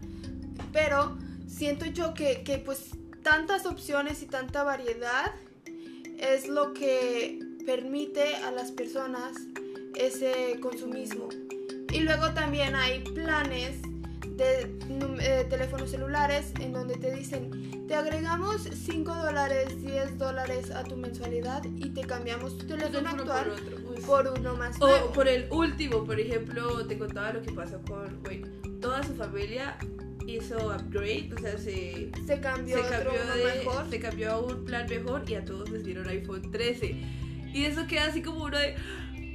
Pero 0.71 1.17
siento 1.47 1.85
yo 1.85 2.13
que, 2.13 2.43
que, 2.43 2.57
pues 2.59 2.91
tantas 3.23 3.65
opciones 3.65 4.21
y 4.23 4.25
tanta 4.25 4.63
variedad 4.63 5.33
es 6.17 6.47
lo 6.47 6.73
que 6.73 7.39
permite 7.65 8.35
a 8.37 8.51
las 8.51 8.71
personas 8.71 9.35
ese 9.95 10.59
consumismo. 10.61 11.27
Y 11.91 11.99
luego 12.01 12.29
también 12.33 12.75
hay 12.75 13.01
planes 13.01 13.81
de 14.39 14.79
eh, 15.21 15.45
teléfonos 15.49 15.91
celulares 15.91 16.53
en 16.59 16.73
donde 16.73 16.95
te 16.95 17.13
dicen, 17.13 17.85
te 17.87 17.93
agregamos 17.93 18.61
5 18.61 19.13
dólares, 19.13 19.81
10 19.81 20.17
dólares 20.17 20.71
a 20.71 20.83
tu 20.83 20.95
mensualidad 20.95 21.63
y 21.75 21.89
te 21.89 22.01
cambiamos 22.01 22.57
tu 22.57 22.65
teléfono 22.65 22.99
Uno 22.99 23.09
actual 23.09 23.45
por 23.45 23.53
otro. 23.53 23.77
Uy, 23.89 24.01
por 24.01 24.27
uno 24.39 24.55
más 24.55 24.79
nuevo. 24.79 25.05
O 25.07 25.11
por 25.11 25.27
el 25.27 25.47
último, 25.51 26.05
por 26.05 26.19
ejemplo, 26.19 26.87
te 26.87 26.97
contaba 26.97 27.33
lo 27.33 27.41
que 27.41 27.51
pasó 27.51 27.81
con, 27.81 28.21
toda 28.79 29.03
su 29.03 29.13
familia 29.13 29.77
hizo 30.25 30.55
upgrade, 30.67 31.31
o 31.35 31.39
sea, 31.39 31.57
se, 31.57 32.11
se 32.25 32.39
cambió, 32.39 32.77
se 32.77 32.83
otro 32.83 33.11
cambió, 33.11 33.35
de, 33.35 33.43
mejor. 33.43 33.89
se 33.89 33.99
cambió 33.99 34.31
a 34.31 34.39
un 34.39 34.63
plan 34.63 34.87
mejor 34.87 35.23
y 35.27 35.35
a 35.35 35.43
todos 35.43 35.69
les 35.69 35.83
dieron 35.83 36.07
iPhone 36.07 36.49
13. 36.51 36.95
Y 37.53 37.65
eso 37.65 37.87
queda 37.87 38.05
así 38.05 38.21
como 38.21 38.43
uno 38.43 38.57
de, 38.57 38.75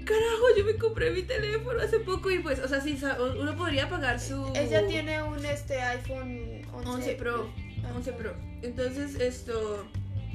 carajo, 0.04 0.44
yo 0.56 0.64
me 0.64 0.76
compré 0.76 1.10
mi 1.10 1.22
teléfono 1.22 1.80
hace 1.80 2.00
poco 2.00 2.30
y 2.30 2.38
pues, 2.38 2.58
o 2.58 2.68
sea, 2.68 2.80
sí, 2.80 2.98
uno 3.38 3.56
podría 3.56 3.88
pagar 3.88 4.20
su... 4.20 4.52
Ella 4.54 4.86
tiene 4.86 5.22
un 5.22 5.44
este 5.44 5.80
iPhone 5.80 6.62
11, 6.72 6.88
11 6.88 7.14
Pro. 7.14 7.50
Ah, 7.84 7.92
11 7.94 8.12
Pro. 8.12 8.34
Entonces, 8.62 9.16
esto. 9.20 9.86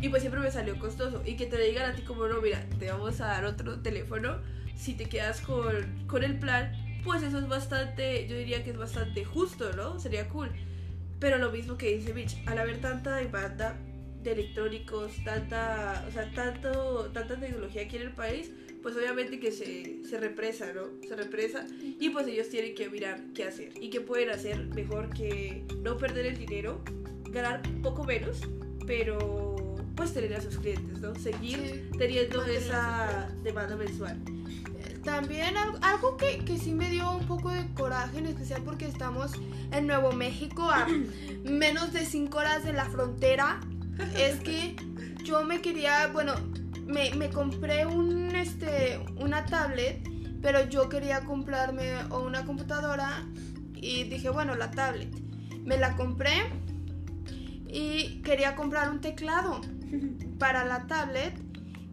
Y 0.01 0.09
pues 0.09 0.21
siempre 0.21 0.41
me 0.41 0.51
salió 0.51 0.77
costoso. 0.79 1.21
Y 1.25 1.35
que 1.35 1.45
te 1.45 1.59
digan 1.61 1.91
a 1.91 1.95
ti, 1.95 2.03
como 2.03 2.27
no, 2.27 2.41
mira, 2.41 2.65
te 2.79 2.89
vamos 2.91 3.19
a 3.21 3.27
dar 3.27 3.45
otro 3.45 3.81
teléfono. 3.81 4.37
Si 4.75 4.93
te 4.93 5.05
quedas 5.05 5.41
con, 5.41 6.05
con 6.07 6.23
el 6.23 6.39
plan, 6.39 6.71
pues 7.03 7.23
eso 7.23 7.39
es 7.39 7.47
bastante. 7.47 8.27
Yo 8.27 8.37
diría 8.37 8.63
que 8.63 8.71
es 8.71 8.77
bastante 8.77 9.25
justo, 9.25 9.73
¿no? 9.73 9.99
Sería 9.99 10.29
cool. 10.29 10.51
Pero 11.19 11.37
lo 11.37 11.51
mismo 11.51 11.77
que 11.77 11.97
dice 11.97 12.13
Bitch, 12.13 12.37
al 12.45 12.59
haber 12.59 12.79
tanta 12.79 13.17
demanda 13.17 13.75
de 14.23 14.31
electrónicos, 14.31 15.11
tanta. 15.25 16.05
O 16.07 16.11
sea, 16.11 16.31
tanto, 16.33 17.09
tanta 17.13 17.37
tecnología 17.37 17.83
aquí 17.83 17.97
en 17.97 18.03
el 18.03 18.11
país, 18.11 18.51
pues 18.81 18.95
obviamente 18.95 19.39
que 19.39 19.51
se, 19.51 20.01
se 20.07 20.19
represa, 20.19 20.71
¿no? 20.73 20.83
Se 21.07 21.15
represa. 21.15 21.65
Y 21.99 22.09
pues 22.09 22.27
ellos 22.27 22.49
tienen 22.49 22.75
que 22.75 22.89
mirar 22.89 23.19
qué 23.33 23.43
hacer. 23.45 23.71
Y 23.81 23.89
qué 23.89 24.01
pueden 24.01 24.29
hacer 24.29 24.67
mejor 24.67 25.09
que 25.09 25.63
no 25.83 25.97
perder 25.97 26.25
el 26.27 26.37
dinero 26.37 26.81
ganar 27.29 27.61
poco 27.83 28.03
menos, 28.03 28.41
pero 28.87 29.75
pues 29.95 30.13
tener 30.13 30.33
a 30.33 30.41
sus 30.41 30.57
clientes, 30.57 30.99
¿no? 31.01 31.13
Seguir 31.15 31.57
Sí, 31.91 31.97
teniendo 31.97 32.43
esa 32.45 33.29
demanda 33.43 33.75
mensual. 33.75 34.17
También 35.03 35.55
al- 35.57 35.79
algo 35.81 36.17
que, 36.17 36.39
que 36.45 36.57
sí 36.57 36.73
me 36.73 36.89
dio 36.89 37.09
un 37.11 37.25
poco 37.25 37.49
de 37.49 37.65
coraje, 37.73 38.17
en 38.19 38.25
especial 38.27 38.61
porque 38.63 38.85
estamos 38.85 39.31
en 39.71 39.87
Nuevo 39.87 40.11
México, 40.11 40.63
a 40.69 40.87
menos 41.43 41.93
de 41.93 42.05
5 42.05 42.37
horas 42.37 42.63
de 42.63 42.73
la 42.73 42.85
frontera, 42.85 43.59
es 44.17 44.39
que 44.41 44.75
yo 45.23 45.43
me 45.45 45.61
quería, 45.61 46.07
bueno, 46.07 46.33
me, 46.89 47.13
me 47.13 47.29
compré 47.29 47.85
un, 47.85 48.35
este, 48.35 48.99
una 49.17 49.45
tablet, 49.45 50.01
pero 50.41 50.67
yo 50.67 50.89
quería 50.89 51.21
comprarme 51.21 52.03
o 52.09 52.21
una 52.21 52.45
computadora 52.45 53.25
y 53.75 54.03
dije, 54.05 54.29
bueno, 54.29 54.55
la 54.55 54.71
tablet. 54.71 55.09
Me 55.63 55.77
la 55.77 55.95
compré 55.95 56.31
y 57.67 58.21
quería 58.23 58.55
comprar 58.55 58.89
un 58.89 59.01
teclado 59.01 59.61
para 60.39 60.65
la 60.65 60.87
tablet 60.87 61.39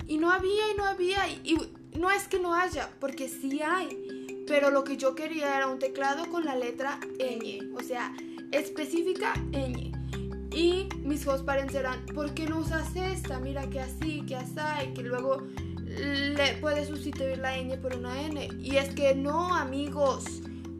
y 0.07 0.17
no 0.17 0.33
había 0.33 0.73
y 0.73 0.77
no 0.77 0.85
había 0.85 1.29
y, 1.29 1.41
y 1.45 1.99
no 1.99 2.11
es 2.11 2.29
que 2.29 2.39
no 2.39 2.55
haya 2.55 2.89
porque 2.99 3.29
sí 3.29 3.61
hay 3.61 4.45
pero 4.47 4.71
lo 4.71 4.85
que 4.85 4.97
yo 4.97 5.15
quería 5.15 5.57
era 5.57 5.67
un 5.67 5.79
teclado 5.79 6.31
con 6.31 6.45
la 6.45 6.57
letra 6.57 7.01
ñ 7.19 7.75
o 7.77 7.83
sea 7.83 8.15
específica 8.53 9.35
ñ 9.51 9.86
y 10.57 10.89
mis 11.05 11.23
hijos 11.23 11.43
parecerán 11.43 12.07
¿por 12.07 12.33
qué 12.35 12.47
no 12.47 12.59
usas 12.59 12.97
esta? 12.97 13.39
mira 13.39 13.69
que 13.69 13.81
así 13.81 14.23
que 14.27 14.37
así 14.37 14.55
y 14.87 14.95
que 14.95 15.03
luego 15.03 15.47
le 15.87 16.57
puedes 16.61 16.89
sustituir 16.89 17.39
la 17.39 17.57
ñ 17.57 17.77
por 17.81 17.95
una 17.95 18.23
n 18.23 18.49
y 18.61 18.77
es 18.77 18.89
que 18.95 19.15
no 19.15 19.55
amigos 19.55 20.25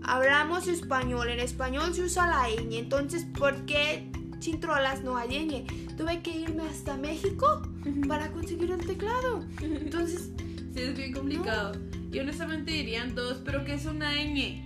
hablamos 0.03 0.67
español 0.67 1.29
en 1.29 1.41
español 1.41 1.95
se 1.95 2.03
usa 2.03 2.27
la 2.27 2.49
ñ 2.49 2.79
entonces 2.79 3.27
¿por 3.39 3.67
qué 3.67 4.11
chintrolas 4.39 5.05
no 5.05 5.17
hay 5.17 5.29
ñ? 5.47 5.67
tuve 5.97 6.23
que 6.23 6.31
irme 6.31 6.63
hasta 6.69 6.97
México 6.97 7.63
para 8.09 8.31
conseguir 8.33 8.71
el 8.71 8.85
teclado. 8.87 9.45
Entonces, 9.61 10.31
Sí, 10.75 10.83
es 10.83 10.95
bien 10.97 11.13
complicado. 11.15 11.73
Y 12.13 12.19
honestamente 12.19 12.71
dirían 12.71 13.15
todos, 13.15 13.41
pero 13.45 13.65
¿qué 13.65 13.75
es 13.75 13.87
una 13.87 14.13
ñ? 14.13 14.63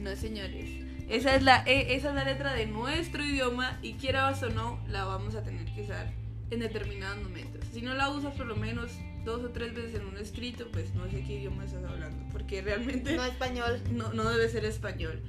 No, 0.00 0.16
señores. 0.16 0.68
Esa 1.08 1.36
es 1.36 1.42
la 1.42 1.62
E, 1.66 1.94
esa 1.94 2.08
es 2.10 2.14
la 2.14 2.24
letra 2.24 2.54
de 2.54 2.66
nuestro 2.66 3.22
idioma 3.24 3.78
y 3.82 3.94
quieras 3.94 4.42
o 4.42 4.50
no, 4.50 4.80
la 4.88 5.04
vamos 5.04 5.34
a 5.34 5.42
tener 5.42 5.66
que 5.74 5.82
usar 5.82 6.12
en 6.50 6.60
determinados 6.60 7.22
momentos. 7.22 7.62
Si 7.72 7.82
no 7.82 7.94
la 7.94 8.10
usas 8.10 8.34
por 8.34 8.46
lo 8.46 8.56
menos 8.56 8.90
dos 9.24 9.42
o 9.44 9.50
tres 9.50 9.74
veces 9.74 9.96
en 9.96 10.06
un 10.06 10.16
escrito, 10.18 10.66
pues 10.72 10.94
no 10.94 11.04
sé 11.10 11.22
qué 11.24 11.34
idioma 11.40 11.64
estás 11.64 11.84
hablando, 11.84 12.24
porque 12.32 12.62
realmente 12.62 13.16
no 13.16 13.24
español. 13.24 13.80
no, 13.92 14.12
no 14.12 14.28
debe 14.30 14.48
ser 14.48 14.64
español. 14.64 15.20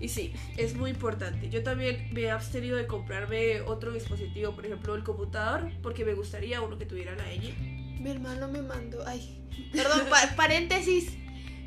Y 0.00 0.08
sí, 0.08 0.32
es 0.56 0.74
muy 0.74 0.90
importante. 0.90 1.48
Yo 1.48 1.62
también 1.62 2.08
me 2.12 2.22
he 2.22 2.30
abstenido 2.30 2.76
de 2.76 2.86
comprarme 2.88 3.60
otro 3.62 3.92
dispositivo, 3.92 4.52
por 4.52 4.66
ejemplo 4.66 4.94
el 4.96 5.04
computador, 5.04 5.70
porque 5.82 6.04
me 6.04 6.14
gustaría 6.14 6.60
uno 6.60 6.76
que 6.78 6.86
tuviera 6.86 7.14
la 7.14 7.24
ñ. 7.32 7.54
Mi 8.00 8.10
hermano 8.10 8.48
me 8.48 8.62
mandó, 8.62 9.06
ay, 9.06 9.40
perdón, 9.72 10.00
pa- 10.10 10.34
paréntesis. 10.34 11.16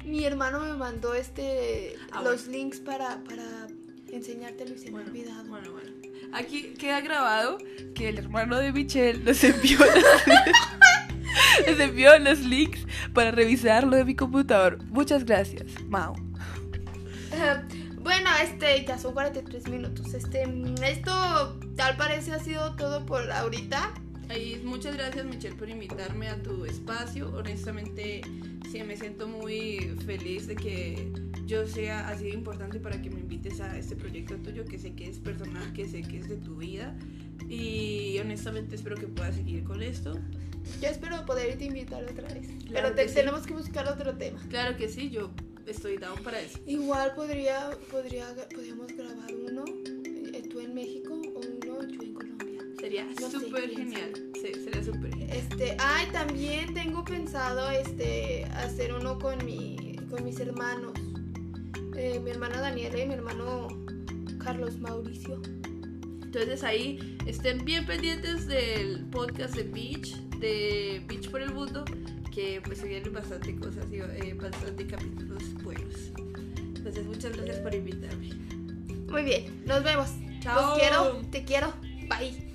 Mi 0.06 0.24
hermano 0.24 0.60
me 0.60 0.74
mandó 0.74 1.14
este 1.14 1.96
Ah, 2.12 2.22
los 2.22 2.48
links 2.48 2.80
para 2.80 3.24
para 3.24 3.68
enseñártelo 4.12 4.76
y 4.76 4.78
se 4.78 4.92
me 4.92 5.00
ha 5.00 5.02
olvidado. 5.06 5.44
Bueno, 5.46 5.72
bueno. 5.72 5.90
Aquí 6.34 6.74
queda 6.74 7.02
grabado 7.02 7.58
que 7.94 8.10
el 8.10 8.18
hermano 8.18 8.58
de 8.58 8.72
Michelle 8.72 9.24
nos 9.24 9.44
envió 9.44 9.80
los, 9.80 11.68
nos 11.68 11.80
envió 11.80 12.18
los 12.20 12.40
links 12.40 12.86
para 13.14 13.32
revisar 13.32 13.86
lo 13.86 13.96
de 13.96 14.06
mi 14.06 14.16
computador. 14.16 14.84
Muchas 14.86 15.26
gracias, 15.26 15.66
Mao. 15.88 16.16
Bueno, 18.06 18.30
este, 18.44 18.86
ya 18.86 19.00
son 19.00 19.14
43 19.16 19.68
minutos. 19.68 20.14
Este, 20.14 20.44
esto 20.84 21.60
tal 21.76 21.98
parece 21.98 22.34
ha 22.34 22.40
sido 22.40 22.76
todo 22.76 23.04
por 23.04 23.32
ahorita. 23.32 23.96
Ahí, 24.30 24.60
muchas 24.64 24.96
gracias 24.96 25.26
Michelle 25.26 25.56
por 25.56 25.70
invitarme 25.70 26.28
a 26.30 26.42
tu 26.42 26.66
espacio. 26.66 27.32
Honestamente, 27.36 28.22
sí, 28.72 28.82
me 28.84 28.98
siento 28.98 29.28
muy 29.28 29.80
feliz 30.06 30.48
de 30.48 30.56
que 30.56 31.12
yo 31.46 31.68
sea 31.68 32.10
así 32.10 32.26
de 32.26 32.30
importante 32.32 32.80
para 32.80 33.02
que 33.02 33.10
me 33.10 33.20
invites 33.20 33.62
a 33.62 33.78
este 33.78 33.96
proyecto 33.96 34.36
tuyo, 34.38 34.66
que 34.66 34.80
sé 34.80 34.94
que 34.94 35.08
es 35.10 35.20
personal, 35.20 35.72
que 35.74 35.88
sé 35.88 36.02
que 36.02 36.20
es 36.20 36.28
de 36.28 36.38
tu 36.38 36.56
vida. 36.56 36.98
Y 37.48 38.18
honestamente 38.20 38.76
espero 38.76 38.96
que 38.96 39.08
puedas 39.08 39.36
seguir 39.36 39.64
con 39.64 39.84
esto. 39.84 40.14
Yo 40.82 40.88
espero 40.90 41.24
poder 41.26 41.62
invitar 41.62 42.04
otra 42.04 42.28
vez. 42.34 42.48
Claro 42.48 42.66
Pero 42.74 42.96
te- 42.96 43.04
que 43.04 43.10
sí. 43.10 43.16
tenemos 43.16 43.46
que 43.46 43.54
buscar 43.54 43.88
otro 43.88 44.18
tema. 44.18 44.40
Claro 44.50 44.76
que 44.76 44.90
sí, 44.90 45.12
yo 45.12 45.30
estoy 45.68 45.98
down 45.98 46.24
para 46.24 46.42
eso. 46.42 46.58
Igual 46.66 47.14
podría, 47.14 47.70
podría, 47.92 48.34
podríamos 48.52 48.88
grabar 48.88 49.32
uno, 49.36 49.64
eh, 50.34 50.42
tú 50.50 50.60
en 50.62 50.74
México 50.74 51.15
Sería 53.04 53.30
súper 53.32 53.70
genial. 53.70 54.12
Sí, 54.34 54.54
sería 54.54 54.84
súper 54.84 55.12
genial. 55.12 55.38
Este, 55.38 55.76
ay, 55.80 56.08
también 56.12 56.74
tengo 56.74 57.04
pensado 57.04 57.70
este 57.70 58.46
hacer 58.46 58.94
uno 58.94 59.20
con 59.20 59.44
mi, 59.46 59.98
con 60.10 60.24
mis 60.24 60.40
hermanos. 60.40 60.94
Eh, 61.96 62.20
mi 62.24 62.32
hermana 62.32 62.60
Daniela 62.60 63.00
y 63.00 63.08
mi 63.08 63.14
hermano 63.14 63.68
Carlos 64.44 64.80
Mauricio. 64.80 65.42
Entonces 66.22 66.64
ahí 66.64 67.18
estén 67.26 67.64
bien 67.64 67.86
pendientes 67.86 68.48
del 68.48 69.06
podcast 69.06 69.56
de 69.56 69.64
Beach, 69.64 70.16
de 70.40 71.02
Beach 71.08 71.30
por 71.30 71.42
el 71.42 71.54
Mundo, 71.54 71.86
que 72.34 72.62
pues 72.66 72.80
se 72.80 72.88
vienen 72.88 73.14
bastante 73.14 73.56
cosas 73.56 73.86
y 73.92 73.98
eh, 73.98 74.38
bastante 74.40 74.86
capítulos 74.86 75.54
buenos. 75.64 76.12
Entonces 76.58 77.06
muchas 77.06 77.36
gracias 77.38 77.60
por 77.60 77.74
invitarme. 77.74 78.30
Muy 79.08 79.24
bien, 79.24 79.64
nos 79.66 79.84
vemos. 79.84 80.10
Chao. 80.42 80.72
Los 80.72 80.80
quiero, 80.80 81.22
te 81.32 81.46
quiero. 81.46 81.74
Bye. 82.10 82.55